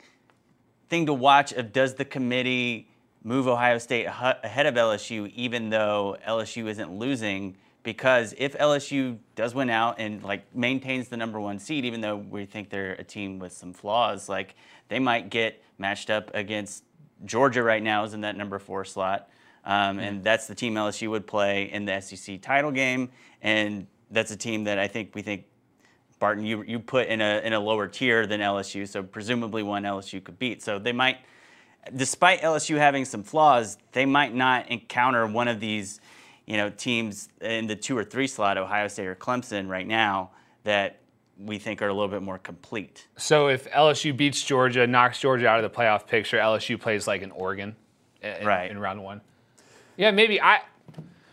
thing 0.89 1.05
to 1.05 1.13
watch 1.13 1.53
of 1.53 1.71
does 1.71 1.95
the 1.95 2.03
committee 2.03 2.89
move 3.23 3.47
Ohio 3.47 3.77
State 3.77 4.05
ahead 4.05 4.65
of 4.65 4.75
LSU 4.75 5.31
even 5.33 5.69
though 5.69 6.17
LSU 6.27 6.67
isn't 6.67 6.91
losing? 6.91 7.55
Because 7.81 8.35
if 8.37 8.57
LSU 8.57 9.17
does 9.35 9.55
win 9.55 9.69
out 9.69 9.95
and 9.99 10.21
like 10.21 10.53
maintains 10.53 11.07
the 11.07 11.15
number 11.15 11.39
1 11.39 11.59
seed 11.59 11.85
even 11.85 12.01
though 12.01 12.17
we 12.17 12.45
think 12.45 12.69
they're 12.69 12.93
a 12.93 13.03
team 13.05 13.39
with 13.39 13.53
some 13.53 13.71
flaws 13.71 14.27
like 14.27 14.55
they 14.89 14.99
might 14.99 15.29
get 15.29 15.63
matched 15.77 16.09
up 16.09 16.29
against 16.33 16.83
Georgia 17.23 17.63
right 17.63 17.81
now 17.81 18.03
is 18.03 18.13
in 18.13 18.21
that 18.21 18.35
number 18.35 18.59
4 18.59 18.83
slot. 18.83 19.29
Um, 19.63 19.99
and 19.99 20.23
that's 20.23 20.47
the 20.47 20.55
team 20.55 20.73
LSU 20.73 21.09
would 21.11 21.25
play 21.25 21.71
in 21.71 21.85
the 21.85 22.01
SEC 22.01 22.41
title 22.41 22.71
game. 22.71 23.11
And 23.41 23.87
that's 24.11 24.31
a 24.31 24.37
team 24.37 24.65
that 24.65 24.77
I 24.77 24.87
think 24.87 25.15
we 25.15 25.21
think 25.21 25.45
Barton, 26.19 26.45
you, 26.45 26.63
you 26.63 26.79
put 26.79 27.07
in 27.07 27.21
a, 27.21 27.39
in 27.43 27.53
a 27.53 27.59
lower 27.59 27.87
tier 27.87 28.27
than 28.27 28.41
LSU, 28.41 28.87
so 28.87 29.01
presumably 29.01 29.63
one 29.63 29.83
LSU 29.83 30.23
could 30.23 30.37
beat. 30.37 30.61
So 30.61 30.77
they 30.77 30.91
might, 30.91 31.17
despite 31.95 32.41
LSU 32.41 32.77
having 32.77 33.05
some 33.05 33.23
flaws, 33.23 33.77
they 33.93 34.05
might 34.05 34.35
not 34.35 34.67
encounter 34.69 35.25
one 35.25 35.47
of 35.47 35.59
these, 35.61 36.01
you 36.45 36.57
know, 36.57 36.69
teams 36.69 37.29
in 37.41 37.67
the 37.67 37.75
two 37.75 37.97
or 37.97 38.03
three 38.03 38.27
slot, 38.27 38.57
Ohio 38.57 38.87
State 38.89 39.07
or 39.07 39.15
Clemson, 39.15 39.69
right 39.69 39.87
now 39.87 40.31
that 40.65 40.97
we 41.39 41.57
think 41.57 41.81
are 41.81 41.87
a 41.87 41.93
little 41.93 42.09
bit 42.09 42.21
more 42.21 42.37
complete. 42.37 43.07
So 43.15 43.47
if 43.47 43.71
LSU 43.71 44.15
beats 44.15 44.43
Georgia, 44.43 44.85
knocks 44.85 45.19
Georgia 45.21 45.47
out 45.47 45.63
of 45.63 45.71
the 45.71 45.75
playoff 45.75 46.05
picture, 46.05 46.37
LSU 46.37 46.77
plays 46.79 47.07
like 47.07 47.21
an 47.21 47.31
Oregon 47.31 47.77
in, 48.21 48.45
Right. 48.45 48.69
in 48.69 48.77
round 48.77 49.01
one. 49.01 49.21
Yeah, 49.95 50.11
maybe 50.11 50.41
I. 50.41 50.59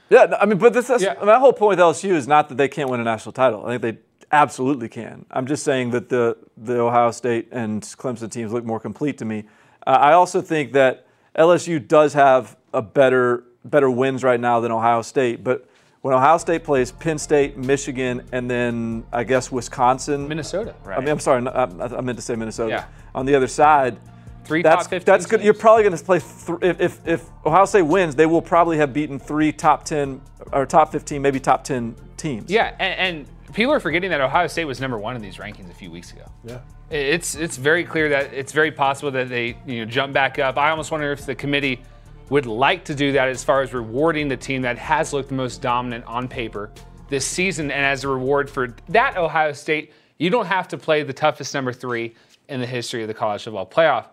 Yeah, 0.08 0.36
I 0.40 0.46
mean, 0.46 0.58
but 0.58 0.72
this, 0.72 0.86
that's, 0.86 1.02
Yeah. 1.02 1.14
my 1.24 1.40
whole 1.40 1.52
point 1.52 1.70
with 1.70 1.78
LSU 1.80 2.12
is 2.12 2.28
not 2.28 2.48
that 2.50 2.54
they 2.54 2.68
can't 2.68 2.88
win 2.88 3.00
a 3.00 3.04
national 3.04 3.32
title. 3.32 3.66
I 3.66 3.76
think 3.76 3.82
they 3.82 3.98
absolutely 4.42 4.88
can. 4.88 5.24
I'm 5.30 5.46
just 5.46 5.64
saying 5.64 5.90
that 5.90 6.08
the 6.08 6.36
the 6.56 6.80
Ohio 6.80 7.10
State 7.10 7.48
and 7.52 7.82
Clemson 7.82 8.30
teams 8.30 8.52
look 8.52 8.64
more 8.64 8.80
complete 8.80 9.18
to 9.18 9.24
me. 9.24 9.44
Uh, 9.86 9.90
I 9.90 10.12
also 10.12 10.40
think 10.40 10.72
that 10.72 11.06
LSU 11.36 11.86
does 11.86 12.12
have 12.14 12.56
a 12.72 12.82
better 12.82 13.44
better 13.64 13.90
wins 13.90 14.22
right 14.22 14.40
now 14.40 14.60
than 14.60 14.70
Ohio 14.70 15.02
State, 15.02 15.42
but 15.42 15.68
when 16.02 16.14
Ohio 16.14 16.38
State 16.38 16.62
plays 16.62 16.92
Penn 16.92 17.18
State, 17.18 17.56
Michigan, 17.56 18.22
and 18.30 18.48
then 18.48 19.04
I 19.12 19.24
guess 19.24 19.50
Wisconsin, 19.50 20.28
Minnesota. 20.28 20.74
I 20.86 21.00
mean, 21.00 21.08
I'm 21.08 21.18
sorry, 21.18 21.46
I, 21.48 21.64
I 21.64 22.00
meant 22.00 22.16
to 22.18 22.22
say 22.22 22.36
Minnesota. 22.36 22.70
Yeah. 22.70 22.84
On 23.14 23.26
the 23.26 23.34
other 23.34 23.48
side, 23.48 23.98
Three 24.44 24.62
that's 24.62 24.84
top 24.84 24.90
15 24.90 25.04
that's 25.04 25.26
good. 25.26 25.38
teams. 25.38 25.44
You're 25.44 25.54
probably 25.54 25.82
going 25.82 25.96
to 25.96 26.04
play 26.04 26.20
th- 26.20 26.58
if, 26.62 26.80
if 26.80 27.08
if 27.08 27.24
Ohio 27.44 27.64
State 27.64 27.82
wins, 27.82 28.14
they 28.14 28.26
will 28.26 28.42
probably 28.42 28.76
have 28.76 28.92
beaten 28.92 29.18
three 29.18 29.50
top 29.50 29.84
ten 29.84 30.20
or 30.52 30.64
top 30.66 30.92
fifteen, 30.92 31.20
maybe 31.22 31.40
top 31.40 31.64
ten 31.64 31.96
teams. 32.16 32.48
Yeah, 32.48 32.74
and, 32.78 33.16
and 33.18 33.26
people 33.56 33.72
are 33.72 33.80
forgetting 33.80 34.10
that 34.10 34.20
Ohio 34.20 34.46
State 34.46 34.66
was 34.66 34.82
number 34.82 34.98
one 34.98 35.16
in 35.16 35.22
these 35.22 35.38
rankings 35.38 35.70
a 35.70 35.74
few 35.74 35.90
weeks 35.90 36.12
ago. 36.12 36.30
Yeah. 36.44 36.60
It's 36.90 37.34
it's 37.34 37.56
very 37.56 37.84
clear 37.84 38.10
that 38.10 38.32
it's 38.34 38.52
very 38.52 38.70
possible 38.70 39.10
that 39.12 39.30
they 39.30 39.56
you 39.66 39.80
know 39.80 39.90
jump 39.90 40.12
back 40.12 40.38
up. 40.38 40.58
I 40.58 40.70
almost 40.70 40.92
wonder 40.92 41.10
if 41.10 41.24
the 41.24 41.34
committee 41.34 41.82
would 42.28 42.44
like 42.44 42.84
to 42.84 42.94
do 42.94 43.12
that 43.12 43.28
as 43.28 43.42
far 43.42 43.62
as 43.62 43.72
rewarding 43.72 44.28
the 44.28 44.36
team 44.36 44.60
that 44.62 44.76
has 44.76 45.12
looked 45.12 45.30
the 45.30 45.34
most 45.34 45.62
dominant 45.62 46.04
on 46.04 46.28
paper 46.28 46.70
this 47.08 47.24
season, 47.24 47.70
and 47.70 47.84
as 47.84 48.04
a 48.04 48.08
reward 48.08 48.50
for 48.50 48.74
that 48.90 49.16
Ohio 49.16 49.52
State, 49.52 49.92
you 50.18 50.28
don't 50.28 50.46
have 50.46 50.68
to 50.68 50.76
play 50.76 51.02
the 51.02 51.12
toughest 51.12 51.54
number 51.54 51.72
three 51.72 52.14
in 52.48 52.60
the 52.60 52.66
history 52.66 53.02
of 53.02 53.08
the 53.08 53.14
college 53.14 53.44
football 53.44 53.66
playoff. 53.66 54.06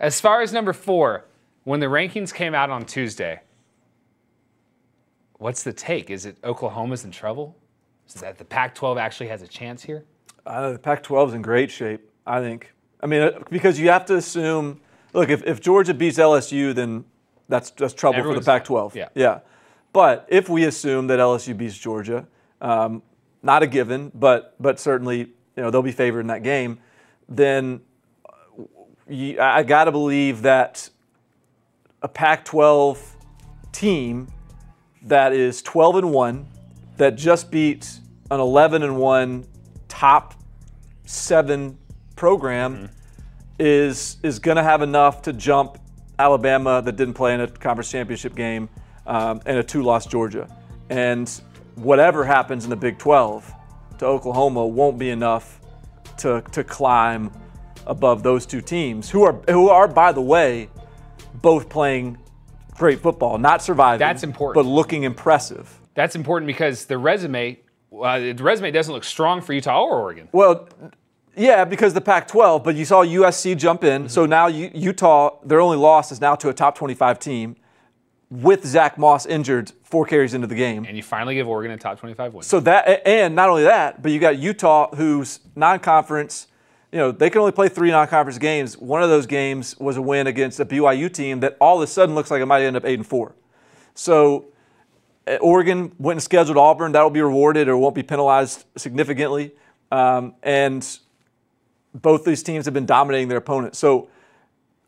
As 0.00 0.20
far 0.20 0.42
as 0.42 0.52
number 0.52 0.72
four, 0.72 1.24
when 1.64 1.78
the 1.78 1.86
rankings 1.86 2.34
came 2.34 2.54
out 2.54 2.68
on 2.68 2.84
Tuesday, 2.84 3.40
what's 5.34 5.62
the 5.62 5.72
take? 5.72 6.10
Is 6.10 6.26
it 6.26 6.36
Oklahoma's 6.42 7.04
in 7.04 7.10
trouble? 7.12 7.54
Is 8.08 8.20
that 8.20 8.38
the 8.38 8.44
Pac-12 8.44 8.98
actually 8.98 9.28
has 9.28 9.42
a 9.42 9.48
chance 9.48 9.82
here? 9.82 10.04
Uh, 10.46 10.72
the 10.72 10.78
Pac-12 10.78 11.28
is 11.28 11.34
in 11.34 11.42
great 11.42 11.70
shape, 11.70 12.10
I 12.26 12.40
think. 12.40 12.72
I 13.02 13.06
mean, 13.06 13.22
uh, 13.22 13.40
because 13.50 13.78
you 13.78 13.88
have 13.90 14.06
to 14.06 14.16
assume. 14.16 14.80
Look, 15.12 15.28
if, 15.30 15.44
if 15.44 15.60
Georgia 15.60 15.94
beats 15.94 16.18
LSU, 16.18 16.74
then 16.74 17.04
that's 17.48 17.70
just 17.70 17.96
trouble 17.96 18.18
Everyone's 18.18 18.44
for 18.46 18.52
the 18.52 18.58
Pac-12. 18.58 18.94
Yeah. 18.94 19.08
Yeah. 19.14 19.40
But 19.92 20.26
if 20.28 20.48
we 20.48 20.64
assume 20.64 21.06
that 21.08 21.18
LSU 21.18 21.56
beats 21.56 21.76
Georgia, 21.76 22.26
um, 22.60 23.02
not 23.42 23.62
a 23.62 23.66
given, 23.66 24.12
but 24.14 24.54
but 24.60 24.78
certainly 24.78 25.18
you 25.18 25.62
know 25.62 25.70
they'll 25.70 25.82
be 25.82 25.92
favored 25.92 26.20
in 26.20 26.26
that 26.26 26.42
game, 26.42 26.78
then 27.28 27.80
uh, 28.28 28.64
you, 29.08 29.40
I 29.40 29.62
got 29.62 29.84
to 29.84 29.92
believe 29.92 30.42
that 30.42 30.90
a 32.02 32.08
Pac-12 32.08 32.98
team 33.72 34.28
that 35.02 35.32
is 35.32 35.62
12 35.62 35.96
and 35.96 36.12
1 36.12 36.46
that 36.98 37.16
just 37.16 37.50
beat 37.50 37.98
an 38.30 38.40
11 38.40 38.82
and 38.82 38.98
1 38.98 39.46
top 39.88 40.34
7 41.04 41.78
program 42.16 42.90
is 43.58 44.18
is 44.22 44.38
going 44.38 44.56
to 44.56 44.62
have 44.62 44.82
enough 44.82 45.22
to 45.22 45.32
jump 45.32 45.78
Alabama 46.18 46.82
that 46.82 46.96
didn't 46.96 47.14
play 47.14 47.34
in 47.34 47.40
a 47.40 47.48
conference 47.48 47.90
championship 47.90 48.34
game 48.34 48.68
um, 49.06 49.40
and 49.46 49.58
a 49.58 49.62
two-loss 49.62 50.06
Georgia. 50.06 50.48
And 50.90 51.28
whatever 51.76 52.24
happens 52.24 52.64
in 52.64 52.70
the 52.70 52.76
Big 52.76 52.98
12 52.98 53.52
to 53.98 54.06
Oklahoma 54.06 54.66
won't 54.66 54.98
be 54.98 55.10
enough 55.10 55.60
to 56.18 56.42
to 56.52 56.62
climb 56.64 57.32
above 57.86 58.22
those 58.22 58.46
two 58.46 58.60
teams 58.60 59.08
who 59.08 59.22
are 59.22 59.34
who 59.48 59.70
are 59.70 59.88
by 59.88 60.12
the 60.12 60.20
way 60.20 60.68
both 61.40 61.68
playing 61.68 62.18
great 62.74 63.00
football, 63.00 63.38
not 63.38 63.62
surviving. 63.62 63.98
That's 63.98 64.22
important. 64.22 64.54
but 64.54 64.68
looking 64.68 65.04
impressive. 65.04 65.77
That's 65.98 66.14
important 66.14 66.46
because 66.46 66.84
the 66.84 66.96
resume, 66.96 67.58
uh, 67.92 68.20
the 68.20 68.34
resume 68.34 68.70
doesn't 68.70 68.94
look 68.94 69.02
strong 69.02 69.40
for 69.40 69.52
Utah 69.52 69.82
or 69.82 69.98
Oregon. 69.98 70.28
Well, 70.30 70.68
yeah, 71.36 71.64
because 71.64 71.92
the 71.92 72.00
Pac-12, 72.00 72.62
but 72.62 72.76
you 72.76 72.84
saw 72.84 73.04
USC 73.04 73.56
jump 73.56 73.82
in. 73.82 74.08
So 74.08 74.24
now 74.24 74.46
U- 74.46 74.70
Utah, 74.72 75.40
their 75.44 75.60
only 75.60 75.76
loss 75.76 76.12
is 76.12 76.20
now 76.20 76.36
to 76.36 76.50
a 76.50 76.54
top 76.54 76.78
25 76.78 77.18
team 77.18 77.56
with 78.30 78.64
Zach 78.64 78.96
Moss 78.96 79.26
injured 79.26 79.72
four 79.82 80.06
carries 80.06 80.34
into 80.34 80.46
the 80.46 80.54
game. 80.54 80.84
And 80.86 80.96
you 80.96 81.02
finally 81.02 81.34
give 81.34 81.48
Oregon 81.48 81.72
a 81.72 81.76
top 81.76 81.98
25 81.98 82.32
win. 82.32 82.42
So 82.44 82.60
that, 82.60 83.04
and 83.04 83.34
not 83.34 83.48
only 83.48 83.64
that, 83.64 84.00
but 84.00 84.12
you 84.12 84.20
got 84.20 84.38
Utah, 84.38 84.94
who's 84.94 85.40
non-conference. 85.56 86.46
You 86.92 86.98
know, 86.98 87.10
they 87.10 87.28
can 87.28 87.40
only 87.40 87.50
play 87.50 87.68
three 87.68 87.90
non-conference 87.90 88.38
games. 88.38 88.78
One 88.78 89.02
of 89.02 89.08
those 89.08 89.26
games 89.26 89.76
was 89.78 89.96
a 89.96 90.02
win 90.02 90.28
against 90.28 90.60
a 90.60 90.64
BYU 90.64 91.12
team 91.12 91.40
that 91.40 91.56
all 91.60 91.78
of 91.78 91.82
a 91.82 91.88
sudden 91.88 92.14
looks 92.14 92.30
like 92.30 92.40
it 92.40 92.46
might 92.46 92.62
end 92.62 92.76
up 92.76 92.84
eight 92.84 93.00
and 93.00 93.06
four. 93.06 93.34
So 93.96 94.52
Oregon 95.40 95.92
went 95.98 96.16
and 96.16 96.22
scheduled 96.22 96.56
Auburn. 96.56 96.92
That'll 96.92 97.10
be 97.10 97.20
rewarded 97.20 97.68
or 97.68 97.76
won't 97.76 97.94
be 97.94 98.02
penalized 98.02 98.64
significantly. 98.76 99.52
Um, 99.90 100.34
and 100.42 100.86
both 101.94 102.24
these 102.24 102.42
teams 102.42 102.64
have 102.64 102.74
been 102.74 102.86
dominating 102.86 103.28
their 103.28 103.38
opponents. 103.38 103.78
So 103.78 104.08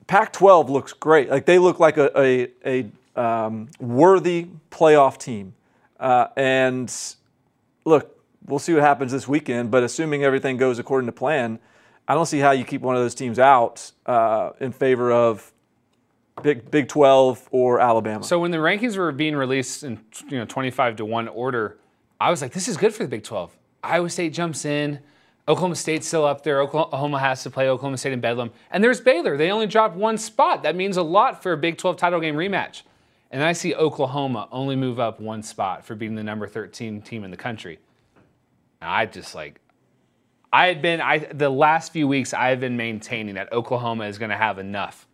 Pac-12 0.07 0.69
looks 0.69 0.93
great. 0.93 1.31
Like 1.31 1.47
they 1.47 1.59
look 1.59 1.79
like 1.79 1.97
a, 1.97 2.11
a, 2.19 2.51
a 2.65 3.21
um, 3.21 3.69
worthy 3.79 4.49
playoff 4.71 5.19
team. 5.19 5.55
Uh, 5.99 6.29
and 6.37 6.93
look, 7.85 8.19
we'll 8.47 8.59
see 8.59 8.73
what 8.73 8.83
happens 8.83 9.13
this 9.13 9.29
weekend. 9.29 9.71
But 9.71 9.83
assuming 9.83 10.25
everything 10.25 10.57
goes 10.57 10.79
according 10.79 11.07
to 11.07 11.13
plan, 11.13 11.59
I 12.09 12.15
don't 12.15 12.27
see 12.27 12.39
how 12.39 12.51
you 12.51 12.65
keep 12.65 12.81
one 12.81 12.97
of 12.97 13.03
those 13.03 13.15
teams 13.15 13.39
out 13.39 13.93
uh, 14.07 14.51
in 14.61 14.73
favor 14.73 15.13
of 15.13 15.53
Big 16.43 16.71
Big 16.71 16.89
12 16.89 17.49
or 17.51 17.81
Alabama. 17.81 18.25
So 18.25 18.39
when 18.39 18.51
the 18.51 18.59
rankings 18.59 18.97
were 18.97 19.13
being 19.13 19.37
released 19.37 19.83
in 19.85 20.01
you 20.29 20.39
know 20.39 20.45
25 20.45 20.97
to 20.97 21.05
1 21.05 21.29
order, 21.29 21.79
I 22.21 22.31
was 22.31 22.43
like 22.43 22.53
this 22.53 22.69
is 22.69 22.77
good 22.77 22.95
for 22.95 23.03
the 23.03 23.09
Big 23.09 23.25
12. 23.25 23.57
Iowa 23.83 24.11
State 24.11 24.33
jumps 24.33 24.65
in, 24.65 25.01
Oklahoma 25.49 25.75
State's 25.75 26.07
still 26.07 26.25
up 26.25 26.43
there. 26.43 26.61
Oklahoma 26.61 27.19
has 27.19 27.43
to 27.43 27.51
play 27.51 27.69
Oklahoma 27.69 27.97
State 27.97 28.13
in 28.13 28.21
Bedlam. 28.21 28.53
And 28.71 28.85
there's 28.85 29.01
Baylor. 29.01 29.37
They 29.37 29.51
only 29.51 29.67
dropped 29.67 29.97
one 29.97 30.19
spot. 30.19 30.63
That 30.63 30.77
means 30.77 30.97
a 30.97 31.03
lot 31.03 31.43
for 31.43 31.53
a 31.53 31.57
Big 31.57 31.79
12 31.79 31.97
title 31.97 32.21
game 32.21 32.37
rematch. 32.37 32.83
And 33.31 33.43
I 33.43 33.53
see 33.53 33.75
Oklahoma 33.75 34.49
only 34.53 34.77
move 34.77 35.01
up 35.01 35.21
one 35.21 35.43
spot 35.43 35.85
for 35.85 35.95
being 35.95 36.15
the 36.15 36.23
number 36.23 36.47
13 36.47 37.01
team 37.03 37.25
in 37.25 37.31
the 37.31 37.37
country. 37.37 37.79
And 38.81 38.91
I 38.91 39.07
just 39.07 39.35
like 39.35 39.61
I 40.53 40.67
had 40.67 40.83
been 40.83 41.01
I 41.01 41.19
the 41.19 41.51
last 41.51 41.93
few 41.93 42.09
weeks 42.09 42.35
I've 42.35 42.61
been 42.61 42.77
maintaining 42.77 43.37
that 43.37 43.53
Oklahoma 43.53 44.07
is 44.07 44.19
going 44.19 44.31
to 44.31 44.37
have 44.37 44.59
enough 44.59 45.07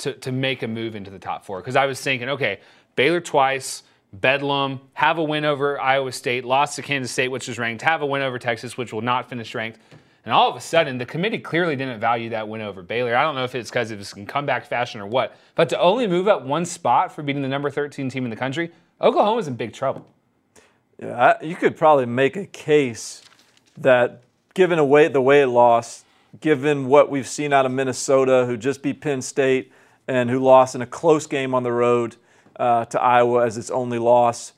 to, 0.00 0.12
to 0.14 0.32
make 0.32 0.62
a 0.62 0.68
move 0.68 0.96
into 0.96 1.10
the 1.10 1.18
top 1.18 1.44
four. 1.44 1.60
Because 1.60 1.76
I 1.76 1.86
was 1.86 2.00
thinking, 2.00 2.28
okay, 2.28 2.60
Baylor 2.96 3.20
twice, 3.20 3.82
Bedlam, 4.12 4.80
have 4.94 5.18
a 5.18 5.22
win 5.22 5.44
over 5.44 5.80
Iowa 5.80 6.12
State, 6.12 6.44
lost 6.44 6.76
to 6.76 6.82
Kansas 6.82 7.12
State, 7.12 7.28
which 7.28 7.48
was 7.48 7.58
ranked, 7.58 7.82
have 7.82 8.02
a 8.02 8.06
win 8.06 8.22
over 8.22 8.38
Texas, 8.38 8.76
which 8.76 8.92
will 8.92 9.02
not 9.02 9.28
finish 9.28 9.54
ranked. 9.54 9.78
And 10.24 10.34
all 10.34 10.50
of 10.50 10.56
a 10.56 10.60
sudden, 10.60 10.98
the 10.98 11.06
committee 11.06 11.38
clearly 11.38 11.76
didn't 11.76 12.00
value 12.00 12.30
that 12.30 12.46
win 12.46 12.60
over 12.60 12.82
Baylor. 12.82 13.16
I 13.16 13.22
don't 13.22 13.34
know 13.34 13.44
if 13.44 13.54
it's 13.54 13.70
because 13.70 13.90
it 13.90 13.98
was 13.98 14.12
in 14.12 14.26
comeback 14.26 14.66
fashion 14.66 15.00
or 15.00 15.06
what, 15.06 15.36
but 15.54 15.68
to 15.70 15.80
only 15.80 16.06
move 16.06 16.28
up 16.28 16.42
one 16.44 16.64
spot 16.64 17.14
for 17.14 17.22
beating 17.22 17.42
the 17.42 17.48
number 17.48 17.70
13 17.70 18.10
team 18.10 18.24
in 18.24 18.30
the 18.30 18.36
country, 18.36 18.70
Oklahoma's 19.00 19.48
in 19.48 19.54
big 19.54 19.72
trouble. 19.72 20.06
Yeah, 20.98 21.38
you 21.42 21.56
could 21.56 21.76
probably 21.76 22.04
make 22.04 22.36
a 22.36 22.44
case 22.44 23.22
that 23.78 24.22
given 24.52 24.78
away 24.78 25.08
the 25.08 25.22
way 25.22 25.40
it 25.40 25.46
lost, 25.46 26.04
given 26.40 26.86
what 26.86 27.10
we've 27.10 27.26
seen 27.26 27.52
out 27.54 27.64
of 27.64 27.72
Minnesota, 27.72 28.44
who 28.44 28.58
just 28.58 28.82
beat 28.82 29.00
Penn 29.00 29.22
State, 29.22 29.72
and 30.10 30.28
who 30.28 30.40
lost 30.40 30.74
in 30.74 30.82
a 30.82 30.86
close 30.86 31.28
game 31.28 31.54
on 31.54 31.62
the 31.62 31.70
road 31.70 32.16
uh, 32.56 32.84
to 32.86 33.00
Iowa 33.00 33.46
as 33.46 33.56
its 33.56 33.70
only 33.70 34.00
loss, 34.00 34.54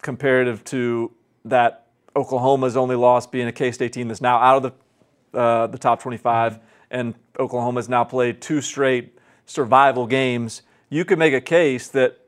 comparative 0.00 0.64
to 0.64 1.12
that 1.44 1.88
Oklahoma's 2.16 2.78
only 2.78 2.96
loss 2.96 3.26
being 3.26 3.46
a 3.46 3.52
K-State 3.52 3.92
team 3.92 4.08
that's 4.08 4.22
now 4.22 4.38
out 4.38 4.56
of 4.56 4.62
the 4.62 5.38
uh, 5.38 5.66
the 5.66 5.76
top 5.76 6.00
25, 6.00 6.58
and 6.90 7.14
Oklahoma's 7.38 7.90
now 7.90 8.04
played 8.04 8.40
two 8.40 8.62
straight 8.62 9.18
survival 9.44 10.06
games. 10.06 10.62
You 10.88 11.04
could 11.04 11.18
make 11.18 11.34
a 11.34 11.42
case 11.42 11.88
that 11.88 12.18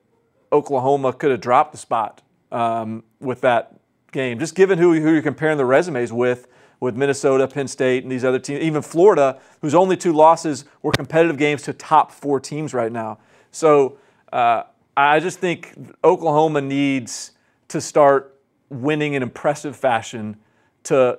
Oklahoma 0.53 1.15
could 1.15 1.31
have 1.31 1.41
dropped 1.41 1.73
the 1.73 1.79
spot 1.79 2.21
um, 2.53 3.03
with 3.19 3.41
that 3.41 3.81
game, 4.13 4.39
just 4.39 4.55
given 4.55 4.79
who, 4.79 4.93
who 4.93 5.13
you're 5.15 5.23
comparing 5.23 5.57
the 5.57 5.65
resumes 5.65 6.13
with 6.13 6.49
with 6.81 6.97
Minnesota, 6.97 7.49
Penn 7.49 7.69
State, 7.69 8.03
and 8.05 8.13
these 8.13 8.25
other 8.25 8.39
teams, 8.39 8.61
even 8.61 8.83
Florida, 8.83 9.41
whose 9.61 9.75
only 9.75 9.97
two 9.97 10.13
losses 10.13 10.65
were 10.83 10.93
competitive 10.93 11.37
games 11.37 11.63
to 11.63 11.73
top 11.73 12.13
four 12.13 12.39
teams 12.39 12.73
right 12.73 12.93
now. 12.93 13.19
So 13.51 13.99
uh, 14.33 14.65
I 14.97 15.21
just 15.21 15.39
think 15.39 15.75
Oklahoma 16.05 16.61
needs 16.61 17.33
to 17.69 17.81
start 17.81 18.39
winning 18.69 19.15
in 19.15 19.23
impressive 19.23 19.77
fashion 19.77 20.37
to 20.85 21.19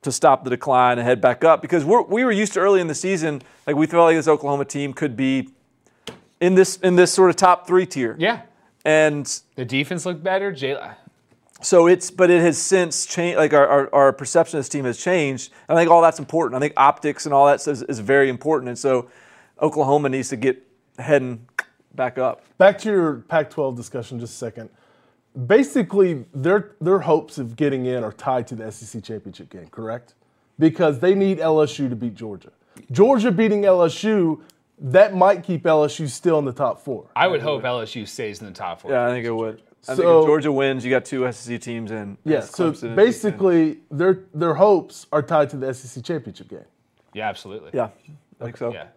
to 0.00 0.12
stop 0.12 0.44
the 0.44 0.50
decline 0.50 0.96
and 0.98 1.06
head 1.06 1.20
back 1.20 1.42
up 1.42 1.60
because 1.60 1.84
we're, 1.84 2.02
we 2.02 2.24
were 2.24 2.30
used 2.30 2.52
to 2.52 2.60
early 2.60 2.80
in 2.80 2.86
the 2.86 2.94
season 2.94 3.42
like 3.66 3.74
we 3.74 3.84
felt 3.84 4.04
like 4.04 4.16
this 4.16 4.28
Oklahoma 4.28 4.64
team 4.64 4.92
could 4.92 5.16
be 5.16 5.48
in 6.40 6.54
this 6.54 6.76
in 6.76 6.94
this 6.96 7.12
sort 7.12 7.30
of 7.30 7.36
top 7.36 7.66
three 7.66 7.84
tier. 7.84 8.16
Yeah. 8.18 8.42
And 8.84 9.26
the 9.56 9.64
defense 9.64 10.06
looked 10.06 10.22
better. 10.22 10.52
Jay, 10.52 10.76
so 11.60 11.86
it's, 11.86 12.10
but 12.10 12.30
it 12.30 12.40
has 12.40 12.58
since 12.58 13.06
changed. 13.06 13.38
Like 13.38 13.52
our, 13.52 13.66
our, 13.66 13.94
our, 13.94 14.12
perception 14.12 14.58
of 14.58 14.64
this 14.64 14.68
team 14.68 14.84
has 14.84 14.98
changed. 14.98 15.52
I 15.68 15.74
think 15.74 15.90
all 15.90 16.02
that's 16.02 16.18
important. 16.18 16.56
I 16.56 16.60
think 16.60 16.74
optics 16.76 17.26
and 17.26 17.34
all 17.34 17.46
that 17.46 17.66
is, 17.66 17.82
is 17.82 17.98
very 17.98 18.28
important. 18.28 18.68
And 18.68 18.78
so 18.78 19.10
Oklahoma 19.60 20.08
needs 20.08 20.28
to 20.28 20.36
get 20.36 20.64
heading 20.98 21.46
back 21.94 22.18
up. 22.18 22.42
Back 22.58 22.78
to 22.78 22.90
your 22.90 23.14
Pac-12 23.28 23.76
discussion, 23.76 24.20
just 24.20 24.34
a 24.34 24.36
second. 24.36 24.70
Basically, 25.46 26.24
their 26.34 26.72
their 26.80 27.00
hopes 27.00 27.38
of 27.38 27.54
getting 27.54 27.86
in 27.86 28.02
are 28.02 28.12
tied 28.12 28.46
to 28.48 28.54
the 28.54 28.72
SEC 28.72 29.04
championship 29.04 29.50
game, 29.50 29.68
correct? 29.68 30.14
Because 30.58 30.98
they 30.98 31.14
need 31.14 31.38
LSU 31.38 31.88
to 31.90 31.96
beat 31.96 32.14
Georgia. 32.14 32.50
Georgia 32.90 33.30
beating 33.30 33.62
LSU 33.62 34.40
that 34.80 35.14
might 35.14 35.42
keep 35.42 35.64
LSU 35.64 36.08
still 36.08 36.38
in 36.38 36.44
the 36.44 36.52
top 36.52 36.80
four. 36.80 37.08
I 37.16 37.26
would 37.26 37.42
hope 37.42 37.62
LSU 37.62 38.06
stays 38.06 38.40
in 38.40 38.46
the 38.46 38.52
top 38.52 38.80
four. 38.80 38.92
Yeah, 38.92 39.06
I 39.06 39.10
think 39.10 39.26
it 39.26 39.34
would. 39.34 39.62
I 39.86 39.94
so, 39.94 39.96
think 39.96 40.08
if 40.08 40.26
Georgia 40.26 40.52
wins, 40.52 40.84
you 40.84 40.90
got 40.90 41.04
two 41.04 41.30
SEC 41.30 41.60
teams 41.60 41.90
in. 41.90 42.18
Yeah, 42.24 42.40
so 42.40 42.72
basically, 42.72 43.78
their 43.90 44.24
their 44.34 44.54
hopes 44.54 45.06
are 45.12 45.22
tied 45.22 45.50
to 45.50 45.56
the 45.56 45.72
SEC 45.72 46.04
championship 46.04 46.48
game. 46.48 46.64
Yeah, 47.14 47.28
absolutely. 47.28 47.70
Yeah, 47.72 47.90
I 48.40 48.44
think 48.44 48.56
so. 48.56 48.72
Yeah. 48.72 48.88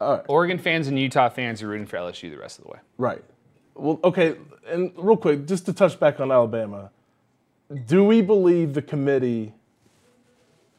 All 0.00 0.16
right. 0.16 0.24
Oregon 0.28 0.58
fans 0.58 0.86
and 0.88 0.98
Utah 0.98 1.28
fans 1.28 1.62
are 1.62 1.68
rooting 1.68 1.86
for 1.86 1.96
LSU 1.96 2.30
the 2.30 2.38
rest 2.38 2.58
of 2.58 2.64
the 2.64 2.70
way. 2.70 2.78
Right. 2.98 3.24
Well, 3.74 3.98
okay, 4.04 4.36
and 4.66 4.92
real 4.96 5.16
quick, 5.16 5.46
just 5.46 5.66
to 5.66 5.72
touch 5.72 5.98
back 5.98 6.20
on 6.20 6.30
Alabama, 6.30 6.90
do 7.86 8.04
we 8.04 8.22
believe 8.22 8.74
the 8.74 8.82
committee 8.82 9.54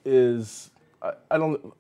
is? 0.06 0.70
I, 1.02 1.14
I 1.32 1.38
don't 1.38 1.74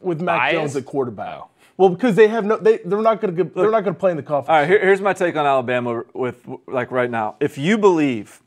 with 0.00 0.20
Mac 0.20 0.38
Bias? 0.38 0.52
Jones 0.52 0.76
at 0.76 0.84
quarterback. 0.84 1.40
Oh. 1.42 1.48
Well, 1.76 1.90
because 1.90 2.16
they 2.16 2.28
have 2.28 2.44
no, 2.44 2.56
they 2.56 2.78
they're 2.78 3.02
not 3.02 3.20
going 3.20 3.36
to 3.36 3.44
they're 3.44 3.70
not 3.70 3.84
going 3.84 3.94
to 3.94 4.00
play 4.00 4.10
in 4.10 4.16
the 4.16 4.22
conference. 4.22 4.48
All 4.48 4.56
right, 4.56 4.68
here, 4.68 4.80
here's 4.80 5.00
my 5.00 5.12
take 5.12 5.36
on 5.36 5.44
Alabama 5.44 6.04
with 6.14 6.46
like 6.66 6.90
right 6.90 7.10
now. 7.10 7.36
If 7.38 7.58
you 7.58 7.76
believe, 7.76 8.40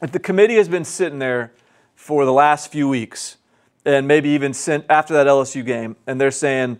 if 0.00 0.12
the 0.12 0.20
committee 0.20 0.56
has 0.56 0.68
been 0.68 0.84
sitting 0.84 1.18
there 1.18 1.52
for 1.96 2.24
the 2.24 2.32
last 2.32 2.70
few 2.70 2.88
weeks, 2.88 3.36
and 3.84 4.06
maybe 4.06 4.28
even 4.30 4.54
sent 4.54 4.84
after 4.88 5.14
that 5.14 5.26
LSU 5.26 5.64
game, 5.64 5.96
and 6.06 6.20
they're 6.20 6.30
saying, 6.30 6.78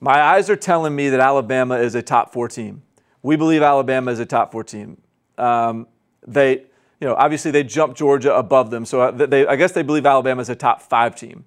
my 0.00 0.20
eyes 0.20 0.50
are 0.50 0.56
telling 0.56 0.94
me 0.94 1.08
that 1.08 1.20
Alabama 1.20 1.76
is 1.76 1.94
a 1.94 2.02
top 2.02 2.32
four 2.32 2.48
team. 2.48 2.82
We 3.22 3.36
believe 3.36 3.62
Alabama 3.62 4.10
is 4.10 4.18
a 4.18 4.26
top 4.26 4.52
four 4.52 4.64
team. 4.64 5.00
Um, 5.38 5.86
they, 6.26 6.64
you 7.00 7.08
know, 7.08 7.14
obviously 7.14 7.50
they 7.50 7.62
jumped 7.62 7.96
Georgia 7.96 8.34
above 8.34 8.70
them, 8.70 8.84
so 8.84 9.00
uh, 9.00 9.10
they, 9.12 9.46
I 9.46 9.56
guess 9.56 9.72
they 9.72 9.82
believe 9.82 10.04
Alabama 10.04 10.42
is 10.42 10.48
a 10.48 10.54
top 10.54 10.82
five 10.82 11.14
team, 11.14 11.44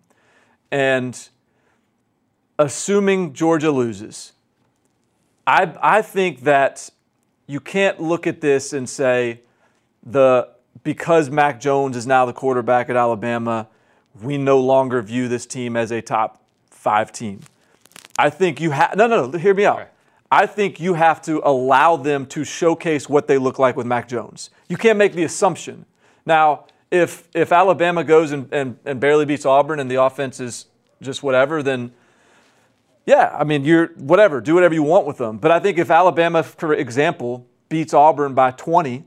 and 0.72 1.30
assuming 2.58 3.34
Georgia 3.34 3.72
loses, 3.72 4.34
I, 5.48 5.74
I 5.82 6.02
think 6.02 6.42
that 6.42 6.90
you 7.48 7.60
can't 7.60 8.02
look 8.02 8.26
at 8.26 8.42
this 8.42 8.74
and 8.74 8.90
say 8.90 9.42
the 10.04 10.50
because 10.84 11.30
Mac 11.30 11.60
Jones 11.60 11.96
is 11.96 12.06
now 12.06 12.26
the 12.26 12.34
quarterback 12.34 12.90
at 12.90 12.96
Alabama, 12.96 13.68
we 14.22 14.38
no 14.38 14.60
longer 14.60 15.02
view 15.02 15.28
this 15.28 15.46
team 15.46 15.76
as 15.76 15.92
a 15.92 16.02
top 16.02 16.44
five 16.70 17.12
team. 17.12 17.42
I 18.18 18.30
think 18.30 18.62
you 18.62 18.72
have 18.72 18.96
no, 18.96 19.08
no, 19.08 19.28
no. 19.28 19.38
Hear 19.38 19.54
me 19.54 19.66
out. 19.66 19.90
I 20.32 20.46
think 20.46 20.80
you 20.80 20.96
have 20.96 21.22
to 21.24 21.42
allow 21.48 21.98
them 21.98 22.26
to 22.28 22.44
showcase 22.44 23.08
what 23.08 23.28
they 23.28 23.38
look 23.38 23.60
like 23.60 23.76
with 23.76 23.86
Mac 23.86 24.08
Jones. 24.08 24.50
You 24.68 24.78
can't 24.78 24.98
make 24.98 25.14
the 25.14 25.24
assumption. 25.24 25.86
Now, 26.26 26.66
if 26.92 27.28
if 27.34 27.52
Alabama 27.52 28.04
goes 28.04 28.32
and, 28.32 28.52
and, 28.52 28.78
and 28.86 29.00
barely 29.00 29.26
beats 29.26 29.46
Auburn 29.46 29.80
and 29.80 29.90
the 29.90 30.02
offense 30.02 30.40
is 30.40 30.66
just 31.02 31.24
whatever, 31.24 31.62
then 31.62 31.92
yeah, 33.06 33.36
I 33.38 33.44
mean, 33.44 33.64
you're 33.64 33.88
whatever, 33.98 34.42
do 34.42 34.56
whatever 34.56 34.74
you 34.74 34.84
want 34.84 35.06
with 35.06 35.18
them. 35.18 35.38
But 35.38 35.52
I 35.52 35.60
think 35.60 35.78
if 35.78 35.92
Alabama, 35.92 36.42
for 36.44 36.74
example, 36.74 37.46
beats 37.70 37.94
Auburn 37.94 38.34
by 38.34 38.52
20, 38.52 39.06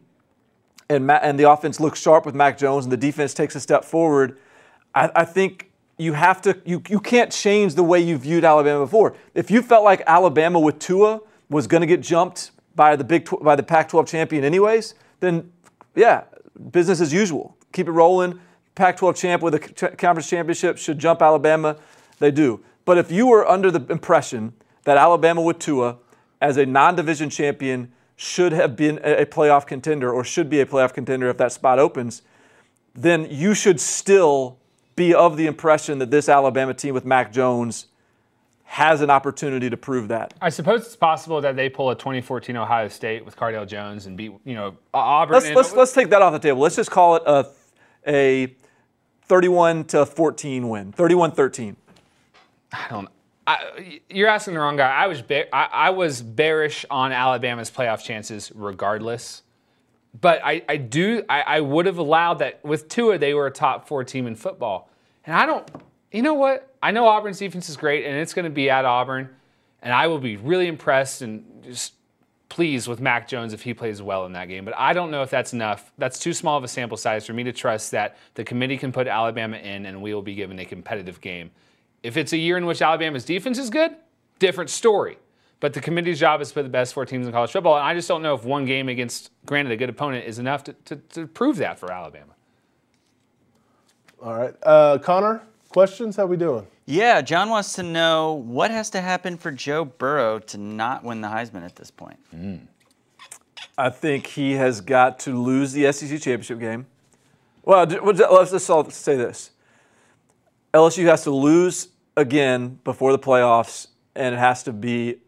and 0.88 1.06
Ma- 1.06 1.20
and 1.20 1.38
the 1.38 1.50
offense 1.50 1.80
looks 1.80 2.00
sharp 2.00 2.24
with 2.24 2.34
Mac 2.34 2.56
Jones, 2.56 2.84
and 2.84 2.92
the 2.92 2.96
defense 2.96 3.34
takes 3.34 3.54
a 3.56 3.60
step 3.60 3.84
forward, 3.84 4.38
I, 4.94 5.10
I 5.14 5.24
think 5.24 5.70
you 5.98 6.12
have 6.12 6.40
to 6.42 6.60
you 6.64 6.82
you 6.88 7.00
can't 7.00 7.32
change 7.32 7.74
the 7.74 7.82
way 7.82 8.00
you 8.00 8.16
viewed 8.16 8.44
Alabama 8.44 8.84
before. 8.84 9.14
If 9.34 9.50
you 9.50 9.62
felt 9.62 9.84
like 9.84 10.02
Alabama 10.06 10.60
with 10.60 10.78
Tua 10.78 11.20
was 11.50 11.66
going 11.66 11.80
to 11.80 11.86
get 11.86 12.00
jumped 12.00 12.52
by 12.74 12.94
the 12.94 13.04
big 13.04 13.28
by 13.42 13.56
the 13.56 13.62
Pac-12 13.62 14.06
champion 14.06 14.44
anyways, 14.44 14.94
then 15.20 15.52
yeah, 15.94 16.24
business 16.70 17.00
as 17.00 17.12
usual. 17.12 17.56
Keep 17.72 17.88
it 17.88 17.92
rolling. 17.92 18.40
Pac-12 18.76 19.16
champ 19.16 19.42
with 19.42 19.54
a 19.56 19.58
conference 19.58 20.30
championship 20.30 20.78
should 20.78 20.98
jump 21.00 21.20
Alabama. 21.20 21.76
They 22.20 22.30
do. 22.30 22.60
But 22.88 22.96
if 22.96 23.12
you 23.12 23.26
were 23.26 23.46
under 23.46 23.70
the 23.70 23.84
impression 23.92 24.54
that 24.84 24.96
Alabama 24.96 25.42
with 25.42 25.58
Tua, 25.58 25.98
as 26.40 26.56
a 26.56 26.64
non 26.64 26.96
division 26.96 27.28
champion, 27.28 27.92
should 28.16 28.52
have 28.52 28.76
been 28.76 28.98
a 29.04 29.26
playoff 29.26 29.66
contender 29.66 30.10
or 30.10 30.24
should 30.24 30.48
be 30.48 30.62
a 30.62 30.64
playoff 30.64 30.94
contender 30.94 31.28
if 31.28 31.36
that 31.36 31.52
spot 31.52 31.78
opens, 31.78 32.22
then 32.94 33.26
you 33.30 33.52
should 33.52 33.78
still 33.78 34.56
be 34.96 35.12
of 35.12 35.36
the 35.36 35.46
impression 35.46 35.98
that 35.98 36.10
this 36.10 36.30
Alabama 36.30 36.72
team 36.72 36.94
with 36.94 37.04
Mac 37.04 37.30
Jones 37.30 37.88
has 38.64 39.02
an 39.02 39.10
opportunity 39.10 39.68
to 39.68 39.76
prove 39.76 40.08
that. 40.08 40.32
I 40.40 40.48
suppose 40.48 40.86
it's 40.86 40.96
possible 40.96 41.42
that 41.42 41.56
they 41.56 41.68
pull 41.68 41.90
a 41.90 41.94
2014 41.94 42.56
Ohio 42.56 42.88
State 42.88 43.22
with 43.22 43.36
Cardale 43.36 43.68
Jones 43.68 44.06
and 44.06 44.16
beat, 44.16 44.32
you 44.46 44.54
know, 44.54 44.78
Auburn. 44.94 45.34
Let's 45.34 45.50
let's 45.50 45.72
let's 45.74 45.92
take 45.92 46.08
that 46.08 46.22
off 46.22 46.32
the 46.32 46.38
table. 46.38 46.62
Let's 46.62 46.76
just 46.76 46.90
call 46.90 47.16
it 47.16 47.22
a 47.26 47.50
a 48.06 48.56
31 49.26 49.84
to 49.84 50.06
14 50.06 50.70
win. 50.70 50.92
31-13. 50.94 51.76
I 52.72 52.86
don't. 52.88 53.08
I, 53.46 54.00
you're 54.10 54.28
asking 54.28 54.54
the 54.54 54.60
wrong 54.60 54.76
guy. 54.76 54.90
I 54.90 55.06
was 55.06 55.22
bear, 55.22 55.46
I, 55.52 55.68
I 55.72 55.90
was 55.90 56.20
bearish 56.20 56.84
on 56.90 57.12
Alabama's 57.12 57.70
playoff 57.70 58.04
chances, 58.04 58.52
regardless. 58.54 59.42
But 60.20 60.40
I, 60.44 60.62
I 60.68 60.76
do. 60.76 61.22
I, 61.28 61.40
I 61.40 61.60
would 61.60 61.86
have 61.86 61.98
allowed 61.98 62.40
that 62.40 62.62
with 62.64 62.88
Tua. 62.88 63.18
They 63.18 63.34
were 63.34 63.46
a 63.46 63.50
top 63.50 63.88
four 63.88 64.04
team 64.04 64.26
in 64.26 64.34
football, 64.34 64.90
and 65.24 65.34
I 65.34 65.46
don't. 65.46 65.68
You 66.12 66.22
know 66.22 66.34
what? 66.34 66.74
I 66.82 66.90
know 66.90 67.06
Auburn's 67.06 67.38
defense 67.38 67.68
is 67.68 67.76
great, 67.76 68.04
and 68.04 68.16
it's 68.16 68.34
going 68.34 68.44
to 68.44 68.50
be 68.50 68.70
at 68.70 68.84
Auburn, 68.84 69.28
and 69.82 69.92
I 69.92 70.06
will 70.06 70.18
be 70.18 70.36
really 70.36 70.66
impressed 70.66 71.22
and 71.22 71.62
just 71.62 71.94
pleased 72.48 72.88
with 72.88 73.00
Mac 73.00 73.28
Jones 73.28 73.52
if 73.52 73.62
he 73.62 73.74
plays 73.74 74.00
well 74.00 74.24
in 74.26 74.32
that 74.32 74.48
game. 74.48 74.64
But 74.64 74.74
I 74.78 74.92
don't 74.92 75.10
know 75.10 75.22
if 75.22 75.30
that's 75.30 75.52
enough. 75.52 75.92
That's 75.98 76.18
too 76.18 76.32
small 76.32 76.56
of 76.56 76.64
a 76.64 76.68
sample 76.68 76.96
size 76.96 77.26
for 77.26 77.34
me 77.34 77.44
to 77.44 77.52
trust 77.52 77.90
that 77.92 78.16
the 78.34 78.44
committee 78.44 78.78
can 78.78 78.92
put 78.92 79.06
Alabama 79.06 79.58
in, 79.58 79.86
and 79.86 80.00
we 80.00 80.14
will 80.14 80.22
be 80.22 80.34
given 80.34 80.58
a 80.58 80.64
competitive 80.64 81.20
game. 81.20 81.50
If 82.02 82.16
it's 82.16 82.32
a 82.32 82.36
year 82.36 82.56
in 82.56 82.66
which 82.66 82.80
Alabama's 82.82 83.24
defense 83.24 83.58
is 83.58 83.70
good, 83.70 83.96
different 84.38 84.70
story. 84.70 85.18
But 85.60 85.74
the 85.74 85.80
committee's 85.80 86.20
job 86.20 86.40
is 86.40 86.48
to 86.48 86.54
put 86.54 86.62
the 86.62 86.68
best 86.68 86.94
four 86.94 87.04
teams 87.04 87.26
in 87.26 87.32
college 87.32 87.50
football. 87.50 87.76
And 87.76 87.84
I 87.84 87.94
just 87.94 88.06
don't 88.06 88.22
know 88.22 88.34
if 88.34 88.44
one 88.44 88.64
game 88.64 88.88
against, 88.88 89.32
granted, 89.44 89.72
a 89.72 89.76
good 89.76 89.88
opponent 89.88 90.24
is 90.26 90.38
enough 90.38 90.62
to, 90.64 90.72
to, 90.84 90.96
to 90.96 91.26
prove 91.26 91.56
that 91.56 91.78
for 91.78 91.90
Alabama. 91.90 92.32
All 94.22 94.34
right. 94.34 94.54
Uh, 94.62 94.98
Connor, 94.98 95.42
questions? 95.70 96.16
How 96.16 96.26
we 96.26 96.36
doing? 96.36 96.66
Yeah, 96.86 97.20
John 97.20 97.50
wants 97.50 97.74
to 97.74 97.82
know 97.82 98.34
what 98.34 98.70
has 98.70 98.88
to 98.90 99.00
happen 99.00 99.36
for 99.36 99.50
Joe 99.50 99.84
Burrow 99.84 100.38
to 100.38 100.58
not 100.58 101.04
win 101.04 101.20
the 101.20 101.28
Heisman 101.28 101.64
at 101.64 101.76
this 101.76 101.90
point. 101.90 102.18
I 103.76 103.90
think 103.90 104.26
he 104.26 104.52
has 104.52 104.80
got 104.80 105.18
to 105.20 105.40
lose 105.40 105.72
the 105.72 105.92
SEC 105.92 106.10
championship 106.20 106.60
game. 106.60 106.86
Well, 107.64 107.84
d- 107.84 107.98
well, 108.00 108.12
d- 108.12 108.24
let's 108.30 108.50
just 108.52 108.70
all 108.70 108.88
say 108.90 109.16
this: 109.16 109.50
LSU 110.74 111.04
has 111.06 111.24
to 111.24 111.30
lose 111.30 111.88
again 112.16 112.78
before 112.84 113.12
the 113.12 113.18
playoffs, 113.18 113.88
and 114.14 114.34
it 114.34 114.38
has 114.38 114.62
to 114.64 114.72
be 114.72 115.18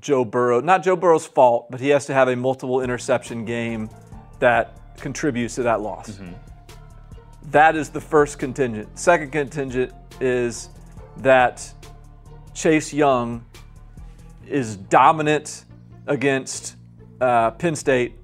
Joe 0.00 0.24
Burrow. 0.24 0.60
Not 0.60 0.82
Joe 0.82 0.96
Burrow's 0.96 1.26
fault, 1.26 1.70
but 1.70 1.80
he 1.80 1.90
has 1.90 2.06
to 2.06 2.14
have 2.14 2.28
a 2.28 2.36
multiple 2.36 2.80
interception 2.80 3.44
game 3.44 3.88
that 4.40 4.80
contributes 4.96 5.54
to 5.56 5.62
that 5.64 5.80
loss. 5.80 6.18
That 7.50 7.76
is 7.76 7.90
the 7.90 8.00
first 8.00 8.38
contingent. 8.38 8.98
Second 8.98 9.30
contingent 9.30 9.92
is 10.20 10.70
that 11.18 11.72
Chase 12.54 12.92
Young 12.92 13.44
is 14.48 14.76
dominant 14.76 15.64
against 16.06 16.76
uh, 17.20 17.52
Penn 17.52 17.76
State, 17.76 18.14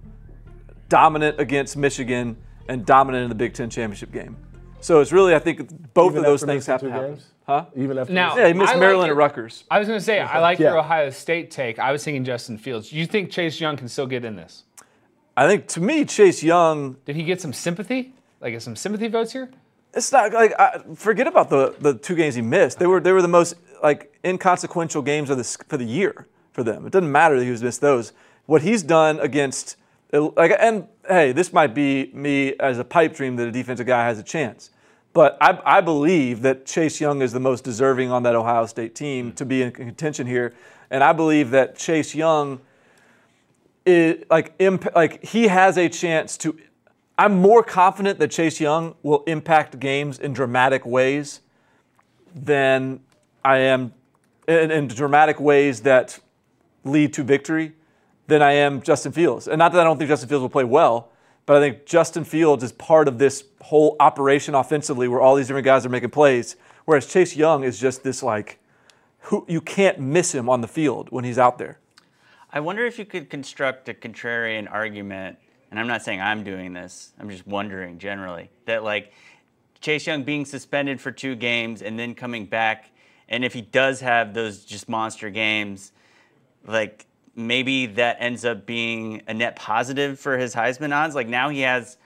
dominant 0.89 1.39
against 1.39 1.77
Michigan, 1.77 2.37
and 2.69 2.85
dominant 2.85 3.25
in 3.25 3.29
the 3.29 3.35
Big 3.35 3.55
Ten 3.55 3.71
championship 3.71 4.13
game. 4.13 4.37
So 4.81 5.01
it's 5.01 5.13
really, 5.13 5.35
I 5.35 5.39
think, 5.39 5.93
both 5.95 6.13
Even 6.13 6.19
of 6.25 6.25
those 6.25 6.43
things 6.43 6.67
have 6.67 6.81
to 6.81 6.87
two 6.87 6.93
happen. 6.93 7.11
games? 7.13 7.27
Huh? 7.47 7.67
Even 7.77 7.99
after 7.99 8.13
Now- 8.13 8.37
Yeah, 8.37 8.47
he 8.49 8.53
missed 8.55 8.71
I 8.71 8.73
like 8.75 8.81
Maryland 8.81 9.09
your- 9.09 9.15
and 9.15 9.19
Rutgers. 9.19 9.65
I 9.71 9.79
was 9.79 9.89
going 9.89 9.99
to 9.99 10.05
say, 10.05 10.21
I 10.21 10.39
like 10.41 10.59
your 10.59 10.79
Ohio 10.79 11.11
State 11.11 11.51
take. 11.51 11.79
I 11.79 11.93
was 11.93 12.03
thinking 12.05 12.25
Justin 12.25 12.57
Fields. 12.59 12.93
You 12.93 13.07
think 13.07 13.31
Chase 13.31 13.61
Young 13.61 13.77
can 13.77 13.89
still 13.89 14.07
get 14.07 14.25
in 14.25 14.37
this? 14.37 14.65
I 15.37 15.47
think 15.47 15.67
to 15.69 15.81
me, 15.81 16.05
Chase 16.05 16.43
Young 16.43 16.97
Did 17.05 17.17
he 17.17 17.23
get 17.25 17.41
some 17.41 17.53
sympathy? 17.53 18.15
Like 18.41 18.59
some 18.61 18.77
sympathy 18.77 19.09
votes 19.09 19.33
here? 19.33 19.51
it's 19.93 20.13
not 20.13 20.33
like 20.33 20.53
I, 20.59 20.81
forget 20.95 21.27
about 21.27 21.51
the 21.51 21.75
the 21.81 21.95
two 21.95 22.15
games 22.15 22.35
he 22.37 22.43
missed. 22.43 22.79
They 22.79 22.87
were 22.87 23.01
they 23.01 23.13
were 23.13 23.23
the 23.23 23.29
most 23.29 23.55
like 23.83 24.17
inconsequential 24.25 25.03
games 25.03 25.31
of 25.31 25.37
this 25.37 25.57
for 25.69 25.77
the 25.77 25.85
year 25.85 26.27
for 26.53 26.63
them. 26.63 26.87
It 26.87 26.93
doesn't 26.93 27.11
matter 27.11 27.37
that 27.39 27.45
he 27.45 27.51
was 27.51 27.63
missed 27.63 27.81
those. 27.81 28.13
What 28.47 28.63
he's 28.63 28.83
done 28.83 29.19
against 29.21 29.77
like 30.13 30.53
and 30.59 30.87
hey, 31.09 31.33
this 31.33 31.53
might 31.53 31.75
be 31.75 32.11
me 32.13 32.55
as 32.59 32.79
a 32.79 32.85
pipe 32.85 33.15
dream 33.15 33.37
that 33.37 33.49
a 33.49 33.53
defensive 33.53 33.87
guy 33.87 34.05
has 34.05 34.19
a 34.19 34.23
chance. 34.23 34.71
But 35.13 35.37
I, 35.41 35.61
I 35.65 35.81
believe 35.81 36.43
that 36.43 36.67
Chase 36.67 37.01
Young 37.01 37.21
is 37.21 37.33
the 37.33 37.41
most 37.41 37.65
deserving 37.65 38.11
on 38.11 38.23
that 38.23 38.37
Ohio 38.37 38.67
State 38.67 38.95
team 38.95 39.33
to 39.33 39.45
be 39.45 39.63
in 39.63 39.73
contention 39.73 40.27
here, 40.27 40.55
and 40.91 41.03
I 41.03 41.13
believe 41.13 41.51
that 41.51 41.77
Chase 41.77 42.15
Young 42.15 42.61
is 43.85 44.25
like 44.31 44.55
imp, 44.59 44.87
like 44.95 45.25
he 45.25 45.49
has 45.49 45.77
a 45.77 45.89
chance 45.89 46.37
to. 46.39 46.57
I'm 47.19 47.35
more 47.35 47.63
confident 47.63 48.19
that 48.21 48.31
Chase 48.31 48.61
Young 48.61 48.95
will 49.03 49.25
impact 49.25 49.79
games 49.79 50.19
in 50.19 50.33
dramatic 50.33 50.87
ways 50.87 51.41
than 52.35 53.01
I 53.45 53.59
am 53.59 53.93
in, 54.47 54.71
in 54.71 54.89
dramatic 54.89 55.41
ways 55.41 55.81
that 55.83 56.19
lead 56.85 57.13
to 57.15 57.23
victory 57.25 57.75
than 58.31 58.41
I 58.41 58.53
am 58.53 58.81
Justin 58.81 59.13
Fields. 59.13 59.49
And 59.49 59.59
not 59.59 59.73
that 59.73 59.81
I 59.81 59.85
don't 59.85 59.99
think 59.99 60.09
Justin 60.09 60.29
Fields 60.29 60.41
will 60.41 60.49
play 60.49 60.65
well, 60.65 61.11
but 61.45 61.57
I 61.57 61.61
think 61.61 61.85
Justin 61.85 62.25
Fields 62.25 62.63
is 62.63 62.73
part 62.73 63.09
of 63.09 63.19
this 63.19 63.45
whole 63.61 63.97
operation 64.01 64.55
offensively 64.55 65.09
where 65.09 65.21
all 65.21 65.35
these 65.35 65.49
different 65.49 65.65
guys 65.65 65.85
are 65.85 65.91
making 65.91 66.11
plays, 66.11 66.57
whereas 66.85 67.07
Chase 67.07 67.37
Young 67.37 67.65
is 67.65 67.79
just 67.79 68.03
this 68.03 68.23
like 68.23 68.59
who 69.25 69.45
you 69.49 69.61
can't 69.61 69.99
miss 69.99 70.33
him 70.35 70.49
on 70.49 70.61
the 70.61 70.69
field 70.69 71.09
when 71.11 71.25
he's 71.25 71.39
out 71.39 71.59
there. 71.59 71.79
I 72.53 72.61
wonder 72.61 72.87
if 72.87 72.99
you 72.99 73.05
could 73.05 73.29
construct 73.29 73.89
a 73.89 73.95
contrarian 73.95 74.71
argument, 74.71 75.39
and 75.71 75.79
I'm 75.79 75.87
not 75.87 76.03
saying 76.03 76.21
I'm 76.21 76.43
doing 76.43 76.73
this, 76.73 77.13
I'm 77.19 77.29
just 77.29 77.47
wondering 77.47 77.99
generally, 77.99 78.51
that 78.67 78.83
like 78.85 79.13
Chase 79.81 80.07
Young 80.07 80.23
being 80.23 80.45
suspended 80.45 81.01
for 81.01 81.11
two 81.11 81.35
games 81.35 81.83
and 81.83 81.99
then 81.99 82.15
coming 82.15 82.47
back, 82.47 82.93
and 83.29 83.45
if 83.45 83.53
he 83.53 83.61
does 83.61 84.01
have 84.01 84.35
those 84.35 84.65
just 84.65 84.89
monster 84.89 85.31
games, 85.31 85.93
like 86.67 87.07
maybe 87.35 87.87
that 87.87 88.17
ends 88.21 88.45
up 88.45 88.67
being 88.67 89.23
a 89.27 89.35
net 89.35 89.57
positive 89.57 90.19
for 90.19 90.37
his 90.37 90.55
Heisman 90.55 90.95
odds. 90.95 91.15
Like 91.15 91.29
now 91.29 91.49
he 91.49 91.61
has, 91.61 91.97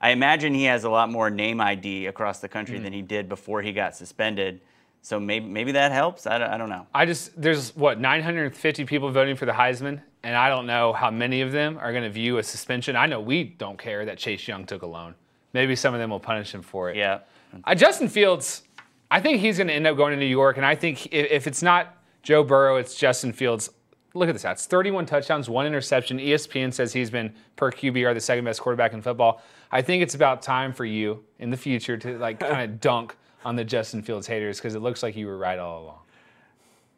I 0.00 0.10
imagine 0.10 0.54
he 0.54 0.64
has 0.64 0.84
a 0.84 0.90
lot 0.90 1.10
more 1.10 1.30
name 1.30 1.60
ID 1.60 2.06
across 2.06 2.40
the 2.40 2.48
country 2.48 2.78
than 2.78 2.92
he 2.92 3.02
did 3.02 3.28
before 3.28 3.62
he 3.62 3.72
got 3.72 3.94
suspended. 3.96 4.60
So 5.02 5.18
maybe 5.18 5.46
maybe 5.46 5.72
that 5.72 5.92
helps. 5.92 6.26
I 6.26 6.38
don't, 6.38 6.50
I 6.50 6.58
don't 6.58 6.68
know. 6.68 6.86
I 6.94 7.06
just 7.06 7.40
there's 7.40 7.74
what 7.74 7.98
950 7.98 8.84
people 8.84 9.10
voting 9.10 9.34
for 9.34 9.46
the 9.46 9.52
Heisman, 9.52 10.02
and 10.22 10.36
I 10.36 10.48
don't 10.48 10.66
know 10.66 10.92
how 10.92 11.10
many 11.10 11.40
of 11.40 11.52
them 11.52 11.78
are 11.78 11.92
going 11.92 12.04
to 12.04 12.10
view 12.10 12.38
a 12.38 12.42
suspension. 12.42 12.96
I 12.96 13.06
know 13.06 13.20
we 13.20 13.44
don't 13.44 13.78
care 13.78 14.04
that 14.04 14.18
Chase 14.18 14.46
Young 14.46 14.66
took 14.66 14.82
a 14.82 14.86
loan. 14.86 15.14
Maybe 15.52 15.74
some 15.74 15.94
of 15.94 16.00
them 16.00 16.10
will 16.10 16.20
punish 16.20 16.54
him 16.54 16.62
for 16.62 16.90
it. 16.90 16.96
Yeah. 16.96 17.20
Uh, 17.64 17.74
Justin 17.74 18.08
Fields, 18.08 18.62
I 19.10 19.20
think 19.20 19.40
he's 19.40 19.56
going 19.56 19.68
to 19.68 19.74
end 19.74 19.86
up 19.86 19.96
going 19.96 20.12
to 20.12 20.18
New 20.18 20.26
York, 20.26 20.58
and 20.58 20.66
I 20.66 20.74
think 20.74 21.06
if, 21.06 21.30
if 21.30 21.46
it's 21.46 21.62
not 21.62 21.96
Joe 22.22 22.44
Burrow, 22.44 22.76
it's 22.76 22.94
Justin 22.94 23.32
Fields. 23.32 23.70
Look 24.14 24.28
at 24.28 24.32
the 24.32 24.48
stats: 24.48 24.66
31 24.66 25.06
touchdowns, 25.06 25.48
one 25.48 25.66
interception. 25.66 26.18
ESPN 26.18 26.72
says 26.72 26.92
he's 26.92 27.10
been 27.10 27.32
per 27.56 27.70
QBR 27.70 28.14
the 28.14 28.20
second 28.20 28.44
best 28.44 28.60
quarterback 28.60 28.92
in 28.92 29.02
football. 29.02 29.42
I 29.70 29.82
think 29.82 30.02
it's 30.02 30.14
about 30.14 30.42
time 30.42 30.72
for 30.72 30.84
you 30.84 31.24
in 31.38 31.50
the 31.50 31.56
future 31.56 31.96
to 31.96 32.18
like 32.18 32.40
kind 32.40 32.70
of 32.70 32.80
dunk 32.80 33.16
on 33.44 33.56
the 33.56 33.64
Justin 33.64 34.02
Fields 34.02 34.26
haters 34.26 34.58
because 34.58 34.74
it 34.74 34.80
looks 34.80 35.02
like 35.02 35.16
you 35.16 35.26
were 35.26 35.38
right 35.38 35.58
all 35.58 35.84
along. 35.84 35.98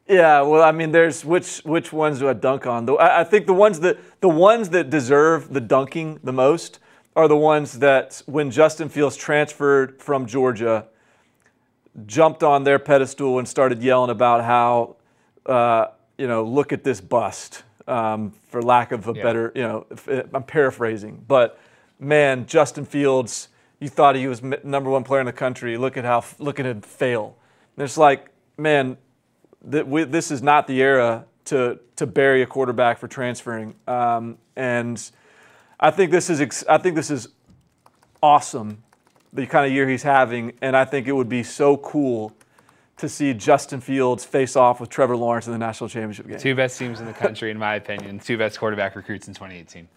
Yeah, 0.08 0.42
well, 0.42 0.62
I 0.62 0.72
mean, 0.72 0.90
there's 0.90 1.24
which 1.24 1.58
which 1.60 1.92
ones 1.92 2.18
do 2.18 2.28
I 2.28 2.32
dunk 2.32 2.66
on? 2.66 2.86
The, 2.86 2.94
I, 2.94 3.20
I 3.20 3.24
think 3.24 3.46
the 3.46 3.54
ones 3.54 3.80
that 3.80 3.98
the 4.20 4.28
ones 4.28 4.70
that 4.70 4.90
deserve 4.90 5.52
the 5.52 5.60
dunking 5.60 6.18
the 6.24 6.32
most 6.32 6.80
are 7.14 7.28
the 7.28 7.36
ones 7.36 7.78
that 7.78 8.22
when 8.26 8.50
Justin 8.50 8.88
Fields 8.88 9.16
transferred 9.16 10.00
from 10.00 10.26
Georgia, 10.26 10.86
jumped 12.06 12.42
on 12.42 12.64
their 12.64 12.78
pedestal 12.78 13.38
and 13.38 13.46
started 13.46 13.82
yelling 13.82 14.10
about 14.10 14.44
how, 14.44 14.96
uh, 15.46 15.88
you 16.18 16.26
know, 16.26 16.44
look 16.44 16.72
at 16.72 16.84
this 16.84 17.00
bust, 17.00 17.62
um, 17.88 18.32
for 18.48 18.62
lack 18.62 18.92
of 18.92 19.08
a 19.08 19.12
Yeah. 19.14 19.22
better, 19.22 19.52
you 19.54 19.62
know, 19.62 19.86
if, 19.90 20.08
I'm 20.08 20.42
paraphrasing, 20.44 21.24
but 21.26 21.58
man, 21.98 22.46
Justin 22.46 22.84
Fields, 22.84 23.48
you 23.80 23.88
thought 23.88 24.14
he 24.14 24.28
was 24.28 24.42
m- 24.42 24.54
number 24.62 24.90
one 24.90 25.04
player 25.04 25.20
in 25.20 25.26
the 25.26 25.32
country. 25.32 25.76
Look 25.76 25.96
at 25.96 26.04
how 26.04 26.24
look 26.38 26.60
at 26.60 26.66
him 26.66 26.80
fail. 26.80 27.36
And 27.76 27.84
it's 27.84 27.96
like, 27.98 28.28
man, 28.56 28.96
that 29.64 29.88
we, 29.88 30.04
this 30.04 30.30
is 30.30 30.42
not 30.42 30.66
the 30.66 30.80
era 30.80 31.24
to 31.46 31.78
to 31.96 32.06
bury 32.06 32.42
a 32.42 32.46
quarterback 32.46 32.98
for 32.98 33.08
transferring. 33.08 33.74
Um, 33.88 34.38
and 34.54 35.02
I 35.80 35.90
think 35.90 36.10
this 36.12 36.30
is 36.30 36.40
ex- 36.40 36.64
I 36.68 36.78
think 36.78 36.94
this 36.94 37.10
is 37.10 37.28
awesome, 38.22 38.82
the 39.32 39.46
kind 39.46 39.66
of 39.66 39.72
year 39.72 39.88
he's 39.88 40.04
having, 40.04 40.52
and 40.62 40.76
I 40.76 40.84
think 40.84 41.08
it 41.08 41.12
would 41.12 41.28
be 41.28 41.42
so 41.42 41.76
cool 41.76 42.32
to 43.02 43.08
see 43.08 43.34
Justin 43.34 43.80
Fields 43.80 44.24
face 44.24 44.56
off 44.56 44.80
with 44.80 44.88
Trevor 44.88 45.16
Lawrence 45.16 45.46
in 45.46 45.52
the 45.52 45.58
national 45.58 45.90
championship 45.90 46.26
game. 46.26 46.38
Two 46.38 46.54
best 46.54 46.78
teams 46.78 47.00
in 47.00 47.06
the 47.06 47.12
country, 47.12 47.50
in 47.50 47.58
my 47.58 47.74
opinion. 47.74 48.20
Two 48.20 48.38
best 48.38 48.58
quarterback 48.58 48.96
recruits 48.96 49.28
in 49.28 49.34
2018. 49.34 49.88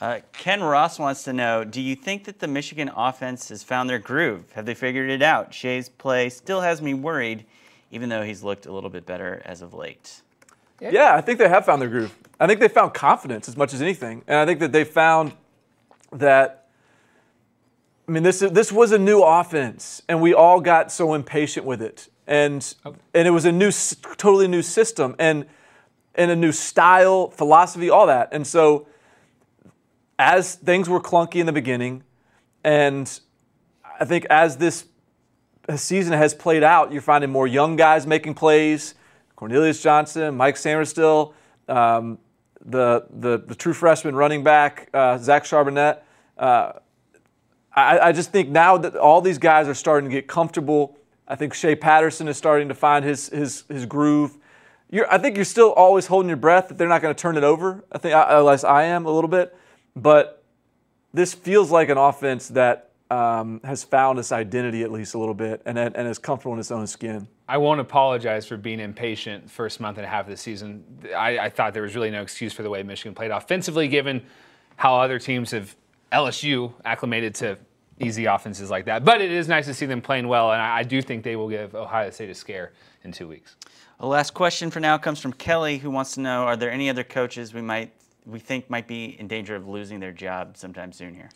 Uh, 0.00 0.20
Ken 0.32 0.62
Ross 0.62 0.98
wants 0.98 1.24
to 1.24 1.32
know 1.32 1.64
Do 1.64 1.80
you 1.80 1.96
think 1.96 2.24
that 2.24 2.38
the 2.38 2.46
Michigan 2.46 2.90
offense 2.94 3.48
has 3.48 3.62
found 3.62 3.90
their 3.90 3.98
groove? 3.98 4.52
Have 4.52 4.64
they 4.64 4.74
figured 4.74 5.10
it 5.10 5.22
out? 5.22 5.52
Shea's 5.52 5.88
play 5.88 6.28
still 6.28 6.60
has 6.60 6.80
me 6.80 6.94
worried, 6.94 7.44
even 7.90 8.08
though 8.08 8.22
he's 8.22 8.42
looked 8.42 8.66
a 8.66 8.72
little 8.72 8.90
bit 8.90 9.06
better 9.06 9.42
as 9.44 9.60
of 9.60 9.74
late. 9.74 10.22
Yeah, 10.80 11.14
I 11.14 11.22
think 11.22 11.38
they 11.38 11.48
have 11.48 11.64
found 11.64 11.82
their 11.82 11.88
groove. 11.88 12.14
I 12.38 12.46
think 12.46 12.60
they 12.60 12.68
found 12.68 12.94
confidence 12.94 13.48
as 13.48 13.56
much 13.56 13.74
as 13.74 13.82
anything, 13.82 14.22
and 14.26 14.38
I 14.38 14.46
think 14.46 14.60
that 14.60 14.72
they 14.72 14.84
found 14.84 15.32
that. 16.12 16.68
I 18.06 18.12
mean, 18.12 18.22
this 18.22 18.38
this 18.38 18.70
was 18.70 18.92
a 18.92 18.98
new 18.98 19.20
offense, 19.22 20.02
and 20.08 20.20
we 20.20 20.32
all 20.32 20.60
got 20.60 20.92
so 20.92 21.14
impatient 21.14 21.66
with 21.66 21.82
it, 21.82 22.08
and 22.26 22.74
and 22.84 23.28
it 23.28 23.30
was 23.30 23.44
a 23.44 23.52
new, 23.52 23.70
totally 24.16 24.48
new 24.48 24.62
system, 24.62 25.14
and 25.18 25.46
and 26.14 26.30
a 26.30 26.36
new 26.36 26.52
style, 26.52 27.30
philosophy, 27.30 27.90
all 27.90 28.06
that, 28.06 28.28
and 28.32 28.46
so 28.46 28.86
as 30.18 30.54
things 30.54 30.88
were 30.88 31.00
clunky 31.00 31.36
in 31.36 31.46
the 31.46 31.52
beginning, 31.52 32.02
and 32.64 33.20
I 34.00 34.04
think 34.04 34.24
as 34.26 34.56
this 34.56 34.86
season 35.76 36.12
has 36.12 36.34
played 36.34 36.62
out, 36.62 36.92
you're 36.92 37.02
finding 37.02 37.30
more 37.30 37.46
young 37.46 37.76
guys 37.76 38.06
making 38.06 38.34
plays. 38.34 38.94
Cornelius 39.34 39.82
Johnson, 39.82 40.34
Mike 40.34 40.54
Sainristil, 40.54 41.34
um, 41.68 42.18
the, 42.64 43.06
the 43.10 43.38
the 43.38 43.54
true 43.54 43.74
freshman 43.74 44.16
running 44.16 44.42
back 44.42 44.88
uh, 44.94 45.18
Zach 45.18 45.44
Charbonnet. 45.44 46.00
Uh, 46.38 46.72
I, 47.74 47.98
I 47.98 48.12
just 48.12 48.32
think 48.32 48.48
now 48.48 48.78
that 48.78 48.96
all 48.96 49.20
these 49.20 49.38
guys 49.38 49.68
are 49.68 49.74
starting 49.74 50.08
to 50.08 50.14
get 50.14 50.26
comfortable. 50.26 50.95
I 51.28 51.34
think 51.34 51.54
Shea 51.54 51.74
Patterson 51.74 52.28
is 52.28 52.36
starting 52.36 52.68
to 52.68 52.74
find 52.74 53.04
his 53.04 53.28
his 53.28 53.64
his 53.68 53.86
groove. 53.86 54.36
You're, 54.88 55.12
I 55.12 55.18
think 55.18 55.34
you're 55.36 55.44
still 55.44 55.72
always 55.72 56.06
holding 56.06 56.28
your 56.28 56.36
breath 56.36 56.68
that 56.68 56.78
they're 56.78 56.88
not 56.88 57.02
going 57.02 57.14
to 57.14 57.20
turn 57.20 57.36
it 57.36 57.42
over. 57.42 57.84
I 57.90 57.98
think, 57.98 58.14
unless 58.16 58.62
I 58.62 58.84
am 58.84 59.04
a 59.04 59.10
little 59.10 59.28
bit, 59.28 59.56
but 59.96 60.44
this 61.12 61.34
feels 61.34 61.70
like 61.72 61.88
an 61.88 61.98
offense 61.98 62.48
that 62.48 62.90
um, 63.10 63.60
has 63.64 63.84
found 63.84 64.18
its 64.18 64.32
identity 64.32 64.82
at 64.82 64.90
least 64.90 65.14
a 65.14 65.18
little 65.18 65.34
bit 65.34 65.62
and, 65.64 65.78
and 65.78 66.08
is 66.08 66.18
comfortable 66.18 66.54
in 66.54 66.60
its 66.60 66.70
own 66.70 66.86
skin. 66.86 67.26
I 67.48 67.58
won't 67.58 67.80
apologize 67.80 68.46
for 68.46 68.56
being 68.56 68.80
impatient 68.80 69.50
first 69.50 69.80
month 69.80 69.98
and 69.98 70.04
a 70.04 70.08
half 70.08 70.26
of 70.26 70.30
the 70.30 70.36
season. 70.36 70.84
I, 71.16 71.38
I 71.38 71.48
thought 71.48 71.72
there 71.72 71.82
was 71.82 71.94
really 71.94 72.10
no 72.10 72.22
excuse 72.22 72.52
for 72.52 72.62
the 72.62 72.70
way 72.70 72.82
Michigan 72.82 73.14
played 73.14 73.30
offensively, 73.30 73.88
given 73.88 74.24
how 74.76 74.96
other 74.96 75.18
teams 75.18 75.52
have 75.52 75.74
LSU 76.12 76.72
acclimated 76.84 77.34
to 77.36 77.58
easy 78.00 78.26
offenses 78.26 78.70
like 78.70 78.84
that. 78.86 79.04
But 79.04 79.20
it 79.20 79.30
is 79.30 79.48
nice 79.48 79.66
to 79.66 79.74
see 79.74 79.86
them 79.86 80.00
playing 80.00 80.28
well, 80.28 80.52
and 80.52 80.60
I, 80.60 80.78
I 80.78 80.82
do 80.82 81.00
think 81.02 81.24
they 81.24 81.36
will 81.36 81.48
give 81.48 81.74
Ohio 81.74 82.10
State 82.10 82.30
a 82.30 82.34
scare 82.34 82.72
in 83.04 83.12
two 83.12 83.28
weeks. 83.28 83.56
The 84.00 84.06
last 84.06 84.34
question 84.34 84.70
for 84.70 84.80
now 84.80 84.98
comes 84.98 85.20
from 85.20 85.32
Kelly, 85.32 85.78
who 85.78 85.90
wants 85.90 86.14
to 86.14 86.20
know: 86.20 86.42
Are 86.42 86.56
there 86.56 86.70
any 86.70 86.90
other 86.90 87.04
coaches 87.04 87.54
we 87.54 87.62
might 87.62 87.92
we 88.26 88.38
think 88.38 88.68
might 88.68 88.86
be 88.86 89.18
in 89.18 89.28
danger 89.28 89.54
of 89.54 89.68
losing 89.68 90.00
their 90.00 90.12
job 90.12 90.56
sometime 90.56 90.92
soon 90.92 91.14
here? 91.14 91.30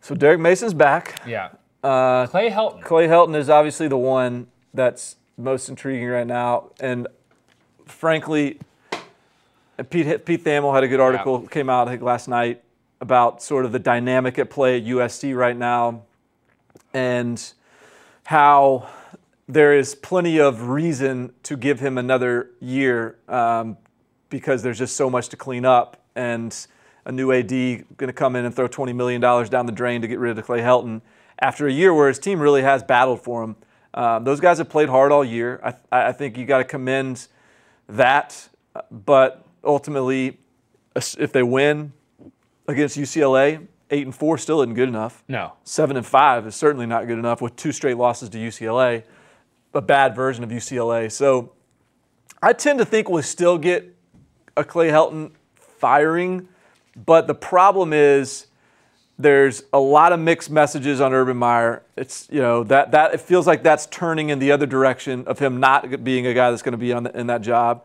So 0.00 0.14
Derek 0.14 0.40
Mason's 0.40 0.74
back. 0.74 1.20
Yeah. 1.26 1.50
Uh, 1.82 2.26
Clay 2.26 2.50
Helton. 2.50 2.82
Clay 2.82 3.08
Helton 3.08 3.34
is 3.34 3.50
obviously 3.50 3.88
the 3.88 3.98
one 3.98 4.46
that's 4.72 5.16
most 5.36 5.68
intriguing 5.68 6.06
right 6.06 6.26
now, 6.26 6.70
and 6.78 7.08
frankly, 7.86 8.58
Pete 9.88 10.24
Pete 10.24 10.44
Thamel 10.44 10.74
had 10.74 10.84
a 10.84 10.88
good 10.88 11.00
article 11.00 11.40
came 11.48 11.70
out 11.70 11.88
I 11.88 11.92
think 11.92 12.02
last 12.02 12.28
night 12.28 12.62
about 13.00 13.42
sort 13.42 13.64
of 13.64 13.72
the 13.72 13.78
dynamic 13.78 14.38
at 14.38 14.50
play 14.50 14.76
at 14.76 14.84
USC 14.84 15.36
right 15.36 15.56
now, 15.56 16.02
and 16.92 17.52
how 18.24 18.88
there 19.48 19.76
is 19.76 19.94
plenty 19.94 20.38
of 20.38 20.68
reason 20.68 21.32
to 21.42 21.56
give 21.56 21.80
him 21.80 21.98
another 21.98 22.50
year 22.60 23.16
um, 23.28 23.76
because 24.28 24.62
there's 24.62 24.78
just 24.78 24.96
so 24.96 25.10
much 25.10 25.28
to 25.28 25.36
clean 25.36 25.64
up 25.64 25.96
and 26.14 26.66
a 27.04 27.12
new 27.12 27.32
AD 27.32 27.48
going 27.48 28.08
to 28.08 28.12
come 28.12 28.36
in 28.36 28.44
and 28.44 28.54
throw 28.54 28.68
$20 28.68 28.94
million 28.94 29.20
down 29.20 29.66
the 29.66 29.72
drain 29.72 30.02
to 30.02 30.08
get 30.08 30.18
rid 30.18 30.38
of 30.38 30.44
Clay 30.44 30.60
Helton 30.60 31.00
after 31.40 31.66
a 31.66 31.72
year 31.72 31.92
where 31.92 32.08
his 32.08 32.18
team 32.18 32.38
really 32.38 32.62
has 32.62 32.82
battled 32.82 33.22
for 33.22 33.42
him. 33.42 33.56
Um, 33.94 34.22
those 34.22 34.38
guys 34.38 34.58
have 34.58 34.68
played 34.68 34.88
hard 34.88 35.10
all 35.10 35.24
year. 35.24 35.60
I, 35.64 35.74
I 36.08 36.12
think 36.12 36.38
you 36.38 36.44
got 36.44 36.58
to 36.58 36.64
commend 36.64 37.26
that, 37.88 38.48
but 38.90 39.44
ultimately, 39.64 40.38
if 40.94 41.32
they 41.32 41.42
win 41.42 41.92
against 42.70 42.96
UCLA, 42.96 43.66
eight 43.90 44.06
and 44.06 44.14
four 44.14 44.38
still 44.38 44.62
isn't 44.62 44.74
good 44.74 44.88
enough. 44.88 45.22
No. 45.28 45.54
Seven 45.64 45.96
and 45.96 46.06
five 46.06 46.46
is 46.46 46.54
certainly 46.54 46.86
not 46.86 47.06
good 47.06 47.18
enough 47.18 47.40
with 47.40 47.56
two 47.56 47.72
straight 47.72 47.96
losses 47.96 48.28
to 48.30 48.38
UCLA, 48.38 49.04
a 49.74 49.80
bad 49.80 50.14
version 50.14 50.44
of 50.44 50.50
UCLA. 50.50 51.10
So 51.10 51.52
I 52.42 52.52
tend 52.52 52.78
to 52.78 52.84
think 52.84 53.08
we'll 53.08 53.22
still 53.22 53.58
get 53.58 53.94
a 54.56 54.64
Clay 54.64 54.88
Helton 54.88 55.32
firing, 55.56 56.48
but 56.96 57.26
the 57.26 57.34
problem 57.34 57.92
is 57.92 58.46
there's 59.18 59.64
a 59.72 59.78
lot 59.78 60.12
of 60.12 60.20
mixed 60.20 60.50
messages 60.50 61.00
on 61.00 61.12
Urban 61.12 61.36
Meyer. 61.36 61.82
It's 61.96 62.26
you 62.30 62.40
know 62.40 62.64
that 62.64 62.92
that 62.92 63.14
it 63.14 63.20
feels 63.20 63.46
like 63.46 63.62
that's 63.62 63.86
turning 63.86 64.30
in 64.30 64.38
the 64.38 64.52
other 64.52 64.66
direction 64.66 65.24
of 65.26 65.38
him 65.38 65.60
not 65.60 66.02
being 66.02 66.26
a 66.26 66.34
guy 66.34 66.50
that's 66.50 66.62
going 66.62 66.72
to 66.72 66.78
be 66.78 66.92
on 66.92 67.04
the, 67.04 67.18
in 67.18 67.26
that 67.26 67.42
job. 67.42 67.84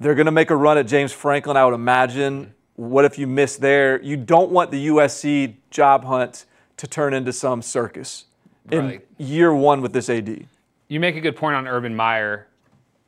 They're 0.00 0.14
going 0.14 0.26
to 0.26 0.32
make 0.32 0.50
a 0.50 0.56
run 0.56 0.78
at 0.78 0.86
James 0.86 1.12
Franklin, 1.12 1.56
I 1.56 1.64
would 1.64 1.74
imagine. 1.74 2.54
What 2.76 3.04
if 3.04 3.18
you 3.18 3.26
miss 3.26 3.56
there? 3.56 4.00
You 4.02 4.16
don't 4.16 4.50
want 4.50 4.70
the 4.70 4.88
USC 4.88 5.54
job 5.70 6.04
hunt 6.04 6.46
to 6.78 6.86
turn 6.86 7.14
into 7.14 7.32
some 7.32 7.62
circus 7.62 8.24
in 8.70 9.02
year 9.18 9.54
one 9.54 9.82
with 9.82 9.92
this 9.92 10.08
AD. 10.08 10.46
You 10.88 11.00
make 11.00 11.16
a 11.16 11.20
good 11.20 11.36
point 11.36 11.56
on 11.56 11.66
Urban 11.68 11.94
Meyer. 11.94 12.48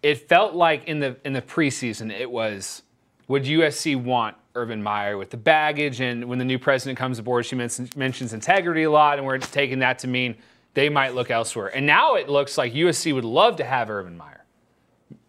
It 0.02 0.28
felt 0.28 0.54
like 0.54 0.86
in 0.86 1.00
the 1.00 1.16
in 1.24 1.32
the 1.32 1.42
preseason 1.42 2.10
it 2.10 2.30
was 2.30 2.82
would 3.26 3.44
USC 3.44 4.02
want 4.02 4.36
Urban 4.54 4.82
Meyer 4.82 5.16
with 5.16 5.30
the 5.30 5.36
baggage 5.36 6.00
and 6.00 6.26
when 6.26 6.38
the 6.38 6.44
new 6.44 6.58
president 6.58 6.98
comes 6.98 7.18
aboard 7.18 7.46
she 7.46 7.56
mentions, 7.56 7.96
mentions 7.96 8.32
integrity 8.32 8.82
a 8.82 8.90
lot 8.90 9.18
and 9.18 9.26
we're 9.26 9.38
taking 9.38 9.78
that 9.78 9.98
to 10.00 10.06
mean 10.06 10.36
they 10.74 10.88
might 10.88 11.14
look 11.14 11.30
elsewhere. 11.30 11.74
And 11.74 11.86
now 11.86 12.14
it 12.14 12.28
looks 12.28 12.58
like 12.58 12.74
USC 12.74 13.14
would 13.14 13.24
love 13.24 13.56
to 13.56 13.64
have 13.64 13.88
Urban 13.88 14.16
Meyer. 14.16 14.43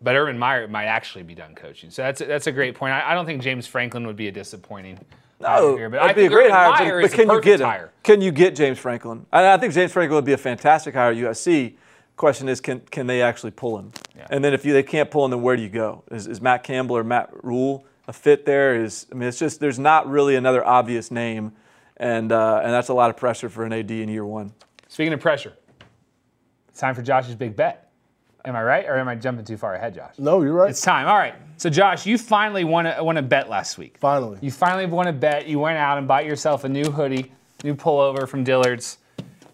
But 0.05 0.15
Urban 0.15 0.37
Meyer 0.37 0.67
might 0.67 0.85
actually 0.85 1.23
be 1.23 1.33
done 1.33 1.55
coaching. 1.55 1.89
So 1.89 2.03
that's 2.03 2.21
a, 2.21 2.25
that's 2.25 2.45
a 2.45 2.51
great 2.51 2.75
point. 2.75 2.93
I, 2.93 3.11
I 3.11 3.13
don't 3.15 3.25
think 3.25 3.41
James 3.41 3.65
Franklin 3.65 4.05
would 4.05 4.15
be 4.15 4.27
a 4.27 4.31
disappointing 4.31 4.99
hire 5.41 5.61
No, 5.61 5.75
here, 5.75 5.89
but 5.89 5.97
that'd 5.97 6.11
I 6.11 6.13
be 6.13 6.25
a 6.27 6.29
great 6.29 6.51
Urban 6.51 6.55
hire. 6.55 7.01
But, 7.01 7.09
but 7.09 7.17
can 7.17 7.29
you 7.31 7.41
get 7.41 7.59
him? 7.59 7.65
hire. 7.65 7.91
Can 8.03 8.21
you 8.21 8.31
get 8.31 8.55
James 8.55 8.77
Franklin? 8.77 9.25
I, 9.33 9.53
I 9.53 9.57
think 9.57 9.73
James 9.73 9.91
Franklin 9.91 10.15
would 10.17 10.23
be 10.23 10.33
a 10.33 10.37
fantastic 10.37 10.93
hire 10.93 11.09
at 11.09 11.17
USC. 11.17 11.73
Question 12.17 12.47
is, 12.47 12.61
can 12.61 12.81
can 12.91 13.07
they 13.07 13.23
actually 13.23 13.49
pull 13.49 13.79
him? 13.79 13.93
And 14.29 14.43
then 14.43 14.53
if 14.53 14.63
you, 14.63 14.73
they 14.73 14.83
can't 14.83 15.09
pull 15.09 15.25
him, 15.25 15.31
then 15.31 15.41
where 15.41 15.57
do 15.57 15.63
you 15.63 15.69
go? 15.69 16.03
Is, 16.11 16.27
is 16.27 16.39
Matt 16.39 16.63
Campbell 16.63 16.95
or 16.97 17.03
Matt 17.03 17.31
Rhule 17.43 17.83
a 18.07 18.13
fit 18.13 18.45
there? 18.45 18.75
Is 18.75 19.07
I 19.11 19.15
mean, 19.15 19.27
it's 19.27 19.39
just 19.39 19.59
there's 19.59 19.79
not 19.79 20.07
really 20.07 20.35
another 20.35 20.63
obvious 20.63 21.09
name, 21.09 21.51
and 21.97 22.31
uh, 22.31 22.61
and 22.63 22.71
that's 22.71 22.89
a 22.89 22.93
lot 22.93 23.09
of 23.09 23.17
pressure 23.17 23.49
for 23.49 23.65
an 23.65 23.73
AD 23.73 23.89
in 23.89 24.07
year 24.07 24.25
one. 24.25 24.53
Speaking 24.87 25.13
of 25.13 25.19
pressure, 25.19 25.53
it's 26.69 26.79
time 26.79 26.93
for 26.93 27.01
Josh's 27.01 27.33
big 27.33 27.55
bet. 27.55 27.84
Am 28.45 28.55
I 28.55 28.61
right, 28.63 28.85
or 28.85 28.97
am 28.97 29.07
I 29.07 29.15
jumping 29.15 29.43
too 29.45 29.57
far 29.57 29.73
ahead, 29.75 29.95
Josh? 29.95 30.13
No, 30.19 30.41
you're 30.43 30.53
right. 30.53 30.69
It's 30.69 30.81
time. 30.81 31.07
All 31.07 31.17
right. 31.17 31.33
So, 31.57 31.69
Josh, 31.69 32.05
you 32.05 32.17
finally 32.17 32.63
won 32.63 32.85
a, 32.85 33.03
won 33.03 33.17
a 33.17 33.21
bet 33.21 33.49
last 33.49 33.77
week. 33.77 33.97
Finally. 33.99 34.37
You 34.41 34.51
finally 34.51 34.85
won 34.85 35.07
a 35.07 35.13
bet. 35.13 35.47
You 35.47 35.57
went 35.59 35.77
out 35.77 35.97
and 35.97 36.07
bought 36.07 36.25
yourself 36.25 36.63
a 36.63 36.69
new 36.69 36.85
hoodie, 36.91 37.31
new 37.63 37.73
pullover 37.75 38.27
from 38.27 38.43
Dillard's, 38.43 38.97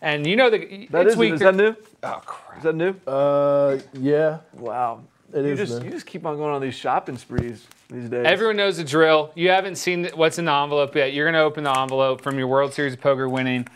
and 0.02 0.26
you 0.28 0.36
know 0.36 0.50
the 0.50 0.88
That 0.92 1.04
it's 1.06 1.14
is, 1.14 1.18
week. 1.18 1.34
is 1.34 1.40
that 1.42 1.56
new? 1.56 1.76
Oh 2.04 2.22
crap! 2.26 2.58
Is 2.58 2.64
that 2.64 2.76
new? 2.76 2.96
Uh, 3.08 3.78
yeah. 3.94 4.40
Wow. 4.54 5.04
It 5.34 5.46
you 5.46 5.52
is 5.54 5.60
just 5.60 5.80
new. 5.80 5.86
you 5.86 5.92
just 5.92 6.06
keep 6.06 6.26
on 6.26 6.36
going 6.36 6.54
on 6.54 6.60
these 6.62 6.74
shopping 6.76 7.18
sprees 7.18 7.66
these 7.90 8.10
days. 8.10 8.26
Everyone 8.26 8.58
knows 8.58 8.78
the 8.78 8.84
drill. 8.84 9.32
You 9.36 9.50
haven't 9.50 9.76
seen 9.76 10.10
what's 10.16 10.38
in 10.40 10.46
the 10.46 10.52
envelope 10.52 10.94
yet. 10.96 11.14
You're 11.14 11.26
gonna 11.26 11.44
open 11.44 11.64
the 11.64 11.80
envelope 11.80 12.22
from 12.22 12.38
your 12.38 12.48
World 12.48 12.74
Series 12.74 12.94
of 12.94 13.00
Poker 13.02 13.30
winning. 13.30 13.68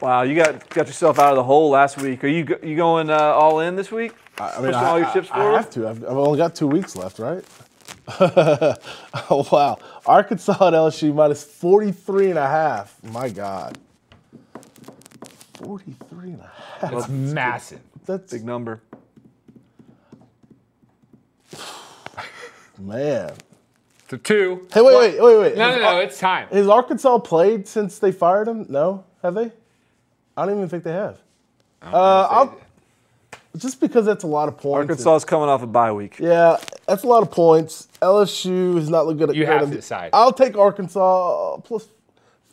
Wow, 0.00 0.22
you 0.22 0.34
got 0.34 0.68
got 0.70 0.86
yourself 0.86 1.18
out 1.18 1.30
of 1.30 1.36
the 1.36 1.42
hole 1.44 1.68
last 1.68 2.00
week. 2.00 2.24
Are 2.24 2.28
you 2.28 2.46
you 2.62 2.76
going 2.76 3.10
uh, 3.10 3.16
all 3.18 3.60
in 3.60 3.76
this 3.76 3.90
week? 3.92 4.12
I 4.38 4.56
mean, 4.56 4.66
Pushing 4.66 4.74
I, 4.74 4.84
all 4.88 4.98
your 4.98 5.08
I- 5.08 5.12
chips 5.12 5.28
I 5.30 5.36
forward? 5.36 5.56
have 5.56 5.70
to. 5.70 5.88
I've, 5.88 6.04
I've 6.04 6.16
only 6.16 6.38
got 6.38 6.54
two 6.54 6.66
weeks 6.66 6.96
left, 6.96 7.18
right? 7.18 7.44
oh, 8.08 9.46
wow. 9.52 9.78
Arkansas 10.06 10.52
at 10.52 10.72
LSU 10.72 11.14
minus 11.14 11.44
43 11.44 12.30
and 12.30 12.38
a 12.38 12.46
half. 12.46 12.96
My 13.04 13.28
God. 13.28 13.78
43 15.54 16.30
and 16.30 16.40
a 16.40 16.50
half. 16.80 16.90
That's 16.90 17.08
massive. 17.08 17.80
That's, 18.06 18.32
Big 18.32 18.44
number. 18.44 18.82
man. 22.78 23.32
So 24.10 24.16
two. 24.16 24.66
Hey, 24.74 24.80
wait, 24.82 24.96
wait, 24.96 25.20
wait, 25.22 25.38
wait. 25.38 25.56
No, 25.56 25.64
Has 25.68 25.76
no, 25.76 25.82
no. 25.82 25.88
Ar- 25.96 26.02
It's 26.02 26.18
time. 26.18 26.48
Has 26.48 26.68
Arkansas 26.68 27.18
played 27.18 27.68
since 27.68 27.98
they 27.98 28.12
fired 28.12 28.48
him? 28.48 28.66
No? 28.68 29.04
Have 29.22 29.34
they? 29.34 29.52
I 30.36 30.44
don't 30.46 30.56
even 30.56 30.68
think 30.68 30.84
they 30.84 30.92
have. 30.92 31.18
Uh, 31.82 32.26
I'll, 32.30 32.58
just 33.56 33.80
because 33.80 34.06
that's 34.06 34.24
a 34.24 34.26
lot 34.26 34.48
of 34.48 34.56
points. 34.58 34.90
Arkansas 34.90 35.16
is 35.16 35.24
coming 35.24 35.48
off 35.48 35.62
a 35.62 35.66
bye 35.66 35.92
week. 35.92 36.18
Yeah, 36.18 36.56
that's 36.86 37.02
a 37.02 37.06
lot 37.06 37.22
of 37.22 37.30
points. 37.30 37.88
LSU 38.00 38.76
is 38.78 38.88
not 38.90 39.06
looking 39.06 39.18
good 39.18 39.30
at 39.30 39.36
You 39.36 39.46
have 39.46 39.68
to 39.68 39.74
decide. 39.74 40.10
I'll 40.12 40.32
take 40.32 40.56
Arkansas 40.56 41.58
plus 41.58 41.86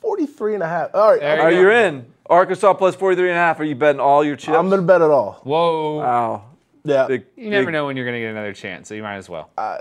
43 0.01 0.55
and 0.55 0.63
a 0.63 0.67
half. 0.67 0.93
All 0.95 1.11
right, 1.11 1.19
There 1.19 1.39
I'm, 1.39 1.45
Are 1.47 1.51
you 1.51 1.59
you 1.59 1.63
go. 1.65 1.85
in? 1.87 2.05
Arkansas 2.29 2.73
plus 2.75 2.95
43 2.95 3.29
and 3.29 3.37
a 3.37 3.41
half. 3.41 3.59
Are 3.59 3.63
you 3.63 3.75
betting 3.75 3.99
all 3.99 4.23
your 4.23 4.35
chips? 4.35 4.55
I'm 4.57 4.69
going 4.69 4.81
to 4.81 4.87
bet 4.87 5.01
it 5.01 5.09
all. 5.09 5.39
Whoa. 5.43 5.97
Wow. 5.99 6.43
Yeah. 6.83 7.07
Big, 7.07 7.25
you 7.35 7.49
never 7.49 7.65
big- 7.65 7.73
know 7.73 7.85
when 7.85 7.97
you're 7.97 8.05
gonna 8.05 8.19
get 8.19 8.29
another 8.31 8.53
chance, 8.53 8.87
so 8.87 8.95
you 8.95 9.03
might 9.03 9.17
as 9.17 9.27
well. 9.27 9.49
Uh, 9.57 9.79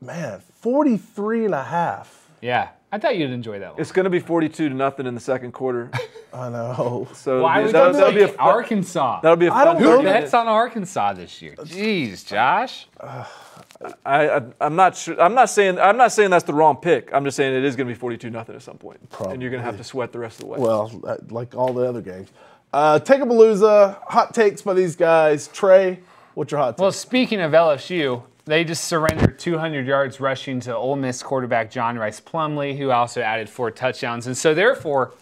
man, 0.00 0.40
43 0.60 1.44
and 1.44 1.54
a 1.54 1.62
half. 1.62 2.26
Yeah, 2.40 2.68
I 2.90 2.98
thought 2.98 3.16
you'd 3.18 3.30
enjoy 3.30 3.58
that 3.58 3.72
one. 3.72 3.80
It's 3.80 3.92
going 3.92 4.04
to 4.04 4.10
be 4.10 4.18
42 4.18 4.70
to 4.70 4.74
nothing 4.74 5.06
in 5.06 5.14
the 5.14 5.20
second 5.20 5.52
quarter. 5.52 5.90
I 6.32 6.48
know. 6.48 7.06
So 7.14 7.42
Why 7.42 7.60
it'll 7.60 7.62
be- 7.62 7.66
would 7.66 7.74
that'll, 7.74 7.92
that'll 7.92 8.14
be 8.14 8.22
a 8.22 8.28
fun, 8.28 8.36
Arkansas? 8.48 9.20
that'll 9.20 9.36
be 9.36 9.46
a 9.46 9.52
I 9.52 9.64
fun 9.64 9.74
don't 9.74 9.82
Who 9.82 9.88
know. 9.90 9.96
thirty 9.98 10.04
bets 10.04 10.34
on 10.34 10.46
Arkansas 10.48 11.12
this 11.14 11.42
year? 11.42 11.54
Jeez, 11.58 12.26
Josh. 12.26 12.86
I, 13.00 13.26
I 14.06 14.42
I'm 14.60 14.74
not 14.76 14.96
sure. 14.96 15.20
I'm 15.20 15.34
not 15.34 15.50
saying 15.50 15.78
I'm 15.78 15.96
not 15.96 16.12
saying 16.12 16.30
that's 16.30 16.44
the 16.44 16.54
wrong 16.54 16.76
pick. 16.76 17.10
I'm 17.12 17.24
just 17.24 17.36
saying 17.36 17.54
it 17.54 17.64
is 17.64 17.76
going 17.76 17.86
to 17.88 17.94
be 17.94 17.98
42 17.98 18.30
nothing 18.30 18.54
at 18.56 18.62
some 18.62 18.78
point. 18.78 19.08
point, 19.10 19.32
and 19.34 19.42
you're 19.42 19.50
going 19.50 19.62
to 19.62 19.66
have 19.66 19.76
to 19.78 19.84
sweat 19.84 20.12
the 20.12 20.18
rest 20.18 20.36
of 20.40 20.46
the 20.46 20.52
way. 20.52 20.58
Well, 20.58 20.90
uh, 21.06 21.16
like 21.30 21.54
all 21.54 21.72
the 21.72 21.86
other 21.88 22.00
games. 22.02 22.28
Uh, 22.72 22.98
take 22.98 23.20
a 23.20 23.24
Palooza. 23.24 23.98
Hot 24.08 24.34
takes 24.34 24.62
by 24.62 24.74
these 24.74 24.96
guys. 24.96 25.48
Trey, 25.48 26.00
what's 26.34 26.50
your 26.52 26.60
hot 26.60 26.76
take? 26.76 26.82
Well, 26.82 26.92
speaking 26.92 27.40
of 27.40 27.52
LSU, 27.52 28.22
they 28.48 28.64
just 28.64 28.84
surrendered 28.84 29.38
200 29.38 29.86
yards 29.86 30.20
rushing 30.20 30.58
to 30.60 30.74
Ole 30.74 30.96
Miss 30.96 31.22
quarterback 31.22 31.70
John 31.70 31.98
Rhys 31.98 32.18
Plumlee, 32.18 32.76
who 32.76 32.90
also 32.90 33.20
added 33.20 33.48
four 33.48 33.70
touchdowns. 33.70 34.26
And 34.26 34.36
so, 34.36 34.54
therefore, 34.54 35.12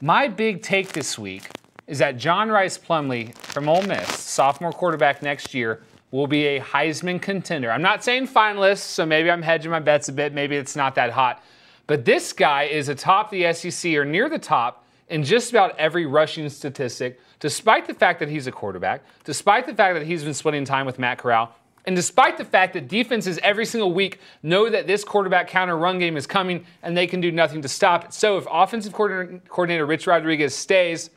my 0.00 0.28
big 0.28 0.62
take 0.62 0.92
this 0.92 1.18
week 1.18 1.50
is 1.86 1.98
that 1.98 2.16
John 2.16 2.48
Rhys 2.48 2.78
Plumlee 2.78 3.34
from 3.34 3.68
Ole 3.68 3.82
Miss, 3.82 4.08
sophomore 4.18 4.72
quarterback 4.72 5.22
next 5.22 5.52
year, 5.52 5.82
will 6.10 6.26
be 6.26 6.46
a 6.46 6.60
Heisman 6.60 7.20
contender. 7.20 7.70
I'm 7.70 7.82
not 7.82 8.02
saying 8.02 8.28
finalist, 8.28 8.78
so 8.78 9.04
maybe 9.04 9.30
I'm 9.30 9.42
hedging 9.42 9.70
my 9.70 9.80
bets 9.80 10.08
a 10.08 10.12
bit. 10.12 10.32
Maybe 10.32 10.56
it's 10.56 10.74
not 10.74 10.94
that 10.94 11.10
hot. 11.10 11.44
But 11.86 12.06
this 12.06 12.32
guy 12.32 12.62
is 12.62 12.88
atop 12.88 13.30
the 13.30 13.52
SEC 13.52 13.92
or 13.94 14.06
near 14.06 14.30
the 14.30 14.38
top 14.38 14.86
in 15.10 15.22
just 15.22 15.50
about 15.50 15.78
every 15.78 16.06
rushing 16.06 16.48
statistic, 16.48 17.20
despite 17.40 17.86
the 17.86 17.92
fact 17.92 18.20
that 18.20 18.30
he's 18.30 18.46
a 18.46 18.52
quarterback, 18.52 19.02
despite 19.24 19.66
the 19.66 19.74
fact 19.74 19.98
that 19.98 20.06
he's 20.06 20.24
been 20.24 20.32
splitting 20.32 20.64
time 20.64 20.86
with 20.86 20.98
Matt 20.98 21.18
Corral, 21.18 21.54
and 21.86 21.94
despite 21.94 22.38
the 22.38 22.44
fact 22.44 22.72
that 22.74 22.88
defenses 22.88 23.38
every 23.42 23.66
single 23.66 23.92
week 23.92 24.18
know 24.42 24.70
that 24.70 24.86
this 24.86 25.04
quarterback 25.04 25.48
counter 25.48 25.76
run 25.76 25.98
game 25.98 26.16
is 26.16 26.26
coming 26.26 26.64
and 26.82 26.96
they 26.96 27.06
can 27.06 27.20
do 27.20 27.30
nothing 27.30 27.60
to 27.62 27.68
stop 27.68 28.06
it. 28.06 28.14
So 28.14 28.38
if 28.38 28.46
offensive 28.50 28.92
coordinator, 28.92 29.84
Rich 29.86 30.06
Rodriguez 30.06 30.54
stays, 30.54 31.10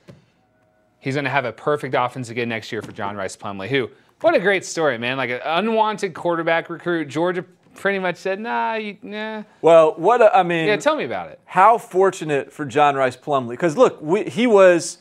he's 0.99 1.15
going 1.15 1.24
to 1.26 1.32
have 1.32 1.45
a 1.45 1.53
perfect 1.53 1.95
offense 1.97 2.30
again 2.30 2.49
next 2.49 2.72
year 2.72 2.82
for 2.82 2.91
John 2.91 3.15
Rhys 3.15 3.38
Plumlee, 3.38 3.70
who, 3.70 3.89
what 4.22 4.36
a 4.36 4.39
great 4.39 4.65
story, 4.65 4.97
man. 4.97 5.15
Like 5.15 5.30
an 5.30 5.41
unwanted 5.45 6.13
quarterback 6.13 6.70
recruit. 6.70 7.05
Georgia 7.07 7.45
pretty 7.76 7.99
much 7.99 8.18
said, 8.18 8.39
nah, 8.39 8.74
you, 8.74 8.97
nah. 9.03 9.43
well, 9.61 9.93
what 9.95 10.22
a, 10.22 10.36
I 10.36 10.43
mean, 10.43 10.68
Yeah, 10.68 10.78
tell 10.78 10.95
me 10.95 11.03
about 11.03 11.30
it. 11.30 11.39
how 11.45 11.78
fortunate 11.78 12.51
for 12.51 12.65
John 12.65 12.95
Rhys 12.95 13.15
Plumlee. 13.15 13.51
Because 13.51 13.78
look, 13.78 14.01
we, 14.01 14.24
he 14.24 14.47
was, 14.47 14.97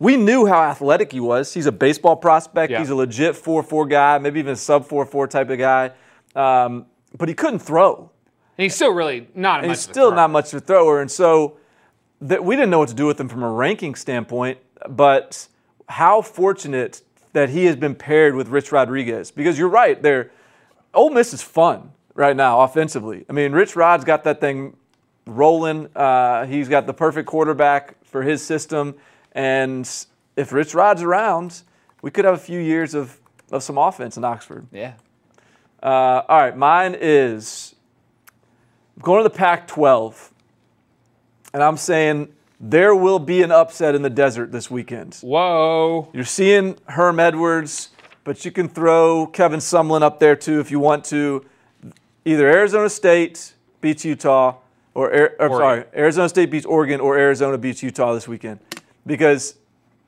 we 0.00 0.16
knew 0.16 0.46
how 0.46 0.60
athletic 0.62 1.12
he 1.12 1.20
was. 1.20 1.54
He's 1.54 1.66
a 1.66 1.72
baseball 1.72 2.16
prospect. 2.16 2.72
Yeah. 2.72 2.80
He's 2.80 2.90
a 2.90 2.94
legit 2.96 3.36
4 3.36 3.62
4 3.62 3.86
guy, 3.86 4.18
maybe 4.18 4.40
even 4.40 4.54
a 4.54 4.56
sub 4.56 4.86
4 4.86 5.06
4 5.06 5.28
type 5.28 5.50
of 5.50 5.58
guy. 5.58 5.92
Um, 6.34 6.86
but 7.16 7.28
he 7.28 7.34
couldn't 7.34 7.60
throw. 7.60 8.10
And 8.58 8.64
he's 8.64 8.74
still 8.74 8.92
really 8.92 9.28
not 9.34 9.64
he's 9.64 9.80
still 9.80 10.08
thrower. 10.08 10.16
not 10.16 10.30
much 10.30 10.52
of 10.52 10.62
a 10.62 10.66
thrower. 10.66 11.00
And 11.00 11.10
so 11.10 11.58
that 12.20 12.42
we 12.42 12.56
didn't 12.56 12.70
know 12.70 12.80
what 12.80 12.88
to 12.88 12.94
do 12.94 13.06
with 13.06 13.20
him 13.20 13.28
from 13.28 13.42
a 13.42 13.50
ranking 13.50 13.94
standpoint. 13.94 14.58
But 14.88 15.46
how 15.88 16.22
fortunate 16.22 17.02
that 17.32 17.50
he 17.50 17.66
has 17.66 17.76
been 17.76 17.94
paired 17.94 18.34
with 18.34 18.48
Rich 18.48 18.72
Rodriguez. 18.72 19.30
Because 19.30 19.58
you're 19.58 19.68
right, 19.68 20.00
there, 20.02 20.30
Ole 20.94 21.10
Miss 21.10 21.32
is 21.32 21.42
fun 21.42 21.92
right 22.14 22.34
now 22.34 22.60
offensively. 22.60 23.24
I 23.28 23.32
mean, 23.32 23.52
Rich 23.52 23.76
Rod's 23.76 24.04
got 24.04 24.24
that 24.24 24.40
thing 24.40 24.76
rolling. 25.26 25.88
Uh, 25.94 26.46
he's 26.46 26.68
got 26.68 26.86
the 26.86 26.94
perfect 26.94 27.28
quarterback 27.28 28.02
for 28.04 28.22
his 28.22 28.42
system. 28.42 28.94
And 29.32 29.88
if 30.36 30.52
Rich 30.52 30.74
rides 30.74 31.02
around, 31.02 31.62
we 32.02 32.10
could 32.10 32.24
have 32.24 32.34
a 32.34 32.38
few 32.38 32.58
years 32.58 32.94
of, 32.94 33.18
of 33.50 33.62
some 33.62 33.78
offense 33.78 34.16
in 34.16 34.24
Oxford. 34.24 34.66
Yeah. 34.72 34.94
Uh, 35.82 36.22
all 36.28 36.40
right, 36.40 36.56
mine 36.56 36.96
is 36.98 37.74
going 39.00 39.22
to 39.22 39.28
the 39.28 39.34
Pac 39.34 39.66
12. 39.66 40.32
And 41.52 41.62
I'm 41.62 41.76
saying 41.76 42.32
there 42.60 42.94
will 42.94 43.18
be 43.18 43.42
an 43.42 43.50
upset 43.50 43.94
in 43.94 44.02
the 44.02 44.10
desert 44.10 44.52
this 44.52 44.70
weekend. 44.70 45.16
Whoa. 45.22 46.10
You're 46.12 46.24
seeing 46.24 46.76
Herm 46.86 47.18
Edwards, 47.18 47.88
but 48.24 48.44
you 48.44 48.50
can 48.50 48.68
throw 48.68 49.26
Kevin 49.26 49.60
Sumlin 49.60 50.02
up 50.02 50.20
there 50.20 50.36
too 50.36 50.60
if 50.60 50.70
you 50.70 50.78
want 50.78 51.04
to. 51.06 51.44
Either 52.24 52.46
Arizona 52.48 52.90
State 52.90 53.54
beats 53.80 54.04
Utah, 54.04 54.56
or, 54.94 55.32
or 55.40 55.48
sorry, 55.48 55.84
Arizona 55.96 56.28
State 56.28 56.50
beats 56.50 56.66
Oregon, 56.66 57.00
or 57.00 57.16
Arizona 57.16 57.56
beats 57.56 57.82
Utah 57.82 58.12
this 58.12 58.28
weekend, 58.28 58.60
because 59.06 59.56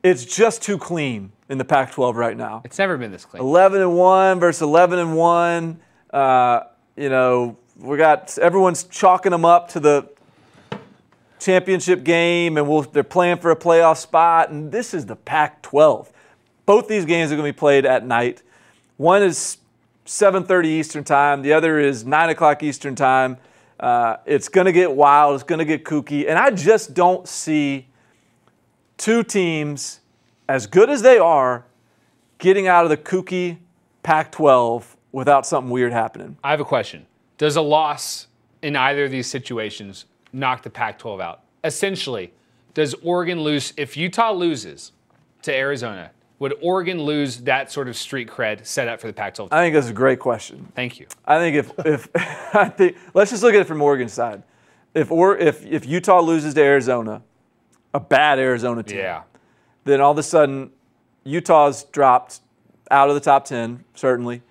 it's 0.03 0.25
just 0.25 0.61
too 0.61 0.77
clean 0.77 1.31
in 1.49 1.57
the 1.57 1.65
Pac-12 1.65 2.15
right 2.15 2.35
now. 2.35 2.61
It's 2.65 2.77
never 2.77 2.97
been 2.97 3.11
this 3.11 3.25
clean. 3.25 3.41
11 3.41 3.81
and 3.81 3.97
1 3.97 4.39
versus 4.39 4.61
11 4.61 4.99
and 4.99 5.15
1. 5.15 5.79
Uh, 6.11 6.61
you 6.95 7.09
know, 7.09 7.57
we 7.77 7.97
got 7.97 8.37
everyone's 8.37 8.83
chalking 8.83 9.31
them 9.31 9.45
up 9.45 9.69
to 9.69 9.79
the 9.79 10.09
championship 11.39 12.03
game, 12.03 12.57
and 12.57 12.67
we'll, 12.67 12.81
they're 12.81 13.03
playing 13.03 13.37
for 13.37 13.51
a 13.51 13.55
playoff 13.55 13.97
spot. 13.97 14.49
And 14.49 14.71
this 14.71 14.93
is 14.93 15.05
the 15.05 15.15
Pac-12. 15.15 16.09
Both 16.65 16.87
these 16.87 17.05
games 17.05 17.31
are 17.31 17.35
going 17.35 17.47
to 17.47 17.53
be 17.53 17.57
played 17.57 17.85
at 17.85 18.05
night. 18.05 18.41
One 18.97 19.23
is 19.23 19.57
7:30 20.05 20.65
Eastern 20.65 21.03
time. 21.03 21.41
The 21.41 21.53
other 21.53 21.79
is 21.79 22.05
9 22.05 22.29
o'clock 22.29 22.63
Eastern 22.63 22.95
time. 22.95 23.37
Uh, 23.79 24.17
it's 24.25 24.49
going 24.49 24.65
to 24.65 24.71
get 24.71 24.91
wild. 24.91 25.35
It's 25.35 25.43
going 25.43 25.59
to 25.59 25.65
get 25.65 25.83
kooky, 25.83 26.29
and 26.29 26.37
I 26.37 26.51
just 26.51 26.93
don't 26.93 27.27
see 27.27 27.87
two 28.97 29.23
teams 29.23 29.99
as 30.47 30.67
good 30.67 30.89
as 30.89 31.01
they 31.01 31.17
are 31.17 31.65
getting 32.37 32.67
out 32.67 32.83
of 32.83 32.89
the 32.89 32.97
kooky 32.97 33.57
Pac-12 34.03 34.83
without 35.11 35.45
something 35.45 35.71
weird 35.71 35.93
happening. 35.93 36.37
I 36.43 36.51
have 36.51 36.59
a 36.59 36.65
question. 36.65 37.05
Does 37.37 37.55
a 37.55 37.61
loss 37.61 38.27
in 38.61 38.75
either 38.75 39.05
of 39.05 39.11
these 39.11 39.27
situations 39.27 40.05
knock 40.33 40.63
the 40.63 40.69
Pac 40.69 40.99
12 40.99 41.21
out? 41.21 41.41
Essentially, 41.63 42.33
does 42.73 42.93
Oregon 42.95 43.41
lose? 43.41 43.73
If 43.77 43.95
Utah 43.95 44.31
loses 44.31 44.91
to 45.43 45.53
Arizona, 45.53 46.11
would 46.39 46.55
Oregon 46.61 47.01
lose 47.01 47.37
that 47.41 47.71
sort 47.71 47.87
of 47.87 47.95
street 47.95 48.27
cred 48.27 48.65
set 48.65 48.87
up 48.87 48.99
for 48.99 49.07
the 49.07 49.13
Pac 49.13 49.35
12? 49.35 49.53
I 49.53 49.63
think 49.63 49.75
that's 49.75 49.87
a 49.87 49.93
great 49.93 50.19
question. 50.19 50.67
Thank 50.75 50.99
you. 50.99 51.07
I 51.25 51.37
think 51.37 51.55
if 51.55 51.85
if 51.85 52.09
I 52.55 52.69
think 52.69 52.97
let's 53.13 53.31
just 53.31 53.43
look 53.43 53.53
at 53.53 53.61
it 53.61 53.67
from 53.67 53.81
Oregon's 53.81 54.13
side. 54.13 54.43
If 54.93 55.11
or 55.11 55.37
if 55.37 55.65
if 55.65 55.85
Utah 55.85 56.19
loses 56.19 56.53
to 56.55 56.61
Arizona, 56.61 57.21
a 57.93 57.99
bad 57.99 58.39
Arizona 58.39 58.83
team, 58.83 58.97
Yeah. 58.97 59.23
then 59.83 60.01
all 60.01 60.11
of 60.11 60.17
a 60.17 60.23
sudden 60.23 60.71
Utah's 61.23 61.83
dropped 61.85 62.39
out 62.91 63.09
of 63.09 63.15
the 63.15 63.21
top 63.21 63.45
10, 63.45 63.83
certainly. 63.95 64.41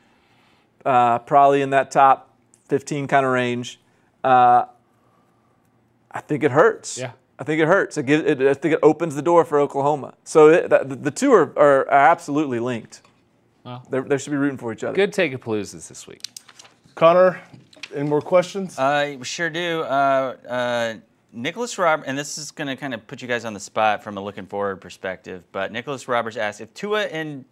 Uh, 0.84 1.18
probably 1.20 1.62
in 1.62 1.70
that 1.70 1.90
top 1.90 2.30
15 2.68 3.06
kind 3.06 3.24
of 3.26 3.32
range. 3.32 3.80
Uh, 4.24 4.64
I 6.10 6.20
think 6.20 6.42
it 6.42 6.50
hurts. 6.50 6.98
Yeah. 6.98 7.12
I 7.38 7.44
think 7.44 7.60
it 7.60 7.66
hurts. 7.66 7.96
It 7.96 8.06
gives, 8.06 8.24
it, 8.24 8.40
I 8.42 8.54
think 8.54 8.74
it 8.74 8.80
opens 8.82 9.14
the 9.14 9.22
door 9.22 9.44
for 9.44 9.58
Oklahoma. 9.58 10.14
So 10.24 10.48
it, 10.48 10.70
the, 10.70 10.84
the 11.00 11.10
two 11.10 11.32
are, 11.32 11.52
are, 11.58 11.80
are 11.82 11.90
absolutely 11.90 12.60
linked. 12.60 13.02
Well. 13.64 13.84
They're- 13.90 14.02
they 14.02 14.18
should 14.18 14.30
be 14.30 14.36
rooting 14.36 14.58
for 14.58 14.72
each 14.72 14.84
other. 14.84 14.94
Good 14.94 15.12
take 15.12 15.32
of 15.32 15.40
Paloozas 15.40 15.88
this 15.88 16.06
week. 16.06 16.22
Connor, 16.94 17.40
any 17.94 18.08
more 18.08 18.20
questions? 18.20 18.78
Uh, 18.78 19.22
sure 19.22 19.50
do. 19.50 19.82
Uh, 19.82 20.36
uh, 20.48 20.94
Nicholas 21.32 21.78
Roberts, 21.78 22.08
and 22.08 22.18
this 22.18 22.36
is 22.36 22.50
going 22.50 22.68
to 22.68 22.76
kind 22.76 22.92
of 22.92 23.06
put 23.06 23.22
you 23.22 23.28
guys 23.28 23.44
on 23.44 23.54
the 23.54 23.60
spot 23.60 24.04
from 24.04 24.18
a 24.18 24.20
looking 24.20 24.46
forward 24.46 24.80
perspective, 24.80 25.44
but 25.50 25.72
Nicholas 25.72 26.06
Roberts 26.06 26.36
asked 26.36 26.60
if 26.60 26.72
Tua 26.74 27.04
and 27.04 27.44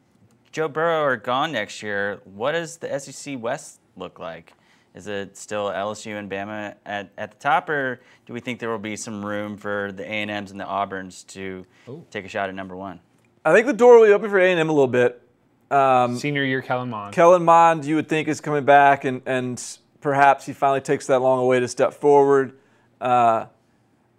Joe 0.53 0.68
Burrow 0.68 1.03
are 1.03 1.16
gone 1.16 1.53
next 1.53 1.83
year, 1.83 2.20
what 2.24 2.53
does 2.53 2.76
the 2.76 2.99
SEC 2.99 3.41
West 3.41 3.81
look 3.97 4.18
like? 4.18 4.53
Is 4.95 5.07
it 5.07 5.37
still 5.37 5.66
LSU 5.66 6.18
and 6.18 6.31
Bama 6.31 6.74
at, 6.85 7.11
at 7.16 7.31
the 7.31 7.39
top, 7.39 7.68
or 7.68 8.01
do 8.26 8.33
we 8.33 8.41
think 8.41 8.59
there 8.59 8.68
will 8.68 8.78
be 8.78 8.97
some 8.97 9.24
room 9.24 9.57
for 9.57 9.93
the 9.93 10.05
A&Ms 10.05 10.51
and 10.51 10.61
the 10.61 10.64
Auburns 10.64 11.26
to 11.28 11.64
take 12.11 12.24
a 12.24 12.28
shot 12.28 12.49
at 12.49 12.55
number 12.55 12.76
one? 12.76 13.01
I 13.45 13.55
think 13.55 13.66
the 13.66 13.72
door 13.72 13.99
will 13.99 14.07
be 14.07 14.12
open 14.12 14.28
for 14.28 14.39
A&M 14.39 14.68
a 14.68 14.72
little 14.72 14.89
bit. 14.89 15.22
Um, 15.70 16.18
Senior 16.18 16.45
year, 16.45 16.61
Kellen 16.61 16.91
Mond. 16.91 17.14
Kellen 17.14 17.45
Mond, 17.45 17.85
you 17.85 17.95
would 17.95 18.09
think, 18.09 18.26
is 18.26 18.41
coming 18.41 18.64
back, 18.64 19.05
and, 19.05 19.22
and 19.24 19.62
perhaps 20.01 20.45
he 20.45 20.53
finally 20.53 20.81
takes 20.81 21.07
that 21.07 21.20
long 21.20 21.39
away 21.39 21.61
to 21.61 21.68
step 21.68 21.95
forward. 21.95 22.59
Uh, 23.01 23.47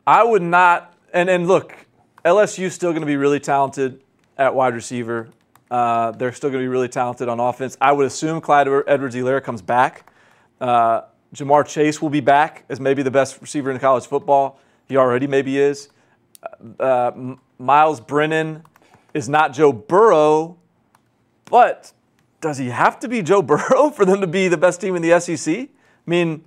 I 0.05 0.23
would 0.23 0.41
not, 0.41 0.93
and, 1.13 1.29
and 1.29 1.47
look, 1.47 1.75
LSU's 2.25 2.73
still 2.73 2.91
going 2.91 3.01
to 3.01 3.07
be 3.07 3.17
really 3.17 3.39
talented 3.39 4.01
at 4.37 4.53
wide 4.53 4.73
receiver. 4.73 5.29
Uh, 5.69 6.11
they're 6.11 6.33
still 6.33 6.49
going 6.49 6.61
to 6.61 6.65
be 6.65 6.69
really 6.69 6.89
talented 6.89 7.29
on 7.29 7.39
offense. 7.39 7.77
I 7.79 7.91
would 7.91 8.05
assume 8.05 8.41
Clyde 8.41 8.67
Edwards 8.87 9.15
Helaire 9.15 9.43
comes 9.43 9.61
back. 9.61 10.11
Uh, 10.59 11.01
Ja'Marr 11.33 11.65
Chase 11.65 12.01
will 12.01 12.09
be 12.09 12.19
back 12.19 12.65
as 12.69 12.79
maybe 12.79 13.03
the 13.03 13.11
best 13.11 13.39
receiver 13.41 13.71
in 13.71 13.79
college 13.79 14.05
football. 14.05 14.59
He 14.87 14.97
already 14.97 15.27
maybe 15.27 15.57
is. 15.57 15.89
Uh, 16.79 17.35
Myles 17.57 18.01
Brennan 18.01 18.63
is 19.13 19.29
not 19.29 19.53
Joe 19.53 19.71
Burrow, 19.71 20.57
but 21.45 21.93
does 22.41 22.57
he 22.57 22.69
have 22.69 22.99
to 22.99 23.07
be 23.07 23.21
Joe 23.21 23.41
Burrow 23.41 23.91
for 23.91 24.03
them 24.03 24.19
to 24.21 24.27
be 24.27 24.47
the 24.47 24.57
best 24.57 24.81
team 24.81 24.95
in 24.95 25.01
the 25.01 25.19
SEC? 25.19 25.55
I 25.55 25.69
mean, 26.05 26.43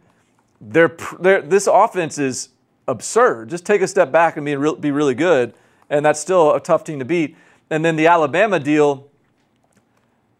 they're, 0.60 0.96
they're, 1.20 1.40
this 1.40 1.66
offense 1.66 2.18
is 2.18 2.50
absurd. 2.88 3.48
Just 3.50 3.64
take 3.66 3.80
a 3.82 3.88
step 3.88 4.10
back 4.12 4.36
and 4.36 4.44
be, 4.46 4.56
re- 4.56 4.76
be 4.78 4.90
really 4.90 5.14
good, 5.14 5.54
and 5.90 6.04
that's 6.04 6.20
still 6.20 6.54
a 6.54 6.60
tough 6.60 6.84
team 6.84 6.98
to 6.98 7.04
beat. 7.04 7.36
And 7.70 7.84
then 7.84 7.96
the 7.96 8.06
Alabama 8.06 8.60
deal, 8.60 9.08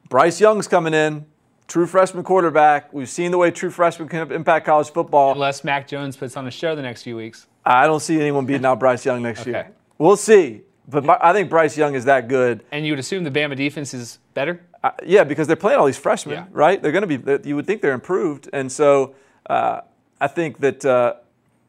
Bryce 0.09 0.41
Young's 0.41 0.69
coming 0.69 0.95
in. 0.95 1.27
true 1.67 1.87
freshman 1.87 2.23
quarterback. 2.25 2.93
We've 2.93 3.09
seen 3.09 3.31
the 3.31 3.39
way 3.39 3.51
true 3.51 3.71
freshmen 3.71 4.09
can 4.09 4.31
impact 4.31 4.67
college 4.67 4.91
football. 4.91 5.33
Unless 5.33 5.65
Mac 5.65 5.89
Jones 5.89 6.17
puts 6.17 6.37
on 6.37 6.47
a 6.47 6.51
show 6.51 6.77
the 6.77 6.83
next 6.83 7.03
few 7.03 7.17
weeks. 7.17 7.47
I 7.65 7.87
don't 7.87 8.01
see 8.01 8.21
anyone 8.21 8.45
beating 8.45 8.67
out 8.67 8.79
Bryce 8.79 9.05
Young 9.07 9.23
next 9.23 9.41
Okay. 9.41 9.51
year. 9.51 9.71
We'll 9.97 10.17
see. 10.19 10.63
But 10.87 11.09
I 11.25 11.33
think 11.33 11.49
Bryce 11.49 11.79
Young 11.79 11.95
is 11.95 12.05
that 12.05 12.29
good. 12.29 12.63
And 12.71 12.85
you 12.85 12.93
would 12.93 12.99
assume 12.99 13.25
the 13.25 13.31
Bama 13.31 13.57
defense 13.57 13.95
is 13.95 14.19
better? 14.35 14.61
Uh, 14.83 14.91
yeah, 15.07 15.25
because 15.25 15.47
they're 15.47 15.57
playing 15.57 15.79
all 15.79 15.87
these 15.87 15.97
freshmen, 15.97 16.35
Yeah. 16.35 16.45
right? 16.53 16.83
They're 16.83 16.93
going 16.93 17.09
to 17.09 17.19
be. 17.41 17.49
You 17.49 17.57
would 17.57 17.67
think 17.67 17.81
they're 17.81 17.95
improved, 17.95 18.51
and 18.53 18.71
so 18.71 19.15
uh, 19.49 19.81
I 20.21 20.27
think 20.27 20.59
that 20.61 20.85
uh, 20.85 21.15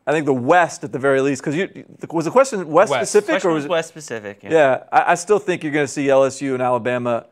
I 0.07 0.11
think 0.11 0.25
the 0.25 0.33
West 0.33 0.83
at 0.83 0.91
the 0.91 0.99
very 0.99 1.21
least. 1.21 1.41
Because 1.41 1.55
you 1.55 1.85
was 2.11 2.25
the 2.25 2.31
question 2.31 2.59
West, 2.67 2.91
West. 2.91 3.11
specific 3.11 3.33
Question 3.35 3.49
or 3.49 3.53
was 3.53 3.63
was 3.63 3.69
West 3.69 3.89
specific. 3.89 4.43
Yeah. 4.43 4.51
Yeah, 4.51 4.83
I, 4.91 5.11
I 5.11 5.15
still 5.15 5.39
think 5.39 5.63
you're 5.63 5.71
going 5.71 5.85
to 5.87 5.91
see 5.91 6.07
LSU 6.07 6.53
and 6.53 6.61
Alabama 6.61 7.25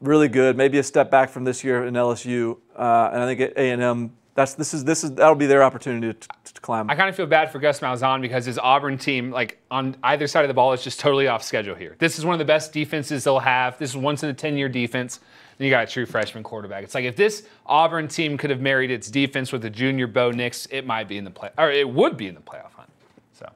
really 0.00 0.28
good. 0.28 0.56
Maybe 0.56 0.78
a 0.78 0.82
step 0.82 1.10
back 1.10 1.30
from 1.30 1.44
this 1.44 1.64
year 1.64 1.84
in 1.84 1.94
LSU, 1.94 2.58
uh, 2.76 3.10
and 3.12 3.22
I 3.22 3.34
think 3.34 3.52
A 3.56 3.70
and 3.70 3.82
M. 3.82 4.12
That's 4.34 4.52
this 4.52 4.74
is 4.74 4.84
this 4.84 5.02
is 5.02 5.12
that'll 5.12 5.34
be 5.34 5.46
their 5.46 5.62
opportunity 5.62 6.12
to, 6.12 6.52
to 6.52 6.60
climb. 6.60 6.90
I 6.90 6.94
kind 6.94 7.08
of 7.08 7.16
feel 7.16 7.26
bad 7.26 7.50
for 7.50 7.58
Gus 7.58 7.80
Malzahn 7.80 8.20
because 8.20 8.44
his 8.44 8.58
Auburn 8.58 8.98
team, 8.98 9.30
like 9.30 9.58
on 9.70 9.96
either 10.02 10.26
side 10.26 10.44
of 10.44 10.48
the 10.48 10.54
ball, 10.54 10.74
is 10.74 10.84
just 10.84 11.00
totally 11.00 11.26
off 11.26 11.42
schedule 11.42 11.74
here. 11.74 11.96
This 11.98 12.18
is 12.18 12.26
one 12.26 12.34
of 12.34 12.38
the 12.38 12.44
best 12.44 12.72
defenses 12.72 13.24
they'll 13.24 13.38
have. 13.38 13.78
This 13.78 13.90
is 13.90 13.96
once 13.96 14.22
in 14.22 14.28
a 14.28 14.34
10 14.34 14.58
year 14.58 14.68
defense. 14.68 15.20
Then 15.58 15.66
you 15.66 15.70
got 15.70 15.84
a 15.88 15.90
true 15.90 16.06
freshman 16.06 16.42
quarterback. 16.42 16.84
It's 16.84 16.94
like 16.94 17.04
if 17.04 17.16
this 17.16 17.46
Auburn 17.64 18.08
team 18.08 18.36
could 18.36 18.50
have 18.50 18.60
married 18.60 18.90
its 18.90 19.10
defense 19.10 19.52
with 19.52 19.64
a 19.64 19.70
junior 19.70 20.06
Bo 20.06 20.30
Nix, 20.30 20.66
it 20.66 20.86
might 20.86 21.08
be 21.08 21.16
in 21.16 21.24
the 21.24 21.30
play, 21.30 21.50
or 21.56 21.70
it 21.70 21.88
would 21.88 22.16
be 22.16 22.26
in 22.26 22.34
the 22.34 22.40
playoff 22.40 22.72
hunt. 22.72 22.90
So 23.32 23.48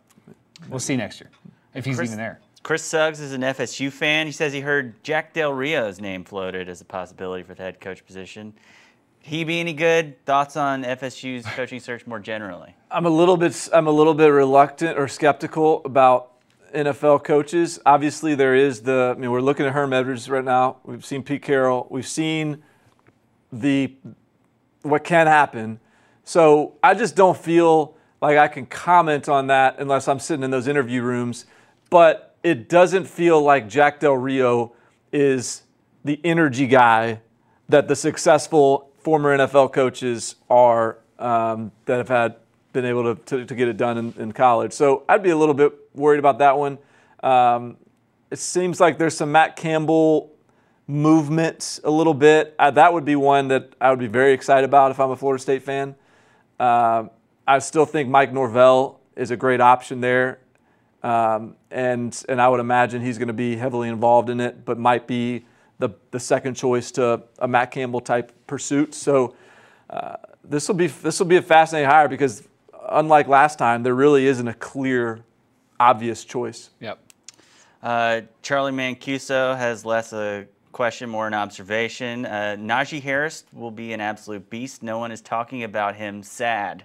we'll 0.68 0.78
see 0.78 0.96
next 0.96 1.20
year 1.20 1.30
if 1.74 1.84
he's 1.84 1.96
Chris- 1.96 2.10
even 2.10 2.18
there. 2.18 2.40
Chris 2.62 2.84
Suggs 2.84 3.20
is 3.20 3.32
an 3.32 3.40
FSU 3.40 3.90
fan. 3.90 4.26
He 4.26 4.32
says 4.32 4.52
he 4.52 4.60
heard 4.60 5.02
Jack 5.02 5.32
Del 5.32 5.52
Rio's 5.52 5.98
name 5.98 6.24
floated 6.24 6.68
as 6.68 6.82
a 6.82 6.84
possibility 6.84 7.42
for 7.42 7.54
the 7.54 7.62
head 7.62 7.80
coach 7.80 8.04
position. 8.04 8.52
He 9.22 9.44
be 9.44 9.60
any 9.60 9.72
good? 9.72 10.22
Thoughts 10.24 10.56
on 10.56 10.82
FSU's 10.84 11.46
coaching 11.46 11.80
search 11.80 12.06
more 12.06 12.18
generally? 12.18 12.74
I'm 12.90 13.06
a 13.06 13.10
little 13.10 13.36
bit 13.36 13.68
I'm 13.72 13.86
a 13.86 13.90
little 13.90 14.14
bit 14.14 14.28
reluctant 14.28 14.98
or 14.98 15.08
skeptical 15.08 15.82
about 15.84 16.32
NFL 16.74 17.24
coaches. 17.24 17.78
Obviously, 17.84 18.34
there 18.34 18.54
is 18.54 18.82
the. 18.82 19.14
I 19.16 19.18
mean, 19.18 19.30
we're 19.30 19.40
looking 19.40 19.66
at 19.66 19.72
Herm 19.72 19.92
Edwards 19.92 20.28
right 20.30 20.44
now. 20.44 20.78
We've 20.84 21.04
seen 21.04 21.22
Pete 21.22 21.42
Carroll. 21.42 21.86
We've 21.90 22.06
seen 22.06 22.62
the 23.52 23.94
what 24.82 25.04
can 25.04 25.26
happen. 25.26 25.80
So 26.24 26.74
I 26.82 26.94
just 26.94 27.16
don't 27.16 27.36
feel 27.36 27.96
like 28.20 28.38
I 28.38 28.48
can 28.48 28.66
comment 28.66 29.28
on 29.28 29.48
that 29.48 29.76
unless 29.78 30.08
I'm 30.08 30.18
sitting 30.18 30.42
in 30.44 30.50
those 30.50 30.68
interview 30.68 31.02
rooms. 31.02 31.46
But 31.88 32.36
it 32.42 32.68
doesn't 32.68 33.06
feel 33.06 33.42
like 33.42 33.68
Jack 33.68 34.00
Del 34.00 34.16
Rio 34.16 34.72
is 35.12 35.62
the 36.04 36.20
energy 36.24 36.66
guy 36.66 37.20
that 37.68 37.88
the 37.88 37.96
successful 37.96 38.90
former 38.98 39.36
NFL 39.36 39.72
coaches 39.72 40.36
are 40.48 40.98
um, 41.18 41.72
that 41.86 41.98
have 41.98 42.08
had 42.08 42.36
been 42.72 42.84
able 42.84 43.14
to, 43.14 43.22
to, 43.24 43.44
to 43.44 43.54
get 43.54 43.68
it 43.68 43.76
done 43.76 43.98
in, 43.98 44.14
in 44.18 44.32
college. 44.32 44.72
So 44.72 45.04
I'd 45.08 45.22
be 45.22 45.30
a 45.30 45.36
little 45.36 45.54
bit 45.54 45.72
worried 45.94 46.18
about 46.18 46.38
that 46.38 46.56
one. 46.56 46.78
Um, 47.22 47.76
it 48.30 48.38
seems 48.38 48.80
like 48.80 48.98
there's 48.98 49.16
some 49.16 49.32
Matt 49.32 49.56
Campbell 49.56 50.32
movement 50.86 51.80
a 51.84 51.90
little 51.90 52.14
bit. 52.14 52.54
Uh, 52.58 52.70
that 52.72 52.92
would 52.92 53.04
be 53.04 53.16
one 53.16 53.48
that 53.48 53.74
I 53.80 53.90
would 53.90 53.98
be 53.98 54.06
very 54.06 54.32
excited 54.32 54.64
about 54.64 54.90
if 54.90 55.00
I'm 55.00 55.10
a 55.10 55.16
Florida 55.16 55.40
State 55.40 55.62
fan. 55.62 55.94
Um, 56.58 57.10
I 57.46 57.58
still 57.58 57.86
think 57.86 58.08
Mike 58.08 58.32
Norvell 58.32 59.00
is 59.16 59.30
a 59.30 59.36
great 59.36 59.60
option 59.60 60.00
there. 60.00 60.40
Um, 61.02 61.56
and 61.70 62.22
and 62.28 62.40
I 62.40 62.48
would 62.48 62.60
imagine 62.60 63.00
he's 63.00 63.18
going 63.18 63.28
to 63.28 63.34
be 63.34 63.56
heavily 63.56 63.88
involved 63.88 64.28
in 64.28 64.40
it, 64.40 64.64
but 64.64 64.78
might 64.78 65.06
be 65.06 65.46
the 65.78 65.90
the 66.10 66.20
second 66.20 66.54
choice 66.54 66.90
to 66.92 67.22
a 67.38 67.48
Matt 67.48 67.70
Campbell 67.70 68.00
type 68.00 68.32
pursuit. 68.46 68.94
So 68.94 69.34
uh, 69.88 70.16
this 70.44 70.68
will 70.68 70.74
be 70.74 70.88
this 70.88 71.18
will 71.18 71.26
be 71.26 71.36
a 71.36 71.42
fascinating 71.42 71.88
hire 71.88 72.08
because 72.08 72.46
unlike 72.90 73.28
last 73.28 73.58
time, 73.58 73.82
there 73.82 73.94
really 73.94 74.26
isn't 74.26 74.46
a 74.46 74.54
clear, 74.54 75.24
obvious 75.80 76.24
choice. 76.24 76.70
Yep. 76.80 76.98
Uh, 77.82 78.20
Charlie 78.42 78.72
Mancuso 78.72 79.56
has 79.56 79.84
less 79.84 80.12
a 80.12 80.46
question, 80.72 81.08
more 81.08 81.26
an 81.26 81.34
observation. 81.34 82.26
Uh, 82.26 82.56
Najee 82.58 83.02
Harris 83.02 83.44
will 83.52 83.70
be 83.70 83.92
an 83.92 84.00
absolute 84.00 84.48
beast. 84.50 84.82
No 84.82 84.98
one 84.98 85.10
is 85.10 85.20
talking 85.20 85.64
about 85.64 85.96
him 85.96 86.22
sad. 86.22 86.84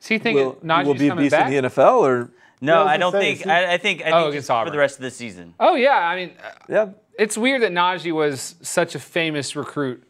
Is 0.00 0.06
he 0.08 0.18
thinking 0.18 0.46
Will, 0.46 0.54
Najee's 0.64 0.86
will 0.86 0.94
be 0.94 1.08
a 1.08 1.14
beast 1.16 1.30
back? 1.32 1.52
in 1.52 1.62
the 1.62 1.68
NFL 1.68 2.00
or 2.00 2.30
No, 2.62 2.76
I 2.80 2.82
was 2.82 2.88
I 2.88 2.92
gonna 2.94 2.98
don't 2.98 3.12
think. 3.20 3.38
he- 3.44 3.50
I, 3.50 3.74
I 3.74 3.78
think. 3.78 4.02
I 4.02 4.10
Oh, 4.10 4.12
think 4.22 4.28
against 4.30 4.48
just 4.48 4.64
for 4.66 4.70
the 4.70 4.78
rest 4.78 4.96
of 4.96 5.02
the 5.02 5.10
season. 5.10 5.54
Oh 5.60 5.74
yeah, 5.74 5.92
I 5.98 6.16
mean, 6.16 6.32
yeah. 6.68 6.88
it's 7.18 7.36
weird 7.36 7.60
that 7.62 7.72
Najee 7.72 8.12
was 8.12 8.54
such 8.62 8.94
a 8.94 8.98
famous 8.98 9.54
recruit, 9.54 10.02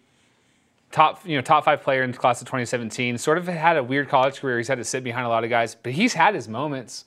top 0.92 1.26
you 1.26 1.34
know 1.36 1.42
top 1.42 1.64
five 1.64 1.82
player 1.82 2.04
in 2.04 2.12
the 2.12 2.16
class 2.18 2.40
of 2.40 2.46
2017. 2.46 3.18
Sort 3.18 3.36
of 3.38 3.48
had 3.48 3.76
a 3.76 3.82
weird 3.82 4.08
college 4.08 4.38
career. 4.40 4.58
He's 4.58 4.68
had 4.68 4.78
to 4.78 4.84
sit 4.84 5.02
behind 5.02 5.26
a 5.26 5.28
lot 5.28 5.42
of 5.42 5.50
guys, 5.50 5.74
but 5.74 5.90
he's 5.92 6.14
had 6.14 6.36
his 6.36 6.46
moments. 6.48 7.06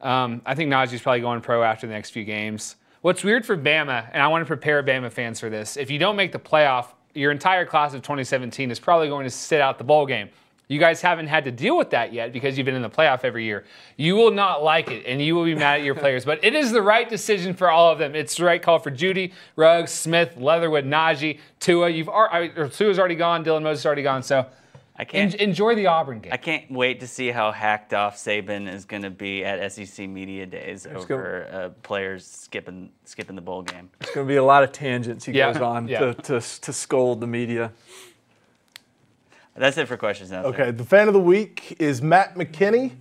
Um, 0.00 0.42
I 0.46 0.54
think 0.54 0.70
Najee's 0.70 1.02
probably 1.02 1.20
going 1.20 1.40
pro 1.40 1.62
after 1.62 1.86
the 1.86 1.92
next 1.92 2.10
few 2.10 2.24
games. 2.24 2.76
What's 3.00 3.22
weird 3.22 3.46
for 3.46 3.56
Bama, 3.56 4.08
and 4.12 4.22
I 4.22 4.28
want 4.28 4.42
to 4.42 4.46
prepare 4.46 4.82
Bama 4.82 5.10
fans 5.10 5.40
for 5.40 5.50
this: 5.50 5.76
if 5.76 5.90
you 5.90 5.98
don't 5.98 6.16
make 6.16 6.32
the 6.32 6.38
playoff, 6.38 6.86
your 7.14 7.32
entire 7.32 7.64
class 7.64 7.94
of 7.94 8.02
2017 8.02 8.70
is 8.70 8.78
probably 8.78 9.08
going 9.08 9.24
to 9.24 9.30
sit 9.30 9.60
out 9.60 9.78
the 9.78 9.84
bowl 9.84 10.06
game. 10.06 10.28
You 10.68 10.78
guys 10.78 11.00
haven't 11.00 11.28
had 11.28 11.44
to 11.44 11.50
deal 11.50 11.78
with 11.78 11.90
that 11.90 12.12
yet 12.12 12.30
because 12.30 12.58
you've 12.58 12.66
been 12.66 12.74
in 12.74 12.82
the 12.82 12.90
playoff 12.90 13.24
every 13.24 13.44
year. 13.44 13.64
You 13.96 14.16
will 14.16 14.30
not 14.30 14.62
like 14.62 14.90
it, 14.90 15.06
and 15.06 15.20
you 15.20 15.34
will 15.34 15.46
be 15.46 15.54
mad 15.54 15.80
at 15.80 15.82
your 15.82 15.94
players. 16.02 16.26
But 16.26 16.44
it 16.44 16.54
is 16.54 16.72
the 16.72 16.82
right 16.82 17.08
decision 17.08 17.54
for 17.54 17.70
all 17.70 17.90
of 17.90 17.98
them. 17.98 18.14
It's 18.14 18.36
the 18.36 18.44
right 18.44 18.60
call 18.60 18.78
for 18.78 18.90
Jeudy, 18.90 19.32
Ruggs, 19.56 19.90
Smith, 19.90 20.36
Leatherwood, 20.36 20.84
Najee, 20.84 21.38
Tua. 21.58 21.88
You've 21.88 22.08
or 22.08 22.68
Tua's 22.70 22.98
already 22.98 23.14
gone. 23.14 23.44
Dylan 23.44 23.62
Moses 23.62 23.86
already 23.86 24.02
gone. 24.02 24.22
So 24.22 24.46
I 25.00 25.04
can't. 25.04 25.32
en- 25.34 25.40
enjoy 25.40 25.76
the 25.76 25.86
Auburn 25.86 26.18
game. 26.20 26.32
I 26.32 26.36
can't 26.38 26.68
wait 26.70 27.00
to 27.00 27.06
see 27.06 27.28
how 27.28 27.52
hacked 27.52 27.94
off 27.94 28.16
Saban 28.16 28.72
is 28.72 28.84
going 28.84 29.02
to 29.02 29.10
be 29.10 29.44
at 29.44 29.72
SEC 29.72 30.08
media 30.08 30.44
days 30.44 30.86
over 30.86 31.46
uh, 31.52 31.68
players 31.82 32.26
skipping 32.26 32.90
skipping 33.04 33.36
the 33.36 33.42
bowl 33.42 33.62
game. 33.62 33.90
There's 34.00 34.14
going 34.14 34.26
to 34.26 34.32
be 34.32 34.36
a 34.36 34.44
lot 34.44 34.64
of 34.64 34.72
tangents 34.72 35.24
he 35.24 35.32
Yeah, 35.32 35.52
goes 35.52 35.62
on 35.62 35.86
yeah. 35.88 36.00
to, 36.00 36.14
to, 36.14 36.40
to 36.40 36.72
scold 36.72 37.20
the 37.20 37.26
media. 37.28 37.72
That's 39.56 39.76
it 39.76 39.88
for 39.88 39.96
questions 39.96 40.30
now. 40.30 40.44
Okay, 40.44 40.70
the 40.70 40.84
fan 40.84 41.08
of 41.08 41.14
the 41.14 41.20
week 41.20 41.76
is 41.80 42.00
Matt 42.02 42.34
McKinney. 42.34 42.92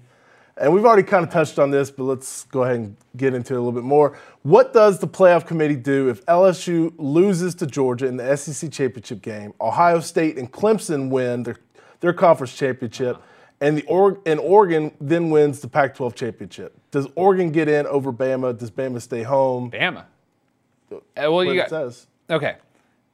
And 0.60 0.74
we've 0.74 0.86
already 0.86 1.04
kind 1.04 1.24
of 1.24 1.32
touched 1.32 1.60
on 1.60 1.70
this, 1.70 1.92
but 1.92 2.06
let's 2.06 2.46
go 2.46 2.64
ahead 2.64 2.78
and 2.78 2.96
get 3.16 3.36
into 3.36 3.54
it 3.54 3.58
a 3.58 3.60
little 3.60 3.72
bit 3.80 3.84
more. 3.84 4.18
What 4.42 4.74
does 4.74 4.98
the 4.98 5.08
playoff 5.08 5.46
committee 5.46 5.76
do 5.76 6.10
if 6.10 6.26
LSU 6.26 6.94
loses 6.98 7.54
to 7.56 7.68
Georgia 7.68 8.08
in 8.08 8.18
the 8.18 8.36
SEC 8.36 8.72
championship 8.72 9.22
game, 9.22 9.54
Ohio 9.62 10.00
State 10.00 10.36
and 10.40 10.52
Clemson 10.52 11.12
win 11.12 11.44
their, 11.44 11.58
their 12.00 12.14
conference 12.14 12.56
championship, 12.56 13.18
and 13.62 13.78
the 13.78 13.84
or- 13.86 14.20
and 14.26 14.40
Oregon 14.40 14.92
then 15.02 15.30
wins 15.30 15.60
the 15.62 15.68
Pac-12 15.68 16.14
championship? 16.16 16.78
Does 16.92 17.08
Oregon 17.16 17.52
get 17.52 17.68
in 17.68 17.86
over 17.88 18.12
Bama? 18.14 18.58
Does 18.58 18.72
Bama 18.72 19.02
stay 19.02 19.24
home? 19.24 19.72
Bama. 19.72 20.06
Uh, 20.92 20.96
well, 21.18 21.34
What 21.34 21.48
you 21.48 21.54
it 21.54 21.56
got 21.58 21.70
says. 21.70 22.08
okay. 22.30 22.56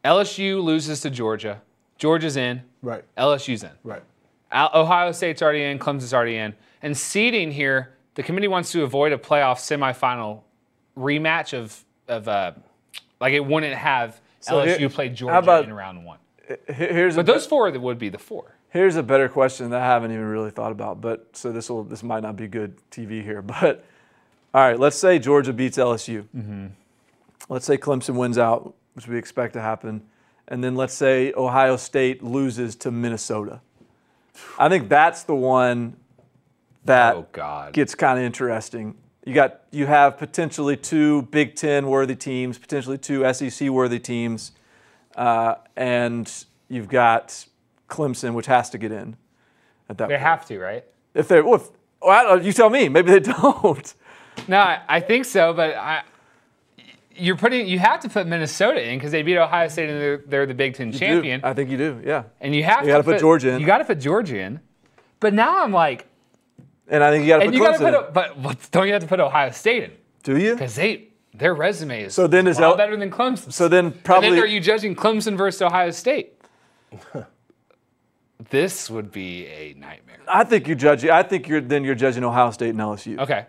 LSU 0.04 0.62
loses 0.62 1.02
to 1.02 1.10
Georgia. 1.10 1.62
Georgia's 1.98 2.36
in. 2.38 2.62
Right, 2.82 3.04
LSU's 3.18 3.64
in. 3.64 3.72
right. 3.84 4.04
Al- 4.52 4.72
Ohio 4.76 5.12
State's 5.14 5.42
already 5.42 5.64
in, 5.64 5.80
Clemson's 5.80 6.14
already 6.14 6.36
in. 6.36 6.54
And 6.82 6.96
seeding 6.96 7.52
here, 7.52 7.94
the 8.16 8.22
committee 8.24 8.50
wants 8.50 8.72
to 8.74 8.84
avoid 8.84 9.14
a 9.14 9.18
playoff 9.18 9.58
semifinal 9.58 10.42
rematch 10.98 11.58
of, 11.58 11.84
of 12.08 12.28
uh, 12.28 12.52
like 13.20 13.34
it 13.34 13.44
wouldn't 13.46 13.74
have 13.74 14.20
So 14.42 14.56
LSU 14.58 14.78
here- 14.78 14.90
play 14.90 15.10
Georgia 15.10 15.40
about- 15.40 15.64
in 15.66 15.74
round 15.74 16.06
one. 16.06 16.20
Here's 16.68 17.16
But 17.16 17.26
those 17.26 17.46
four 17.48 17.72
that 17.72 17.80
would 17.80 17.98
be 17.98 18.10
the 18.10 18.20
four. 18.20 18.54
Here's 18.74 18.96
a 18.96 19.04
better 19.04 19.30
question 19.30 19.70
that 19.70 19.84
I 19.84 19.86
haven't 19.86 20.12
even 20.12 20.26
really 20.26 20.50
thought 20.50 20.72
about, 20.72 21.00
but 21.00 21.28
so 21.34 21.52
this 21.52 21.70
will 21.70 21.84
this 21.84 22.02
might 22.02 22.24
not 22.24 22.36
be 22.36 22.48
good 22.48 22.76
TV 22.90 23.24
here, 23.24 23.42
but 23.62 23.86
all 24.52 24.62
right, 24.62 24.80
let's 24.80 24.98
say 24.98 25.20
Georgia 25.20 25.54
beats 25.54 25.78
LSU. 25.78 26.26
Let's 27.50 27.68
say 27.68 27.78
Clemson 27.78 28.16
wins 28.16 28.40
out, 28.40 28.74
which 28.96 29.08
we 29.08 29.16
expect 29.16 29.54
to 29.54 29.62
happen, 29.62 30.02
and 30.48 30.64
then 30.64 30.74
let's 30.74 30.96
say 30.96 31.32
Ohio 31.38 31.78
State 31.78 32.24
loses 32.24 32.76
to 32.78 32.90
Minnesota. 32.90 33.62
I 34.58 34.70
think 34.70 34.90
that's 34.90 35.22
the 35.22 35.36
one 35.36 35.96
that 36.86 37.16
Oh, 37.16 37.70
gets 37.74 37.94
kind 37.94 38.18
of 38.18 38.26
interesting. 38.26 38.96
You 39.24 39.36
got 39.36 39.62
you 39.70 39.86
have 39.86 40.18
potentially 40.18 40.78
two 40.78 41.22
Big 41.24 41.56
Ten 41.56 41.86
worthy 41.86 42.16
teams, 42.16 42.58
potentially 42.58 42.98
two 42.98 43.32
SEC 43.34 43.70
worthy 43.70 44.00
teams, 44.00 44.52
uh, 45.16 45.56
and 45.76 46.32
you've 46.70 46.90
got 46.90 47.46
Clemson, 47.94 48.34
which 48.34 48.48
has 48.48 48.70
to 48.72 48.78
get 48.78 48.92
in 48.92 49.16
at 49.90 49.98
that 49.98 50.06
point. 50.06 50.10
They 50.10 50.16
point. 50.16 50.22
have 50.22 50.46
to, 50.48 50.60
right? 50.60 50.84
If 51.14 51.28
they, 51.28 51.42
well, 51.42 51.56
if, 51.56 51.70
well, 52.02 52.12
I 52.12 52.24
don't 52.24 52.44
you 52.44 52.52
tell 52.54 52.70
me. 52.70 52.90
Maybe 52.90 53.12
they 53.12 53.20
don't. 53.42 53.94
No, 54.48 54.58
I, 54.58 54.82
I 54.90 55.00
think 55.00 55.26
so, 55.26 55.54
but 55.54 55.76
I, 55.76 56.02
you're 57.16 57.38
putting 57.38 57.68
you 57.68 57.78
have 57.80 58.00
to 58.02 58.10
put 58.10 58.26
Minnesota 58.26 58.82
in 58.90 58.98
because 58.98 59.12
they 59.12 59.22
beat 59.22 59.38
Ohio 59.38 59.68
State 59.68 59.90
and 59.90 60.02
they're, 60.02 60.18
they're 60.26 60.46
the 60.48 60.56
Big 60.56 60.74
Ten 60.76 60.88
You 60.88 60.94
do. 60.94 61.00
champion. 61.00 61.42
I 61.44 61.54
think 61.54 61.70
you 61.70 61.78
do. 61.78 62.02
Yeah. 62.04 62.24
and 62.42 62.56
you 62.56 62.64
have 62.64 62.80
You 62.82 62.88
to 62.88 62.92
gotta 62.94 63.04
put 63.04 63.20
Georgia 63.20 63.50
in. 63.52 63.62
You 63.62 63.68
got 63.68 63.78
to 63.78 63.86
put 63.86 64.00
Georgia 64.00 64.40
in. 64.40 64.60
But 65.20 65.34
now 65.36 65.64
I'm 65.64 65.72
like, 65.72 66.08
And 66.88 67.04
I 67.04 67.12
think 67.12 67.24
you 67.24 67.30
got 67.30 67.38
to 67.38 67.44
and 67.44 67.52
put 67.52 67.58
you 67.58 67.64
Gotta 67.66 67.78
put, 67.80 67.88
in. 67.90 67.94
a, 67.96 68.12
but, 68.12 68.42
but 68.42 68.72
don't 68.72 68.88
you 68.88 68.94
have 68.94 69.04
to 69.04 69.08
put 69.08 69.20
Ohio 69.20 69.52
State 69.52 69.84
in? 69.84 69.92
do 70.24 70.38
you? 70.38 70.54
Because 70.54 70.76
they 70.76 71.10
their 71.36 71.54
resume 71.54 72.04
is 72.04 72.14
So 72.14 72.28
then 72.28 72.48
is 72.48 72.58
a 72.58 72.62
lot 72.62 72.72
L- 72.72 72.78
better 72.78 72.96
than 72.98 73.10
Clemson. 73.12 73.52
So 73.54 73.68
then 73.68 73.86
and 73.88 74.04
probably 74.04 74.32
then 74.32 74.40
are 74.40 74.46
you 74.48 74.60
judging 74.60 74.96
Clemson 74.96 75.38
versus 75.38 75.62
Ohio 75.62 75.92
State? 75.92 76.34
This 78.54 78.88
would 78.88 79.12
be 79.12 79.48
a 79.48 79.74
nightmare. 79.74 80.20
I 80.28 80.44
think 80.44 80.68
you're 80.68 80.76
judging. 80.76 81.10
I 81.10 81.24
think 81.24 81.48
you're 81.48 81.60
then 81.60 81.84
you're 81.84 81.96
judging 81.96 82.24
Ohio 82.24 82.52
State 82.52 82.70
and 82.70 82.78
LSU. 82.78 83.18
Okay, 83.18 83.48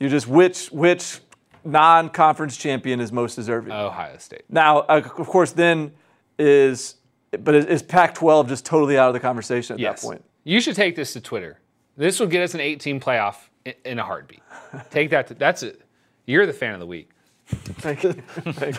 You're 0.00 0.08
just 0.08 0.26
which 0.26 0.68
which 0.68 1.18
non-conference 1.66 2.56
champion 2.56 2.98
is 3.00 3.12
most 3.12 3.34
deserving. 3.34 3.72
Ohio 3.72 4.16
State. 4.16 4.44
Now, 4.48 4.78
uh, 4.78 5.02
of 5.18 5.26
course, 5.26 5.52
then 5.52 5.92
is 6.38 6.94
but 7.38 7.54
is, 7.54 7.66
is 7.66 7.82
Pac-12 7.82 8.48
just 8.48 8.64
totally 8.64 8.96
out 8.96 9.08
of 9.08 9.12
the 9.12 9.20
conversation 9.20 9.74
at 9.74 9.80
Yes. 9.80 10.00
that 10.00 10.06
point? 10.06 10.24
You 10.44 10.62
should 10.62 10.76
take 10.76 10.96
this 10.96 11.12
to 11.12 11.20
Twitter. 11.20 11.60
This 11.98 12.18
will 12.18 12.26
get 12.26 12.42
us 12.42 12.54
an 12.54 12.60
18 12.60 12.98
playoff 13.00 13.36
in, 13.66 13.74
in 13.84 13.98
a 13.98 14.02
heartbeat. 14.02 14.40
take 14.90 15.10
that. 15.10 15.26
To, 15.26 15.34
that's 15.34 15.62
it. 15.62 15.82
You're 16.24 16.46
the 16.46 16.54
fan 16.54 16.72
of 16.72 16.80
the 16.80 16.86
week. 16.86 17.10
Thank 17.46 18.02
you. 18.02 18.12
Thank 18.14 18.78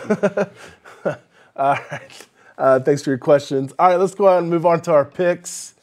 you. 1.04 1.14
Uh, 2.58 2.80
thanks 2.80 3.02
for 3.02 3.10
your 3.10 3.18
questions. 3.18 3.72
All 3.78 3.88
right, 3.88 3.96
let's 3.96 4.14
go 4.16 4.26
ahead 4.26 4.42
and 4.42 4.50
move 4.50 4.66
on 4.66 4.80
to 4.82 4.92
our 4.92 5.04
picks. 5.04 5.74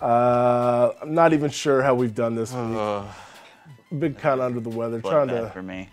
Uh, 0.00 0.92
I'm 1.02 1.12
not 1.12 1.32
even 1.32 1.50
sure 1.50 1.82
how 1.82 1.96
we've 1.96 2.14
done 2.14 2.36
this 2.36 2.52
week. 2.52 3.98
Been 3.98 4.14
kind 4.14 4.40
of 4.40 4.46
under 4.46 4.60
the 4.60 4.70
weather, 4.70 5.00
trying 5.00 5.28
to 5.28 5.50
for 5.50 5.62
me. 5.62 5.88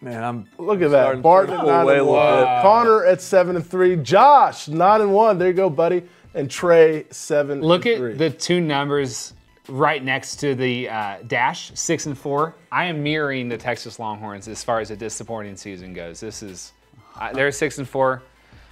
Man, 0.00 0.24
I'm 0.24 0.48
look 0.58 0.82
at 0.82 0.90
starting 0.90 1.20
that. 1.20 1.22
Barton 1.22 1.54
at 1.54 1.64
nine 1.64 1.88
and 1.88 2.06
one, 2.06 2.44
bit. 2.44 2.62
Connor 2.62 3.04
at 3.04 3.22
seven 3.22 3.56
and 3.56 3.66
three, 3.66 3.96
Josh 3.96 4.66
nine 4.66 5.00
and 5.00 5.12
one. 5.12 5.38
There 5.38 5.48
you 5.48 5.54
go, 5.54 5.70
buddy, 5.70 6.02
and 6.34 6.50
Trey 6.50 7.06
seven. 7.10 7.60
Look 7.60 7.86
and 7.86 7.94
at 7.94 7.98
three. 7.98 8.14
the 8.14 8.30
two 8.30 8.60
numbers 8.60 9.34
right 9.68 10.02
next 10.02 10.36
to 10.36 10.54
the 10.54 10.88
uh, 10.88 11.18
dash, 11.26 11.70
six 11.74 12.06
and 12.06 12.16
four. 12.16 12.54
I 12.72 12.86
am 12.86 13.02
mirroring 13.02 13.48
the 13.48 13.58
Texas 13.58 13.98
Longhorns 13.98 14.48
as 14.48 14.64
far 14.64 14.80
as 14.80 14.90
a 14.90 14.96
disappointing 14.96 15.56
season 15.56 15.92
goes. 15.92 16.20
This 16.20 16.42
is, 16.42 16.72
uh, 17.20 17.32
they're 17.32 17.52
six 17.52 17.78
and 17.78 17.88
four. 17.88 18.22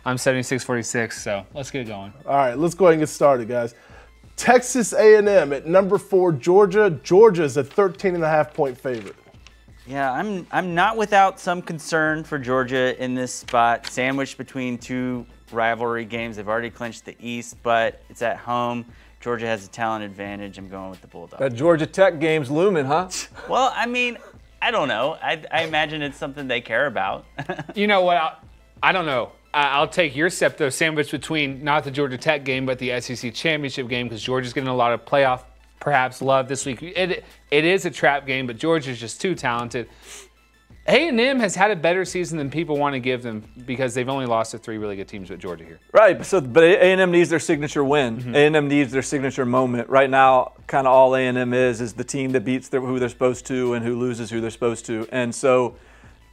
I'm 0.06 0.18
7646, 0.18 1.22
so 1.22 1.46
let's 1.54 1.70
get 1.70 1.86
going. 1.86 2.12
All 2.26 2.36
right, 2.36 2.58
let's 2.58 2.74
go 2.74 2.86
ahead 2.86 2.94
and 2.94 3.00
get 3.00 3.08
started, 3.08 3.48
guys. 3.48 3.74
Texas 4.36 4.92
A&M 4.92 5.52
at 5.52 5.66
number 5.66 5.96
four, 5.96 6.32
Georgia. 6.32 6.90
Georgia's 7.02 7.56
a 7.56 7.64
13 7.64 8.14
and 8.14 8.24
a 8.24 8.28
half 8.28 8.52
point 8.52 8.76
favorite. 8.76 9.16
Yeah, 9.86 10.10
I'm 10.10 10.46
I'm 10.50 10.74
not 10.74 10.96
without 10.96 11.38
some 11.38 11.60
concern 11.60 12.24
for 12.24 12.38
Georgia 12.38 13.02
in 13.02 13.14
this 13.14 13.34
spot, 13.34 13.86
sandwiched 13.86 14.38
between 14.38 14.78
two 14.78 15.26
rivalry 15.52 16.06
games. 16.06 16.36
They've 16.36 16.48
already 16.48 16.70
clinched 16.70 17.04
the 17.04 17.14
East, 17.20 17.56
but 17.62 18.02
it's 18.08 18.22
at 18.22 18.38
home. 18.38 18.86
Georgia 19.20 19.46
has 19.46 19.66
a 19.66 19.68
talent 19.68 20.04
advantage. 20.04 20.58
I'm 20.58 20.68
going 20.68 20.90
with 20.90 21.00
the 21.00 21.06
Bulldogs. 21.06 21.38
That 21.38 21.54
Georgia 21.54 21.86
Tech 21.86 22.18
game's 22.18 22.50
looming, 22.50 22.84
huh? 22.84 23.08
Well, 23.48 23.72
I 23.74 23.86
mean, 23.86 24.18
I 24.60 24.70
don't 24.70 24.88
know. 24.88 25.16
I, 25.22 25.42
I 25.50 25.62
imagine 25.62 26.02
it's 26.02 26.18
something 26.18 26.46
they 26.48 26.60
care 26.60 26.86
about. 26.86 27.24
You 27.74 27.86
know 27.86 28.02
what? 28.02 28.16
I, 28.16 28.36
I 28.82 28.92
don't 28.92 29.06
know. 29.06 29.32
I, 29.54 29.68
I'll 29.76 29.88
take 29.88 30.16
your 30.16 30.30
step 30.30 30.56
though, 30.56 30.70
sandwiched 30.70 31.10
between 31.10 31.62
not 31.62 31.84
the 31.84 31.90
Georgia 31.90 32.18
Tech 32.18 32.44
game, 32.44 32.66
but 32.66 32.78
the 32.78 33.00
SEC 33.00 33.32
championship 33.32 33.88
game, 33.88 34.08
because 34.08 34.22
Georgia's 34.22 34.52
getting 34.52 34.68
a 34.68 34.74
lot 34.74 34.92
of 34.92 35.04
playoff, 35.04 35.44
perhaps 35.80 36.20
love 36.20 36.48
this 36.48 36.66
week. 36.66 36.82
It 36.82 37.24
it 37.50 37.64
is 37.64 37.84
a 37.84 37.90
trap 37.90 38.26
game, 38.26 38.46
but 38.46 38.58
Georgia's 38.58 38.98
just 38.98 39.20
too 39.20 39.34
talented. 39.34 39.88
A&M 40.86 41.40
has 41.40 41.54
had 41.54 41.70
a 41.70 41.76
better 41.76 42.04
season 42.04 42.36
than 42.36 42.50
people 42.50 42.76
want 42.76 42.92
to 42.92 43.00
give 43.00 43.22
them 43.22 43.42
because 43.64 43.94
they've 43.94 44.08
only 44.08 44.26
lost 44.26 44.50
to 44.50 44.58
three 44.58 44.76
really 44.76 44.96
good 44.96 45.08
teams 45.08 45.30
with 45.30 45.40
Georgia 45.40 45.64
here. 45.64 45.80
Right. 45.94 46.24
So, 46.26 46.42
but 46.42 46.62
A&M 46.62 47.10
needs 47.10 47.30
their 47.30 47.38
signature 47.38 47.82
win. 47.82 48.18
Mm-hmm. 48.18 48.34
A&M 48.34 48.68
needs 48.68 48.92
their 48.92 49.02
signature 49.02 49.46
moment. 49.46 49.88
Right 49.88 50.10
now, 50.10 50.52
kind 50.66 50.86
of 50.86 50.92
all 50.92 51.14
A&M 51.14 51.54
is 51.54 51.80
is 51.80 51.94
the 51.94 52.04
team 52.04 52.32
that 52.32 52.44
beats 52.44 52.68
their, 52.68 52.82
who 52.82 52.98
they're 52.98 53.08
supposed 53.08 53.46
to 53.46 53.72
and 53.72 53.84
who 53.84 53.98
loses 53.98 54.28
who 54.28 54.42
they're 54.42 54.50
supposed 54.50 54.84
to. 54.86 55.08
And 55.10 55.34
so, 55.34 55.76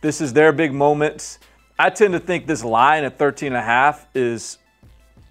this 0.01 0.19
is 0.19 0.33
their 0.33 0.51
big 0.51 0.73
moment. 0.73 1.37
I 1.81 1.89
tend 1.89 2.13
to 2.13 2.19
think 2.19 2.45
this 2.45 2.63
line 2.63 3.03
at 3.03 3.17
13 3.17 3.47
and 3.47 3.55
a 3.55 3.61
half 3.61 4.05
is 4.13 4.59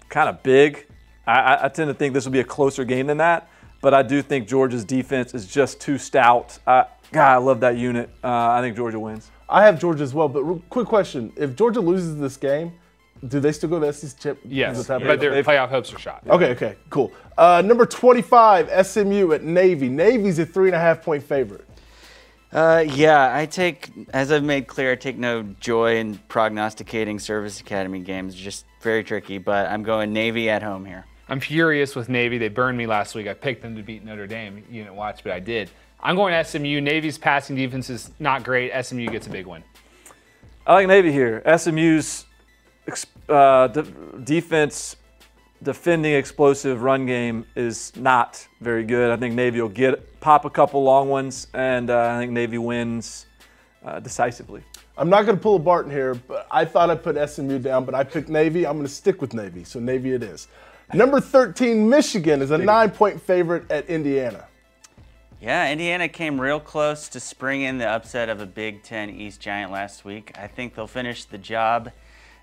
kind 0.09 0.27
of 0.27 0.43
big. 0.43 0.85
I, 1.25 1.39
I, 1.39 1.65
I 1.65 1.67
tend 1.69 1.87
to 1.87 1.93
think 1.93 2.13
this 2.13 2.25
will 2.25 2.33
be 2.33 2.41
a 2.41 2.43
closer 2.43 2.83
game 2.83 3.07
than 3.07 3.17
that. 3.17 3.47
But 3.81 3.93
I 3.93 4.03
do 4.03 4.21
think 4.21 4.49
Georgia's 4.49 4.83
defense 4.83 5.33
is 5.33 5.47
just 5.47 5.79
too 5.79 5.97
stout. 5.97 6.59
I, 6.67 6.85
God, 7.13 7.31
I 7.31 7.37
love 7.37 7.61
that 7.61 7.77
unit. 7.77 8.09
Uh, 8.21 8.27
I 8.27 8.59
think 8.61 8.75
Georgia 8.75 8.99
wins. 8.99 9.31
I 9.49 9.63
have 9.63 9.79
Georgia 9.79 10.03
as 10.03 10.13
well, 10.13 10.27
but 10.27 10.43
real 10.43 10.61
quick 10.69 10.87
question: 10.87 11.31
If 11.37 11.55
Georgia 11.55 11.79
loses 11.79 12.17
this 12.17 12.35
game, 12.37 12.73
do 13.27 13.39
they 13.39 13.51
still 13.53 13.69
go 13.69 13.79
to 13.79 13.85
the 13.87 13.93
SEC 13.93 14.19
chip? 14.19 14.39
Yes, 14.45 14.77
Is 14.77 14.87
that 14.87 15.01
but 15.03 15.19
their 15.19 15.31
they've- 15.31 15.45
playoff 15.45 15.69
hopes 15.69 15.93
are 15.93 15.99
shot. 15.99 16.23
Okay, 16.29 16.51
okay, 16.51 16.75
cool. 16.89 17.11
Uh, 17.37 17.61
number 17.65 17.85
25, 17.85 18.85
SMU 18.85 19.31
at 19.33 19.43
Navy. 19.43 19.89
Navy's 19.89 20.37
a 20.39 20.45
three 20.45 20.67
and 20.67 20.75
a 20.75 20.79
half 20.79 21.01
point 21.01 21.23
favorite. 21.23 21.65
Uh, 22.51 22.83
yeah, 22.85 23.35
I 23.35 23.45
take, 23.45 23.91
as 24.13 24.29
I've 24.31 24.43
made 24.43 24.67
clear, 24.67 24.91
I 24.91 24.95
take 24.95 25.17
no 25.17 25.43
joy 25.61 25.97
in 25.97 26.17
prognosticating 26.27 27.17
service 27.17 27.61
academy 27.61 27.99
games. 27.99 28.35
Just 28.35 28.65
very 28.81 29.03
tricky, 29.03 29.37
but 29.37 29.67
I'm 29.67 29.83
going 29.83 30.11
Navy 30.11 30.49
at 30.49 30.61
home 30.61 30.83
here. 30.85 31.05
I'm 31.29 31.39
furious 31.39 31.95
with 31.95 32.09
Navy. 32.09 32.37
They 32.37 32.49
burned 32.49 32.77
me 32.77 32.87
last 32.87 33.15
week. 33.15 33.27
I 33.27 33.33
picked 33.33 33.61
them 33.61 33.77
to 33.77 33.83
beat 33.83 34.03
Notre 34.03 34.27
Dame. 34.27 34.65
You 34.69 34.83
didn't 34.83 34.97
watch, 34.97 35.23
but 35.23 35.31
I 35.31 35.39
did. 35.39 35.71
I'm 36.01 36.17
going 36.17 36.43
SMU. 36.43 36.81
Navy's 36.81 37.17
passing 37.17 37.55
defense 37.55 37.89
is 37.89 38.11
not 38.19 38.43
great. 38.43 38.73
SMU 38.83 39.07
gets 39.07 39.27
a 39.27 39.29
big 39.29 39.45
win. 39.45 39.63
I 40.67 40.73
like 40.73 40.87
Navy 40.87 41.11
here. 41.11 41.41
SMU's 41.57 42.25
uh, 43.29 43.67
de- 43.67 43.83
defense, 44.23 44.97
defending 45.63 46.15
explosive 46.15 46.81
run 46.81 47.05
game 47.05 47.45
is 47.55 47.95
not 47.95 48.45
very 48.59 48.83
good. 48.83 49.09
I 49.09 49.15
think 49.15 49.35
Navy 49.35 49.61
will 49.61 49.69
get 49.69 50.10
pop 50.21 50.45
a 50.45 50.49
couple 50.49 50.81
long 50.83 51.09
ones, 51.09 51.47
and 51.53 51.89
uh, 51.89 52.11
I 52.11 52.19
think 52.19 52.31
Navy 52.31 52.57
wins 52.57 53.25
uh, 53.83 53.99
decisively. 53.99 54.63
I'm 54.97 55.09
not 55.09 55.25
going 55.25 55.35
to 55.35 55.41
pull 55.41 55.55
a 55.55 55.59
Barton 55.59 55.91
here, 55.91 56.15
but 56.15 56.47
I 56.49 56.63
thought 56.63 56.89
I'd 56.89 57.03
put 57.03 57.17
SMU 57.29 57.59
down, 57.59 57.83
but 57.83 57.95
I 57.95 58.03
picked 58.03 58.29
Navy. 58.29 58.65
I'm 58.65 58.75
going 58.75 58.85
to 58.85 58.93
stick 58.93 59.19
with 59.19 59.33
Navy, 59.33 59.63
so 59.63 59.79
Navy 59.79 60.13
it 60.13 60.23
is. 60.23 60.47
Number 60.93 61.19
13, 61.19 61.89
Michigan 61.89 62.41
is 62.41 62.51
a 62.51 62.57
nine 62.57 62.91
point 62.91 63.21
favorite 63.21 63.69
at 63.71 63.87
Indiana. 63.87 64.45
Yeah, 65.39 65.71
Indiana 65.71 66.07
came 66.07 66.39
real 66.39 66.59
close 66.59 67.09
to 67.09 67.19
springing 67.19 67.79
the 67.79 67.87
upset 67.87 68.29
of 68.29 68.41
a 68.41 68.45
Big 68.45 68.83
Ten 68.83 69.09
East 69.09 69.41
giant 69.41 69.71
last 69.71 70.05
week. 70.05 70.31
I 70.37 70.45
think 70.45 70.75
they'll 70.75 70.85
finish 70.85 71.25
the 71.25 71.39
job 71.39 71.91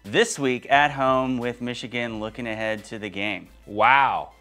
this 0.02 0.38
week 0.38 0.68
at 0.68 0.90
home 0.90 1.38
with 1.38 1.60
Michigan 1.60 2.18
looking 2.18 2.48
ahead 2.48 2.84
to 2.86 2.98
the 2.98 3.08
game. 3.08 3.48
Wow. 3.66 4.32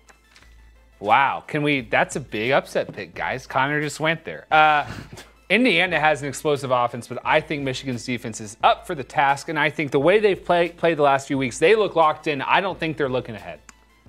Wow. 0.99 1.43
Can 1.45 1.63
we? 1.63 1.81
That's 1.81 2.15
a 2.15 2.19
big 2.19 2.51
upset 2.51 2.91
pick, 2.91 3.13
guys. 3.13 3.45
Connor 3.47 3.81
just 3.81 3.99
went 3.99 4.25
there. 4.25 4.45
Uh, 4.51 4.89
Indiana 5.49 5.97
has 5.97 6.21
an 6.21 6.27
explosive 6.27 6.71
offense, 6.71 7.07
but 7.07 7.19
I 7.23 7.39
think 7.39 7.63
Michigan's 7.63 8.05
defense 8.05 8.41
is 8.41 8.57
up 8.63 8.85
for 8.85 8.95
the 8.95 9.03
task, 9.03 9.47
and 9.47 9.57
I 9.57 9.69
think 9.69 9.91
the 9.91 9.99
way 9.99 10.19
they've 10.19 10.43
play, 10.43 10.69
played 10.69 10.97
the 10.97 11.03
last 11.03 11.27
few 11.27 11.37
weeks, 11.37 11.57
they 11.57 11.73
look 11.73 11.95
locked 11.95 12.27
in. 12.27 12.41
I 12.41 12.59
don't 12.59 12.77
think 12.77 12.97
they're 12.97 13.07
looking 13.07 13.35
ahead. 13.35 13.61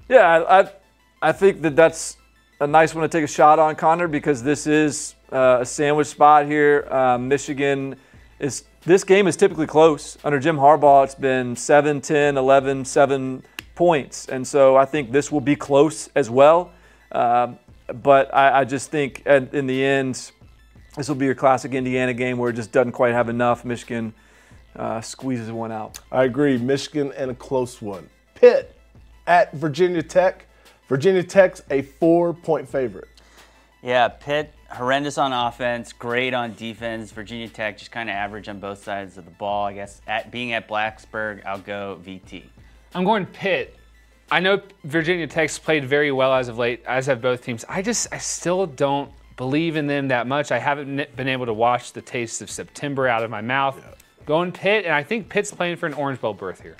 Yeah, 0.08 0.26
I, 0.26 0.60
I, 0.60 0.72
I 1.22 1.32
think 1.32 1.62
that 1.62 1.76
that's 1.76 2.16
a 2.60 2.66
nice 2.66 2.92
one 2.92 3.02
to 3.02 3.08
take 3.08 3.22
a 3.22 3.28
shot 3.28 3.60
on, 3.60 3.76
Connor, 3.76 4.08
because 4.08 4.42
this 4.42 4.66
is 4.66 5.14
uh, 5.32 5.58
a 5.60 5.66
sandwich 5.66 6.08
spot 6.08 6.46
here. 6.46 6.88
Um, 6.90 7.28
Michigan 7.28 7.94
is, 8.40 8.64
this 8.84 9.04
game 9.04 9.28
is 9.28 9.36
typically 9.36 9.66
close. 9.66 10.18
Under 10.24 10.40
Jim 10.40 10.56
Harbaugh, 10.56 11.04
it's 11.04 11.14
been 11.14 11.54
7, 11.54 12.00
10, 12.00 12.36
11, 12.36 12.84
7 12.84 13.44
points. 13.76 14.26
And 14.26 14.44
so 14.44 14.74
I 14.74 14.84
think 14.84 15.12
this 15.12 15.30
will 15.30 15.40
be 15.40 15.54
close 15.54 16.08
as 16.16 16.28
well. 16.28 16.72
Um, 17.12 17.58
but 18.02 18.34
I, 18.34 18.60
I 18.60 18.64
just 18.64 18.90
think 18.90 19.22
at, 19.26 19.54
in 19.54 19.66
the 19.66 19.84
end, 19.84 20.30
this 20.96 21.08
will 21.08 21.16
be 21.16 21.26
your 21.26 21.34
classic 21.34 21.72
Indiana 21.72 22.14
game 22.14 22.38
where 22.38 22.50
it 22.50 22.56
just 22.56 22.72
doesn't 22.72 22.92
quite 22.92 23.14
have 23.14 23.28
enough. 23.28 23.64
Michigan 23.64 24.14
uh, 24.76 25.00
squeezes 25.00 25.50
one 25.50 25.72
out. 25.72 26.00
I 26.12 26.24
agree. 26.24 26.58
Michigan 26.58 27.12
and 27.16 27.30
a 27.30 27.34
close 27.34 27.80
one. 27.80 28.08
Pitt 28.34 28.76
at 29.26 29.52
Virginia 29.54 30.02
Tech. 30.02 30.46
Virginia 30.88 31.22
Tech's 31.22 31.62
a 31.70 31.82
four 31.82 32.32
point 32.32 32.68
favorite. 32.68 33.08
Yeah, 33.82 34.08
Pitt, 34.08 34.52
horrendous 34.70 35.18
on 35.18 35.32
offense, 35.32 35.92
great 35.92 36.34
on 36.34 36.54
defense. 36.54 37.12
Virginia 37.12 37.48
Tech, 37.48 37.78
just 37.78 37.92
kind 37.92 38.08
of 38.08 38.14
average 38.14 38.48
on 38.48 38.58
both 38.58 38.82
sides 38.82 39.16
of 39.18 39.24
the 39.24 39.30
ball. 39.30 39.66
I 39.66 39.74
guess 39.74 40.00
at 40.06 40.32
being 40.32 40.52
at 40.52 40.66
Blacksburg, 40.68 41.44
I'll 41.44 41.60
go 41.60 42.00
VT. 42.04 42.44
I'm 42.94 43.04
going 43.04 43.26
Pitt. 43.26 43.76
I 44.30 44.40
know 44.40 44.60
Virginia 44.84 45.26
Tech's 45.26 45.58
played 45.58 45.84
very 45.84 46.12
well 46.12 46.34
as 46.34 46.48
of 46.48 46.58
late, 46.58 46.84
as 46.86 47.06
have 47.06 47.22
both 47.22 47.42
teams. 47.42 47.64
I 47.68 47.80
just, 47.80 48.08
I 48.12 48.18
still 48.18 48.66
don't 48.66 49.10
believe 49.36 49.76
in 49.76 49.86
them 49.86 50.08
that 50.08 50.26
much. 50.26 50.52
I 50.52 50.58
haven't 50.58 51.16
been 51.16 51.28
able 51.28 51.46
to 51.46 51.54
wash 51.54 51.92
the 51.92 52.02
taste 52.02 52.42
of 52.42 52.50
September 52.50 53.08
out 53.08 53.24
of 53.24 53.30
my 53.30 53.40
mouth. 53.40 53.82
Going 54.26 54.52
Pitt, 54.52 54.84
and 54.84 54.92
I 54.92 55.02
think 55.02 55.30
Pitt's 55.30 55.50
playing 55.50 55.76
for 55.76 55.86
an 55.86 55.94
Orange 55.94 56.20
Bowl 56.20 56.34
berth 56.34 56.60
here. 56.60 56.76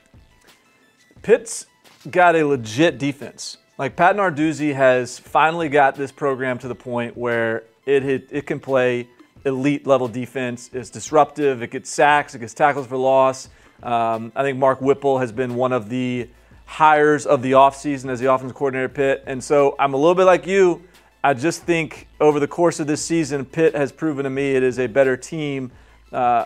Pitt's 1.23 1.67
got 2.11 2.37
a 2.37 2.45
legit 2.45 2.99
defense. 2.99 3.57
Like 3.79 3.97
Pat 3.97 4.17
Narduzzi 4.17 4.75
has 4.75 5.19
finally 5.19 5.69
got 5.69 5.95
this 5.95 6.13
program 6.13 6.59
to 6.59 6.69
the 6.69 6.75
point 6.75 7.17
where 7.17 7.65
it 7.87 8.05
it, 8.05 8.29
it 8.31 8.47
can 8.47 8.61
play 8.61 9.09
elite 9.45 9.87
level 9.87 10.09
defense. 10.09 10.69
It's 10.73 10.91
disruptive. 10.91 11.63
It 11.63 11.71
gets 11.71 11.89
sacks. 11.89 12.35
It 12.35 12.41
gets 12.41 12.55
tackles 12.55 12.87
for 12.87 12.97
loss. 12.97 13.49
Um, 13.83 14.33
I 14.35 14.43
think 14.43 14.59
Mark 14.59 14.81
Whipple 14.81 15.19
has 15.19 15.33
been 15.33 15.55
one 15.55 15.73
of 15.73 15.89
the 15.89 16.29
hires 16.69 17.25
of 17.25 17.41
the 17.41 17.53
offseason 17.53 18.11
as 18.11 18.21
the 18.21 18.31
offensive 18.31 18.55
coordinator 18.55 18.85
at 18.85 18.95
Pitt. 18.95 19.25
And 19.27 19.43
so 19.43 19.75
I'm 19.79 19.95
a 19.95 19.97
little 19.97 20.15
bit 20.15 20.25
like 20.25 20.47
you. 20.47 20.83
I 21.25 21.33
just 21.33 21.63
think 21.63 22.07
over 22.21 22.39
the 22.39 22.47
course 22.47 22.79
of 22.79 22.87
this 22.87 23.03
season, 23.03 23.47
Pitt 23.47 23.75
has 23.75 23.91
proven 23.91 24.25
to 24.25 24.31
me 24.31 24.55
it 24.55 24.63
is 24.63 24.79
a 24.79 24.87
better 24.87 25.17
team. 25.17 25.73
Uh, 26.13 26.45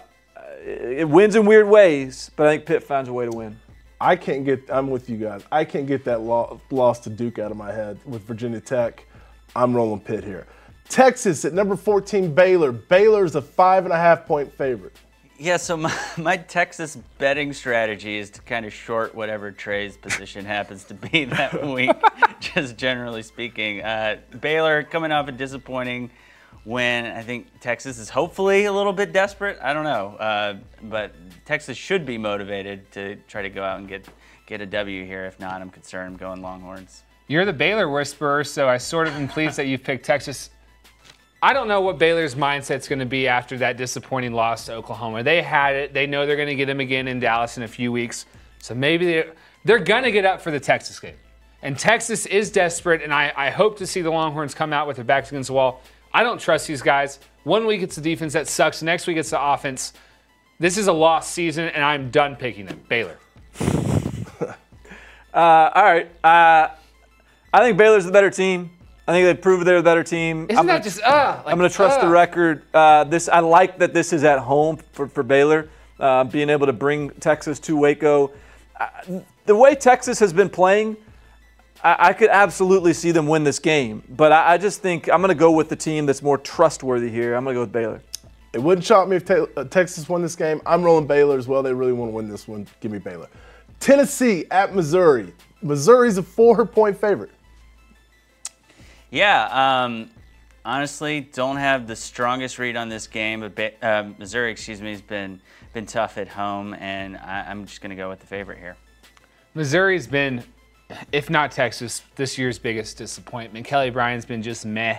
it 0.64 1.09
wins 1.09 1.35
in 1.35 1.45
weird 1.45 1.68
ways, 1.68 2.31
but 2.37 2.47
I 2.47 2.53
think 2.53 2.66
Pitt 2.66 2.85
finds 2.85 3.09
a 3.09 3.12
way 3.12 3.25
to 3.25 3.33
win. 3.33 3.59
I 4.01 4.14
can't 4.14 4.45
get. 4.45 4.62
I'm 4.70 4.91
with 4.91 5.11
you 5.11 5.16
guys. 5.16 5.43
I 5.51 5.64
can't 5.64 5.87
get 5.89 6.05
that 6.05 6.20
lo- 6.20 6.61
loss 6.70 7.01
to 7.01 7.11
Duke 7.11 7.41
out 7.41 7.51
of 7.51 7.57
my 7.57 7.73
head 7.73 7.99
with 8.05 8.23
Virginia 8.23 8.61
Tech. 8.61 9.05
I'm 9.57 9.75
rolling 9.75 10.01
Pitt 10.01 10.23
here. 10.23 10.47
Texas 10.89 11.45
at 11.45 11.53
number 11.53 11.77
14, 11.77 12.33
Baylor. 12.33 12.70
Baylor 12.70 13.25
is 13.25 13.35
a 13.35 13.43
five 13.43 13.85
and 13.85 13.93
a 13.93 13.97
half 13.97 14.25
point 14.25 14.53
favorite. 14.57 14.97
Yeah, 15.39 15.57
so 15.57 15.76
my, 15.76 15.95
my 16.16 16.37
Texas 16.37 16.97
betting 17.18 17.53
strategy 17.53 18.18
is 18.18 18.30
to 18.30 18.43
kind 18.43 18.66
of 18.66 18.72
short 18.72 19.14
whatever 19.14 19.51
Trey's 19.51 19.97
position 19.97 20.45
happens 20.45 20.85
to 20.85 20.95
be 20.95 21.24
that 21.26 21.66
week, 21.66 21.91
just 22.41 22.76
generally 22.76 23.22
speaking. 23.22 23.83
Uh, 23.83 24.18
Baylor 24.41 24.83
coming 24.83 25.12
off 25.12 25.28
a 25.28 25.33
disappointing 25.33 26.11
win. 26.64 27.07
I 27.07 27.22
think 27.22 27.49
Texas 27.61 27.99
is 27.99 28.09
hopefully 28.09 28.66
a 28.66 28.72
little 28.72 28.93
bit 28.93 29.12
desperate. 29.12 29.59
I 29.61 29.72
don't 29.72 29.85
know. 29.85 30.16
Uh, 30.16 30.57
but 30.85 31.12
Texas 31.45 31.76
should 31.76 32.07
be 32.07 32.18
motivated 32.18 32.91
to 32.93 33.16
try 33.28 33.43
to 33.43 33.51
go 33.51 33.62
out 33.62 33.78
and 33.78 33.89
get, 33.89 34.07
get 34.47 34.61
a 34.61 34.66
W 34.66 35.05
here. 35.05 35.24
If 35.24 35.41
not, 35.41 35.61
I'm 35.61 35.70
concerned 35.70 36.12
I'm 36.12 36.16
going 36.16 36.43
Longhorns. 36.43 37.03
You're 37.26 37.45
the 37.45 37.53
Baylor 37.53 37.89
whisperer, 37.89 38.45
so 38.45 38.68
I 38.68 38.76
sort 38.76 39.09
of 39.09 39.14
am 39.14 39.26
pleased 39.26 39.57
that 39.57 39.66
you've 39.66 39.83
picked 39.83 40.05
Texas. 40.05 40.51
I 41.45 41.53
don't 41.53 41.66
know 41.66 41.80
what 41.80 41.99
Baylor's 41.99 42.36
mindset's 42.36 42.86
going 42.86 43.01
to 43.01 43.05
be 43.07 43.26
after 43.26 43.59
that 43.59 43.76
disappointing 43.76 44.32
loss 44.32 44.66
to 44.66 44.74
Oklahoma. 44.74 45.24
They 45.24 45.43
had 45.43 45.74
it. 45.74 45.93
They 45.93 46.07
know 46.07 46.24
they're 46.24 46.36
going 46.36 46.49
to 46.49 46.55
get 46.55 46.68
him 46.68 46.78
again 46.78 47.09
in 47.09 47.18
Dallas 47.18 47.57
in 47.57 47.64
a 47.64 47.68
few 47.68 47.90
weeks. 47.90 48.26
So 48.61 48.76
maybe 48.76 49.07
they're, 49.07 49.32
they're 49.64 49.80
going 49.80 50.05
to 50.05 50.12
get 50.12 50.24
up 50.24 50.40
for 50.40 50.53
the 50.53 50.61
Texas 50.61 51.01
game. 51.01 51.16
And 51.61 51.76
Texas 51.76 52.26
is 52.26 52.53
desperate, 52.53 53.03
and 53.03 53.12
I, 53.12 53.32
I 53.36 53.51
hope 53.51 53.78
to 53.78 53.88
see 53.88 54.03
the 54.03 54.11
Longhorns 54.11 54.55
come 54.55 54.72
out 54.72 54.86
with 54.86 54.97
their 54.97 55.05
backs 55.05 55.30
against 55.30 55.49
the 55.49 55.55
wall. 55.55 55.82
I 56.14 56.22
don't 56.22 56.40
trust 56.40 56.68
these 56.68 56.82
guys. 56.82 57.18
One 57.43 57.66
week 57.66 57.82
it's 57.82 57.97
the 57.97 58.03
defense 58.03 58.34
that 58.34 58.47
sucks. 58.47 58.80
Next 58.80 59.09
week 59.09 59.16
it's 59.16 59.30
the 59.30 59.43
offense. 59.43 59.95
This 60.61 60.78
is 60.78 60.86
a 60.86 60.93
lost 60.93 61.32
season, 61.32 61.68
and 61.68 61.82
I'm 61.82 62.11
done 62.11 62.36
picking 62.36 62.66
them. 62.66 62.80
Baylor. 62.88 63.18
Uh, 65.34 65.70
all 65.74 65.84
right. 65.84 66.11
Uh, 66.22 66.68
I 67.55 67.61
think 67.61 67.78
Baylor's 67.78 68.05
the 68.05 68.12
better 68.12 68.28
team. 68.28 68.70
I 69.07 69.12
think 69.12 69.26
they've 69.26 69.40
proven 69.40 69.66
they're 69.66 69.78
a 69.78 69.82
better 69.82 70.05
team. 70.05 70.46
Isn't 70.48 70.59
I'm 70.59 70.66
that 70.66 70.74
gonna, 70.74 70.84
just 70.84 71.03
uh? 71.03 71.42
I'm 71.44 71.59
going 71.59 71.68
to 71.68 71.74
trust 71.74 72.00
the 72.00 72.09
record. 72.09 72.62
Uh, 72.72 73.05
this 73.05 73.28
I 73.28 73.40
like 73.40 73.78
that 73.78 73.92
this 73.92 74.12
is 74.12 74.22
at 74.22 74.38
home 74.38 74.78
for, 74.92 75.09
for 75.09 75.22
Baylor, 75.24 75.68
uh, 75.98 76.24
being 76.24 76.48
able 76.48 76.66
to 76.66 76.72
bring 76.72 77.11
Texas 77.11 77.59
to 77.61 77.76
Waco. 77.76 78.30
Uh, 78.78 78.88
the 79.46 79.57
way 79.57 79.74
Texas 79.74 80.20
has 80.20 80.32
been 80.32 80.48
playing, 80.48 80.96
I, 81.82 81.96
I 82.09 82.12
could 82.12 82.30
absolutely 82.30 82.92
see 82.92 83.11
them 83.11 83.26
win 83.26 83.42
this 83.42 83.59
game. 83.59 84.05
But 84.09 84.30
I, 84.30 84.55
I 84.55 84.59
just 84.59 84.82
think 84.82 85.11
I'm 85.11 85.20
going 85.20 85.30
to 85.30 85.34
go 85.34 85.50
with 85.50 85.68
the 85.68 85.76
team 85.76 86.07
that's 86.07 86.22
more 86.22 86.38
trustworthy 86.38 87.11
here. 87.11 87.34
I'm 87.34 87.42
going 87.42 87.55
to 87.55 87.59
go 87.59 87.62
with 87.62 87.72
Baylor. 87.72 88.00
It 88.53 88.62
wouldn't 88.62 88.86
shock 88.86 89.09
me 89.09 89.16
if 89.16 89.24
Ta- 89.24 89.46
uh, 89.57 89.64
Texas 89.64 90.09
won 90.09 90.22
this 90.22 90.36
game. 90.36 90.61
I'm 90.64 90.82
rolling 90.82 91.07
Baylor 91.09 91.38
as 91.38 91.48
well. 91.48 91.62
They 91.62 91.72
really 91.72 91.92
want 91.92 92.11
to 92.11 92.14
win 92.14 92.28
this 92.28 92.46
one. 92.46 92.68
Give 92.80 92.92
me 92.92 92.98
Baylor. 92.98 93.26
Tennessee 93.80 94.44
at 94.53 94.76
Missouri. 94.76 95.32
Missouri's 95.61 96.18
a 96.18 96.22
four 96.22 96.64
point 96.64 96.96
favorite. 96.96 97.30
Yeah, 99.13 99.85
um, 99.85 100.11
honestly, 100.65 101.21
don't 101.21 101.59
have 101.59 101.87
the 101.87 101.95
strongest 101.95 102.59
read 102.59 102.77
on 102.77 102.89
this 102.89 103.07
game, 103.07 103.53
but 103.55 103.75
uh, 103.83 104.09
Missouri, 104.19 104.51
excuse 104.51 104.81
me, 104.81 104.91
has 104.91 105.03
been 105.03 105.39
been 105.75 105.85
tough 105.85 106.17
at 106.17 106.29
home, 106.29 106.73
and 106.75 107.19
I, 107.19 107.45
I'm 107.47 107.67
just 107.67 107.83
going 107.83 107.91
to 107.91 107.97
go 107.97 108.09
with 108.09 108.21
the 108.21 108.27
favorite 108.27 108.59
here. 108.59 108.75
Missouri's 109.55 110.07
been, 110.07 110.43
if 111.13 111.29
not 111.29 111.51
Texas, 111.51 112.03
this 112.17 112.39
year's 112.39 112.59
biggest 112.59 112.97
disappointment. 112.97 113.67
Kelly 113.67 113.91
Bryant's 113.91 114.25
been 114.25 114.43
just 114.43 114.65
meh. 114.65 114.99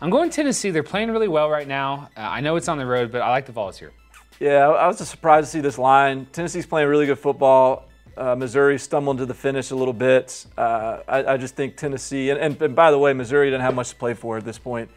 I'm 0.00 0.10
going 0.10 0.30
Tennessee. 0.30 0.70
They're 0.70 0.84
playing 0.84 1.10
really 1.10 1.28
well 1.28 1.50
right 1.50 1.66
now. 1.66 2.08
Uh, 2.16 2.20
I 2.20 2.40
know 2.40 2.54
it's 2.54 2.68
on 2.68 2.78
the 2.78 2.86
road, 2.86 3.10
but 3.10 3.20
I 3.20 3.30
like 3.30 3.46
the 3.46 3.52
Vols 3.52 3.78
here. 3.78 3.92
Yeah, 4.38 4.68
I 4.68 4.86
was 4.86 4.98
just 4.98 5.10
surprised 5.10 5.46
to 5.46 5.50
see 5.50 5.60
this 5.60 5.76
line. 5.76 6.26
Tennessee's 6.32 6.66
playing 6.66 6.88
really 6.88 7.06
good 7.06 7.18
football. 7.18 7.89
Uh, 8.20 8.36
Missouri 8.36 8.78
stumbled 8.78 9.16
to 9.16 9.24
the 9.24 9.32
finish 9.32 9.70
a 9.70 9.74
little 9.74 9.94
bit. 9.94 10.44
Uh, 10.58 10.98
I, 11.08 11.24
I, 11.24 11.36
just 11.38 11.56
think 11.56 11.78
Tennessee, 11.78 12.28
and, 12.28 12.38
and, 12.38 12.60
and, 12.60 12.76
by 12.76 12.90
the 12.90 12.98
way, 12.98 13.14
Missouri 13.14 13.46
didn't 13.46 13.62
have 13.62 13.74
much 13.74 13.88
to 13.88 13.96
play 13.96 14.12
for 14.12 14.36
at 14.36 14.44
this 14.44 14.58
point 14.58 14.90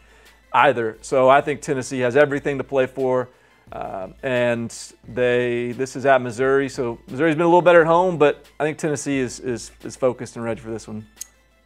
either. 0.51 0.97
So 0.99 1.30
I 1.30 1.39
think 1.39 1.61
Tennessee 1.61 1.99
has 1.99 2.17
everything 2.17 2.57
to 2.57 2.65
play 2.65 2.86
for. 2.86 3.30
Uh, 3.71 4.09
and 4.24 4.76
they, 5.07 5.71
this 5.71 5.95
is 5.95 6.05
at 6.05 6.21
Missouri, 6.21 6.67
so 6.67 6.99
Missouri's 7.07 7.36
been 7.36 7.45
a 7.45 7.47
little 7.47 7.61
better 7.61 7.80
at 7.80 7.88
home, 7.88 8.17
but 8.17 8.45
I 8.59 8.65
think 8.65 8.78
Tennessee 8.78 9.19
is, 9.19 9.39
is, 9.39 9.71
is 9.86 9.95
focused 9.95 10.36
and 10.36 10.43
ready 10.43 10.59
for 10.59 10.69
this 10.69 10.86
one. 10.86 11.07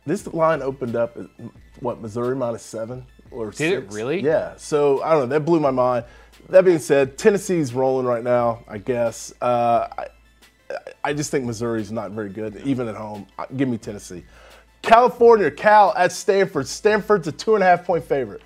This 0.05 0.27
line 0.27 0.61
opened 0.61 0.95
up 0.95 1.17
at 1.17 1.25
what 1.79 1.99
Missouri 1.99 2.35
minus 2.35 2.61
seven 2.61 3.03
or 3.31 3.47
did 3.47 3.55
six? 3.55 3.71
it 3.71 3.97
really? 3.97 4.21
Yeah. 4.21 4.53
So 4.57 5.01
I 5.01 5.13
don't 5.13 5.21
know. 5.21 5.25
That 5.25 5.43
blew 5.43 5.59
my 5.59 5.71
mind. 5.71 6.05
That 6.49 6.63
being 6.63 6.79
said, 6.79 7.17
Tennessee's 7.17 7.73
rolling 7.73 8.05
right 8.05 8.23
now. 8.23 8.63
I 8.69 8.77
guess. 8.77 9.33
Uh, 9.41 9.87
I, 9.97 10.07
I 11.03 11.13
just 11.13 11.31
think 11.31 11.45
Missouri's 11.45 11.91
not 11.91 12.11
very 12.11 12.29
good, 12.29 12.61
even 12.65 12.87
at 12.87 12.95
home. 12.95 13.27
Uh, 13.37 13.45
give 13.55 13.69
me 13.69 13.77
Tennessee. 13.77 14.23
California, 14.81 15.49
Cal 15.49 15.93
at 15.95 16.11
Stanford. 16.11 16.67
Stanford's 16.67 17.27
a 17.27 17.31
two 17.31 17.55
and 17.55 17.63
a 17.63 17.67
half 17.67 17.85
point 17.85 18.03
favorite. 18.03 18.41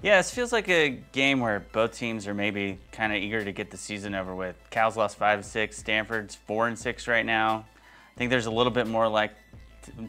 Yeah, 0.00 0.18
this 0.18 0.30
feels 0.30 0.52
like 0.52 0.68
a 0.68 0.90
game 1.10 1.40
where 1.40 1.60
both 1.72 1.92
teams 1.92 2.28
are 2.28 2.34
maybe 2.34 2.78
kind 2.92 3.12
of 3.12 3.20
eager 3.20 3.44
to 3.44 3.50
get 3.50 3.70
the 3.70 3.76
season 3.76 4.14
over 4.14 4.34
with. 4.34 4.56
Cal's 4.70 4.96
lost 4.96 5.18
five 5.18 5.44
six. 5.44 5.76
Stanford's 5.76 6.36
four 6.36 6.68
and 6.68 6.78
six 6.78 7.08
right 7.08 7.26
now. 7.26 7.66
I 8.14 8.18
think 8.18 8.30
there's 8.30 8.46
a 8.46 8.50
little 8.50 8.72
bit 8.72 8.86
more 8.86 9.08
like 9.08 9.32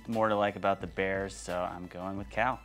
more 0.07 0.29
to 0.29 0.35
like 0.35 0.55
about 0.55 0.81
the 0.81 0.87
Bears, 0.87 1.35
so 1.35 1.57
I'm 1.57 1.87
going 1.87 2.17
with 2.17 2.29
Cal. 2.29 2.59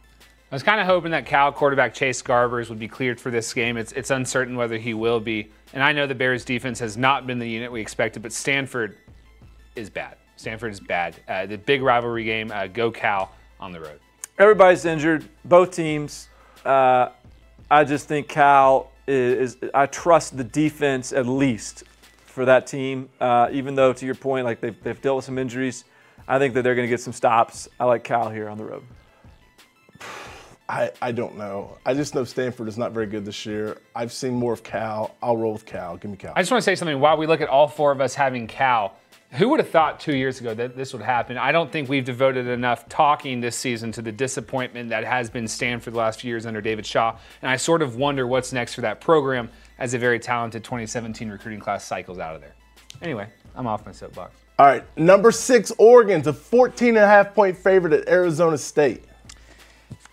I 0.55 0.57
was 0.57 0.62
kind 0.62 0.80
of 0.80 0.86
hoping 0.86 1.11
that 1.11 1.26
Cal 1.26 1.50
quarterback 1.50 1.94
Chase 1.94 2.22
Garbers 2.22 2.68
would 2.68 2.78
be 2.78 2.86
cleared 2.86 3.20
for 3.20 3.32
this 3.32 3.52
game. 3.52 3.76
It's, 3.76 3.90
it's 3.90 4.11
uncertain 4.11 4.55
whether 4.55 4.78
he 4.78 4.94
will 4.94 5.18
be. 5.18 5.50
And 5.72 5.82
I 5.82 5.90
know 5.90 6.07
the 6.07 6.14
Bears 6.14 6.44
defense 6.44 6.78
has 6.78 6.96
not 6.96 7.26
been 7.26 7.40
the 7.40 7.48
unit 7.48 7.72
we 7.72 7.80
expected, 7.80 8.22
but 8.22 8.32
Stanford 8.32 8.96
is 9.74 9.90
bad. 9.90 10.16
Stanford 10.36 10.70
is 10.70 10.78
bad. 10.78 11.16
Uh, 11.26 11.46
the 11.46 11.59
big 11.59 11.82
rivalry 11.82 12.22
game, 12.22 12.52
uh, 12.52 12.68
go 12.68 12.92
Cal 12.92 13.32
on 13.59 13.72
the 13.72 13.80
road. 13.80 13.98
Everybody's 14.38 14.84
injured, 14.84 15.24
both 15.44 15.72
teams. 15.72 16.28
Uh, 16.64 17.09
I 17.68 17.82
just 17.82 18.07
think 18.07 18.28
Cal 18.28 18.92
is, 19.09 19.57
is, 19.57 19.70
I 19.74 19.86
trust 19.86 20.36
the 20.36 20.44
defense 20.44 21.12
at 21.12 21.26
least 21.26 21.82
for 22.26 22.44
that 22.44 22.68
team, 22.68 23.09
uh, 23.20 23.48
even 23.50 23.74
though, 23.74 23.92
to 23.92 24.07
your 24.07 24.14
point, 24.14 24.44
like 24.44 24.61
they've, 24.61 24.80
they've 24.84 25.02
dealt 25.02 25.16
with 25.16 25.24
some 25.24 25.36
injuries. 25.36 25.82
I 26.28 26.38
think 26.38 26.55
that 26.55 26.62
they're 26.62 26.76
going 26.76 26.86
to 26.86 26.90
get 26.90 27.00
some 27.00 27.12
stops. 27.12 27.66
I 27.80 27.86
like 27.86 28.05
Cal 28.05 28.30
here 28.30 28.48
on 28.48 28.57
the 28.57 28.64
road. 28.64 28.84
I, 30.68 30.90
I 31.02 31.12
don't 31.12 31.36
know. 31.36 31.76
I 31.84 31.92
just 31.92 32.14
know 32.14 32.24
Stanford 32.24 32.68
is 32.68 32.78
not 32.78 32.92
very 32.92 33.06
good 33.06 33.24
this 33.24 33.44
year. 33.44 33.78
I've 33.94 34.12
seen 34.12 34.34
more 34.34 34.54
of 34.54 34.62
Cal. 34.62 35.14
I'll 35.22 35.36
roll 35.36 35.52
with 35.52 35.66
Cal. 35.66 35.96
Give 35.96 36.10
me 36.10 36.16
Cal. 36.16 36.32
I 36.34 36.40
just 36.40 36.50
want 36.50 36.62
to 36.62 36.64
say 36.64 36.74
something. 36.74 37.00
While 37.00 37.18
we 37.18 37.26
look 37.26 37.42
at 37.42 37.48
all 37.48 37.68
four 37.68 37.92
of 37.92 38.00
us 38.00 38.14
having 38.14 38.46
Cal, 38.46 38.96
who 39.32 39.48
would 39.50 39.60
have 39.60 39.68
thought 39.68 40.00
two 40.00 40.16
years 40.16 40.40
ago 40.40 40.54
that 40.54 40.76
this 40.76 40.92
would 40.92 41.02
happen? 41.02 41.36
I 41.36 41.52
don't 41.52 41.70
think 41.70 41.88
we've 41.88 42.04
devoted 42.04 42.46
enough 42.46 42.88
talking 42.88 43.40
this 43.40 43.56
season 43.56 43.92
to 43.92 44.02
the 44.02 44.12
disappointment 44.12 44.88
that 44.90 45.04
has 45.04 45.28
been 45.28 45.48
Stanford 45.48 45.92
the 45.92 45.98
last 45.98 46.20
few 46.20 46.28
years 46.28 46.46
under 46.46 46.60
David 46.60 46.86
Shaw. 46.86 47.16
And 47.42 47.50
I 47.50 47.56
sort 47.56 47.82
of 47.82 47.96
wonder 47.96 48.26
what's 48.26 48.52
next 48.52 48.74
for 48.74 48.80
that 48.82 49.00
program 49.00 49.50
as 49.78 49.92
a 49.92 49.98
very 49.98 50.18
talented 50.18 50.64
2017 50.64 51.28
recruiting 51.28 51.60
class 51.60 51.84
cycles 51.84 52.18
out 52.18 52.36
of 52.36 52.40
there. 52.40 52.54
Anyway, 53.02 53.26
I'm 53.54 53.66
off 53.66 53.84
my 53.84 53.92
soapbox. 53.92 54.36
All 54.58 54.66
right, 54.66 54.84
number 54.96 55.32
six, 55.32 55.72
Oregon's 55.78 56.28
a 56.28 56.32
14 56.32 56.90
and 56.90 56.98
a 56.98 57.06
half 57.06 57.34
point 57.34 57.56
favorite 57.56 57.92
at 57.92 58.08
Arizona 58.08 58.56
State. 58.56 59.04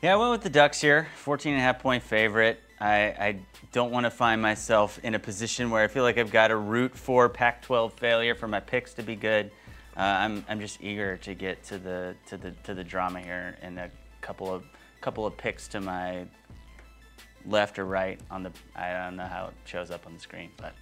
Yeah, 0.01 0.13
I 0.13 0.15
went 0.15 0.31
with 0.31 0.41
the 0.41 0.49
Ducks 0.49 0.81
here, 0.81 1.07
14 1.17 1.53
and 1.53 1.61
a 1.61 1.63
half 1.63 1.79
point 1.79 2.03
favorite. 2.03 2.59
I, 2.79 2.99
I 3.01 3.39
don't 3.71 3.91
want 3.91 4.05
to 4.05 4.09
find 4.09 4.41
myself 4.41 4.99
in 5.03 5.13
a 5.13 5.19
position 5.19 5.69
where 5.69 5.83
I 5.83 5.87
feel 5.87 6.03
like 6.03 6.17
I've 6.17 6.31
got 6.31 6.47
to 6.47 6.55
root 6.55 6.95
for 6.95 7.29
Pac-12 7.29 7.93
failure 7.93 8.33
for 8.33 8.47
my 8.47 8.59
picks 8.59 8.93
to 8.95 9.03
be 9.03 9.15
good. 9.15 9.51
Uh, 9.95 9.99
I'm, 10.01 10.45
I'm 10.49 10.59
just 10.59 10.81
eager 10.81 11.17
to 11.17 11.33
get 11.33 11.63
to 11.65 11.77
the 11.77 12.15
to 12.27 12.37
the 12.37 12.51
to 12.63 12.73
the 12.73 12.83
drama 12.83 13.21
here 13.21 13.57
and 13.61 13.77
a 13.77 13.91
couple 14.21 14.51
of 14.53 14.63
couple 15.01 15.25
of 15.25 15.35
picks 15.37 15.67
to 15.69 15.81
my 15.81 16.25
left 17.45 17.77
or 17.77 17.85
right 17.85 18.19
on 18.31 18.43
the 18.43 18.51
I 18.75 18.93
don't 18.93 19.17
know 19.17 19.25
how 19.25 19.47
it 19.47 19.53
shows 19.65 19.91
up 19.91 20.05
on 20.07 20.13
the 20.13 20.19
screen, 20.19 20.49
but 20.57 20.73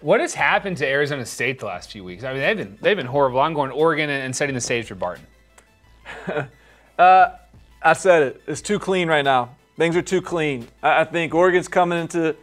what 0.00 0.20
has 0.20 0.34
happened 0.34 0.76
to 0.78 0.86
Arizona 0.86 1.24
State 1.24 1.58
the 1.60 1.66
last 1.66 1.92
few 1.92 2.04
weeks? 2.04 2.24
I 2.24 2.32
mean, 2.32 2.42
they've 2.42 2.56
been 2.56 2.78
they've 2.80 2.96
been 2.96 3.06
horrible. 3.06 3.40
I'm 3.40 3.54
going 3.54 3.70
Oregon 3.70 4.10
and 4.10 4.34
setting 4.34 4.54
the 4.54 4.60
stage 4.60 4.88
for 4.88 4.96
Barton. 4.96 5.26
uh, 6.98 7.28
I 7.86 7.92
said 7.92 8.22
it. 8.22 8.42
It's 8.46 8.62
too 8.62 8.78
clean 8.78 9.08
right 9.08 9.24
now. 9.24 9.56
Things 9.76 9.94
are 9.94 10.00
too 10.02 10.22
clean. 10.22 10.66
I, 10.82 11.02
I 11.02 11.04
think 11.04 11.34
Oregon's 11.34 11.68
coming 11.68 11.98
into 12.00 12.34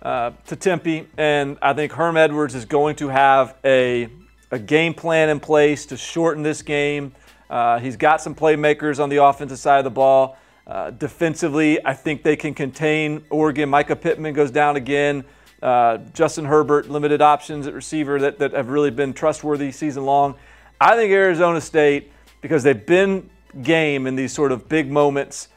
uh, 0.00 0.30
to 0.46 0.56
Tempe, 0.56 1.06
and 1.18 1.58
I 1.60 1.74
think 1.74 1.92
Herm 1.92 2.16
Edwards 2.16 2.54
is 2.54 2.64
going 2.64 2.96
to 2.96 3.08
have 3.08 3.56
a 3.62 4.08
a 4.50 4.58
game 4.58 4.94
plan 4.94 5.28
in 5.28 5.38
place 5.38 5.84
to 5.86 5.98
shorten 5.98 6.42
this 6.42 6.62
game. 6.62 7.12
Uh, 7.50 7.78
he's 7.78 7.98
got 7.98 8.22
some 8.22 8.34
playmakers 8.34 8.98
on 8.98 9.10
the 9.10 9.22
offensive 9.22 9.58
side 9.58 9.78
of 9.78 9.84
the 9.84 9.90
ball. 9.90 10.38
Uh, 10.66 10.90
defensively, 10.90 11.84
I 11.84 11.92
think 11.92 12.22
they 12.22 12.36
can 12.36 12.54
contain 12.54 13.22
Oregon. 13.28 13.68
Mycah 13.68 14.00
Pittman 14.00 14.32
goes 14.32 14.50
down 14.50 14.76
again. 14.76 15.24
Uh, 15.60 15.98
Justin 16.14 16.46
Herbert, 16.46 16.88
limited 16.88 17.20
options 17.20 17.66
at 17.66 17.74
receiver 17.74 18.18
that, 18.20 18.38
that 18.38 18.52
have 18.52 18.68
really 18.68 18.90
been 18.90 19.12
trustworthy 19.12 19.72
season 19.72 20.06
long. 20.06 20.36
I 20.80 20.96
think 20.96 21.12
Arizona 21.12 21.60
State, 21.60 22.12
because 22.40 22.62
they've 22.62 22.86
been 22.86 23.28
game 23.62 24.06
in 24.06 24.16
these 24.16 24.32
sort 24.32 24.52
of 24.52 24.68
big 24.68 24.90
moments, 24.90 25.48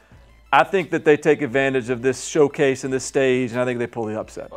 I 0.52 0.64
think 0.64 0.90
that 0.90 1.04
they 1.04 1.16
take 1.16 1.42
advantage 1.42 1.90
of 1.90 2.02
this 2.02 2.24
showcase 2.24 2.84
and 2.84 2.92
this 2.92 3.04
stage, 3.04 3.52
and 3.52 3.60
I 3.60 3.64
think 3.64 3.78
they 3.78 3.86
pull 3.86 4.06
the 4.06 4.18
upset. 4.18 4.50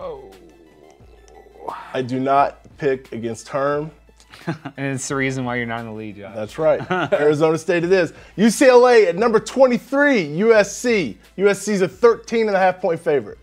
I 1.94 2.02
do 2.02 2.20
not 2.20 2.60
pick 2.78 3.12
against 3.12 3.48
Herm. 3.50 3.92
and 4.48 4.96
it's 4.96 5.08
the 5.08 5.16
reason 5.16 5.46
why 5.46 5.56
you're 5.56 5.66
not 5.66 5.82
in 5.82 5.86
the 5.86 5.92
lead, 5.92 6.18
Josh. 6.18 6.36
That's 6.36 6.58
right. 6.58 6.82
Arizona 7.14 7.58
State 7.58 7.84
it 7.84 7.92
is. 7.92 8.14
UCLA 8.38 9.08
at 9.08 9.16
number 9.16 9.40
23, 9.40 10.28
USC. 10.28 11.16
USC's 11.38 11.82
a 11.82 11.88
13 11.88 12.48
and 12.48 12.56
a 12.56 12.60
half 12.60 12.82
point 12.82 13.00
favorite. 13.00 13.38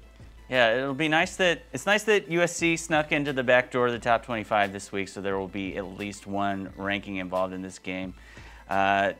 Yeah, 0.49 0.79
it'll 0.79 0.95
be 0.95 1.07
nice 1.07 1.37
that 1.37 1.63
it's 1.73 1.87
nice 1.87 2.03
that 2.05 2.29
USC 2.29 2.77
snuck 2.77 3.13
into 3.13 3.33
the 3.33 3.45
back 3.45 3.71
door 3.71 3.87
of 3.87 3.93
the 3.93 4.01
top 4.01 4.25
25 4.25 4.73
this 4.73 4.91
week, 4.91 5.09
so 5.09 5.21
there 5.21 5.39
will 5.39 5.47
be 5.47 5.77
at 5.77 5.87
least 5.97 6.27
one 6.27 6.73
ranking 6.77 7.17
involved 7.17 7.55
in 7.55 7.63
this 7.63 7.79
game. 7.79 8.15
Uh, 8.69 9.13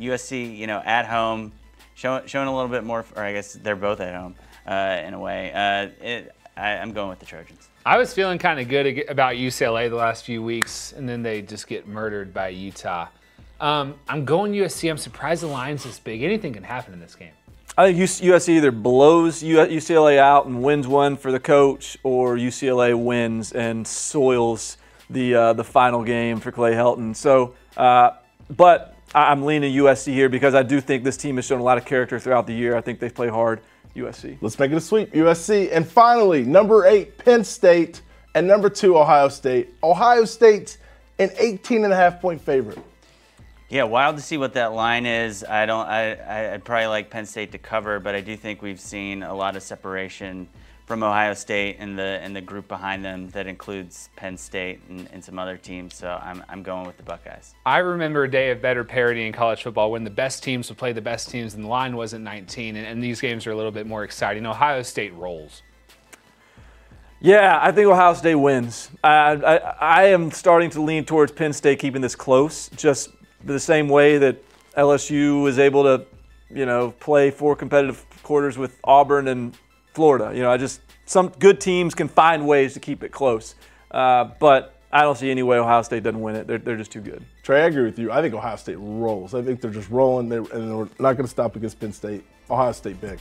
USC, 0.00 0.56
you 0.56 0.66
know, 0.66 0.82
at 0.84 1.06
home, 1.06 1.52
show, 1.94 2.22
showing 2.26 2.48
a 2.48 2.54
little 2.54 2.70
bit 2.70 2.84
more, 2.84 3.04
or 3.14 3.22
I 3.22 3.32
guess 3.32 3.54
they're 3.54 3.76
both 3.76 4.00
at 4.00 4.14
home 4.14 4.34
uh, 4.66 5.02
in 5.04 5.14
a 5.14 5.18
way. 5.18 5.52
Uh, 5.52 6.04
it, 6.04 6.34
I, 6.56 6.76
I'm 6.76 6.92
going 6.92 7.08
with 7.08 7.18
the 7.18 7.26
Trojans. 7.26 7.68
I 7.84 7.98
was 7.98 8.12
feeling 8.12 8.38
kind 8.38 8.58
of 8.58 8.68
good 8.68 9.04
about 9.08 9.36
UCLA 9.36 9.88
the 9.88 9.96
last 9.96 10.24
few 10.24 10.42
weeks, 10.42 10.92
and 10.92 11.08
then 11.08 11.22
they 11.22 11.42
just 11.42 11.68
get 11.68 11.86
murdered 11.86 12.34
by 12.34 12.48
Utah. 12.48 13.08
Um, 13.60 13.94
I'm 14.08 14.24
going 14.24 14.52
USC. 14.52 14.90
I'm 14.90 14.98
surprised 14.98 15.42
the 15.42 15.46
line's 15.46 15.84
this 15.84 15.98
big. 15.98 16.22
Anything 16.22 16.52
can 16.52 16.64
happen 16.64 16.92
in 16.92 17.00
this 17.00 17.14
game. 17.14 17.30
I 17.78 17.92
think 17.92 17.98
USC 17.98 18.48
either 18.48 18.72
blows 18.72 19.42
UCLA 19.42 20.18
out 20.18 20.46
and 20.46 20.62
wins 20.62 20.88
one 20.88 21.16
for 21.16 21.30
the 21.30 21.38
coach, 21.38 21.98
or 22.02 22.36
UCLA 22.36 22.98
wins 22.98 23.52
and 23.52 23.86
soils 23.86 24.78
the 25.10 25.34
uh, 25.34 25.52
the 25.52 25.62
final 25.62 26.02
game 26.02 26.40
for 26.40 26.50
Clay 26.50 26.72
Helton. 26.72 27.14
So, 27.14 27.54
uh, 27.76 28.12
but 28.56 28.95
I'm 29.14 29.44
leaning 29.44 29.74
USC 29.74 30.12
here 30.12 30.28
because 30.28 30.54
I 30.54 30.62
do 30.62 30.80
think 30.80 31.04
this 31.04 31.16
team 31.16 31.36
has 31.36 31.44
shown 31.44 31.60
a 31.60 31.64
lot 31.64 31.78
of 31.78 31.84
character 31.84 32.18
throughout 32.18 32.46
the 32.46 32.54
year. 32.54 32.76
I 32.76 32.80
think 32.80 33.00
they 33.00 33.08
play 33.08 33.28
hard. 33.28 33.60
USC. 33.96 34.36
Let's 34.40 34.58
make 34.58 34.70
it 34.70 34.76
a 34.76 34.80
sweep. 34.80 35.12
USC. 35.12 35.70
And 35.72 35.86
finally, 35.86 36.44
number 36.44 36.86
eight, 36.86 37.18
Penn 37.18 37.42
State, 37.42 38.02
and 38.34 38.46
number 38.46 38.68
two, 38.68 38.98
Ohio 38.98 39.28
State. 39.28 39.74
Ohio 39.82 40.24
State, 40.24 40.78
an 41.18 41.30
18 41.38 41.84
and 41.84 41.92
a 41.92 41.96
half 41.96 42.20
point 42.20 42.40
favorite. 42.40 42.78
Yeah, 43.68 43.84
wild 43.84 44.16
to 44.16 44.22
see 44.22 44.36
what 44.36 44.54
that 44.54 44.74
line 44.74 45.06
is. 45.06 45.42
I 45.42 45.66
don't. 45.66 45.86
I 45.86 46.52
I'd 46.54 46.64
probably 46.64 46.86
like 46.86 47.10
Penn 47.10 47.26
State 47.26 47.50
to 47.52 47.58
cover, 47.58 47.98
but 47.98 48.14
I 48.14 48.20
do 48.20 48.36
think 48.36 48.62
we've 48.62 48.78
seen 48.78 49.24
a 49.24 49.34
lot 49.34 49.56
of 49.56 49.62
separation 49.62 50.48
from 50.86 51.02
Ohio 51.02 51.34
State 51.34 51.76
and 51.80 51.98
the 51.98 52.20
and 52.22 52.34
the 52.34 52.40
group 52.40 52.68
behind 52.68 53.04
them 53.04 53.28
that 53.30 53.48
includes 53.48 54.08
Penn 54.14 54.38
State 54.38 54.80
and, 54.88 55.08
and, 55.12 55.22
some 55.22 55.36
other 55.38 55.56
teams. 55.56 55.96
So 55.96 56.08
I'm, 56.22 56.44
I'm 56.48 56.62
going 56.62 56.86
with 56.86 56.96
the 56.96 57.02
Buckeyes. 57.02 57.54
I 57.66 57.78
remember 57.78 58.22
a 58.22 58.30
day 58.30 58.50
of 58.50 58.62
better 58.62 58.84
parity 58.84 59.26
in 59.26 59.32
college 59.32 59.64
football 59.64 59.90
when 59.90 60.04
the 60.04 60.10
best 60.10 60.44
teams 60.44 60.68
would 60.68 60.78
play 60.78 60.92
the 60.92 61.00
best 61.00 61.28
teams 61.28 61.54
and 61.54 61.64
the 61.64 61.68
line 61.68 61.96
wasn't 61.96 62.24
19, 62.24 62.76
and, 62.76 62.86
and 62.86 63.02
these 63.02 63.20
games 63.20 63.46
are 63.48 63.50
a 63.50 63.56
little 63.56 63.72
bit 63.72 63.86
more 63.86 64.04
exciting. 64.04 64.46
Ohio 64.46 64.82
State 64.82 65.12
rolls. 65.14 65.62
Yeah, 67.20 67.58
I 67.60 67.72
think 67.72 67.88
Ohio 67.88 68.14
State 68.14 68.36
wins. 68.36 68.90
I, 69.02 69.32
I, 69.32 69.56
I 69.80 70.04
am 70.04 70.30
starting 70.30 70.70
to 70.70 70.82
lean 70.82 71.04
towards 71.04 71.32
Penn 71.32 71.52
State 71.52 71.80
keeping 71.80 72.02
this 72.02 72.14
close, 72.14 72.68
just 72.76 73.10
the 73.44 73.58
same 73.58 73.88
way 73.88 74.18
that 74.18 74.36
LSU 74.76 75.42
was 75.42 75.58
able 75.58 75.82
to, 75.82 76.06
you 76.50 76.66
know, 76.66 76.92
play 77.00 77.30
four 77.30 77.56
competitive 77.56 78.04
quarters 78.22 78.56
with 78.56 78.78
Auburn 78.84 79.28
and 79.28 79.56
Florida. 79.96 80.30
You 80.34 80.42
know, 80.42 80.50
I 80.50 80.58
just 80.58 80.82
some 81.06 81.28
good 81.38 81.58
teams 81.58 81.94
can 81.94 82.06
find 82.06 82.46
ways 82.46 82.74
to 82.74 82.80
keep 82.80 83.02
it 83.02 83.12
close, 83.12 83.54
uh, 83.90 84.24
but 84.38 84.78
I 84.92 85.00
don't 85.02 85.16
see 85.16 85.30
any 85.30 85.42
way 85.42 85.56
Ohio 85.58 85.80
State 85.80 86.02
doesn't 86.02 86.20
win 86.20 86.36
it. 86.36 86.46
They're, 86.46 86.58
they're 86.58 86.76
just 86.76 86.92
too 86.92 87.00
good. 87.00 87.24
Trey, 87.42 87.62
I 87.62 87.66
agree 87.66 87.84
with 87.84 87.98
you. 87.98 88.12
I 88.12 88.20
think 88.20 88.34
Ohio 88.34 88.56
State 88.56 88.76
rolls. 88.78 89.34
I 89.34 89.40
think 89.40 89.62
they're 89.62 89.70
just 89.70 89.88
rolling, 89.88 90.28
they're, 90.28 90.40
and 90.40 90.70
they're 90.70 90.88
not 90.98 91.14
going 91.14 91.24
to 91.24 91.28
stop 91.28 91.56
against 91.56 91.80
Penn 91.80 91.92
State. 91.94 92.24
Ohio 92.50 92.72
State 92.72 93.00
big. 93.00 93.18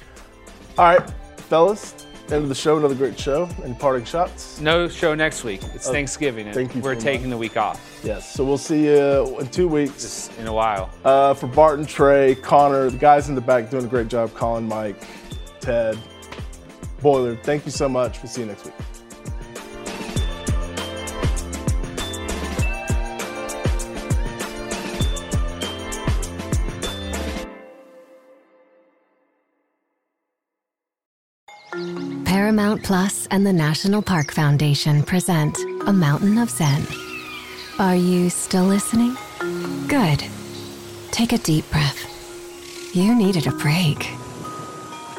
All 0.78 0.98
right, 0.98 1.14
fellas. 1.38 1.96
End 2.26 2.44
of 2.44 2.50
the 2.50 2.56
show. 2.56 2.78
Another 2.78 2.96
great 2.96 3.18
show. 3.18 3.48
Any 3.64 3.76
parting 3.76 4.04
shots? 4.04 4.60
No 4.60 4.90
show 4.90 5.16
next 5.16 5.44
week. 5.44 5.62
It's 5.76 5.88
uh, 5.88 5.92
Thanksgiving. 5.92 6.52
Thank 6.52 6.76
you. 6.76 6.82
We're 6.82 6.96
taking 6.96 7.30
the 7.30 7.38
week 7.38 7.56
off. 7.56 8.02
Yes. 8.04 8.34
So 8.34 8.44
we'll 8.44 8.58
see 8.58 8.86
you 8.88 9.40
in 9.40 9.48
two 9.48 9.68
weeks. 9.68 10.02
Just 10.02 10.38
in 10.40 10.48
a 10.48 10.54
while. 10.54 10.90
Uh, 11.06 11.36
for 11.36 11.48
Barton, 11.48 11.86
Trey, 11.86 12.36
Connor, 12.36 12.90
the 12.90 12.98
guys 12.98 13.30
in 13.30 13.36
the 13.36 13.42
back 13.42 13.70
doing 13.70 13.86
a 13.86 13.88
great 13.88 14.08
job. 14.08 14.34
Colin, 14.34 14.68
Mike, 14.68 15.02
Ted. 15.62 16.00
Boilard, 17.06 17.44
thank 17.44 17.68
you 17.68 17.72
so 17.72 17.88
much. 17.88 18.24
We'll 18.24 18.32
see 18.32 18.42
you 18.42 18.48
next 18.48 18.66
week. 18.66 18.74
Paramount 32.26 32.84
Plus 32.84 33.28
and 33.28 33.46
the 33.46 33.54
National 33.54 34.02
Park 34.02 34.32
Foundation 34.32 35.04
present 35.04 35.56
A 35.86 35.94
Mountain 35.94 36.40
of 36.40 36.50
Zen. 36.50 36.88
Are 37.78 37.96
you 37.96 38.32
still 38.32 38.66
listening? 38.66 39.16
Good. 39.88 40.24
Take 41.12 41.34
a 41.34 41.38
deep 41.38 41.70
breath. 41.70 42.96
You 42.96 43.14
needed 43.14 43.46
a 43.46 43.52
break. 43.52 44.10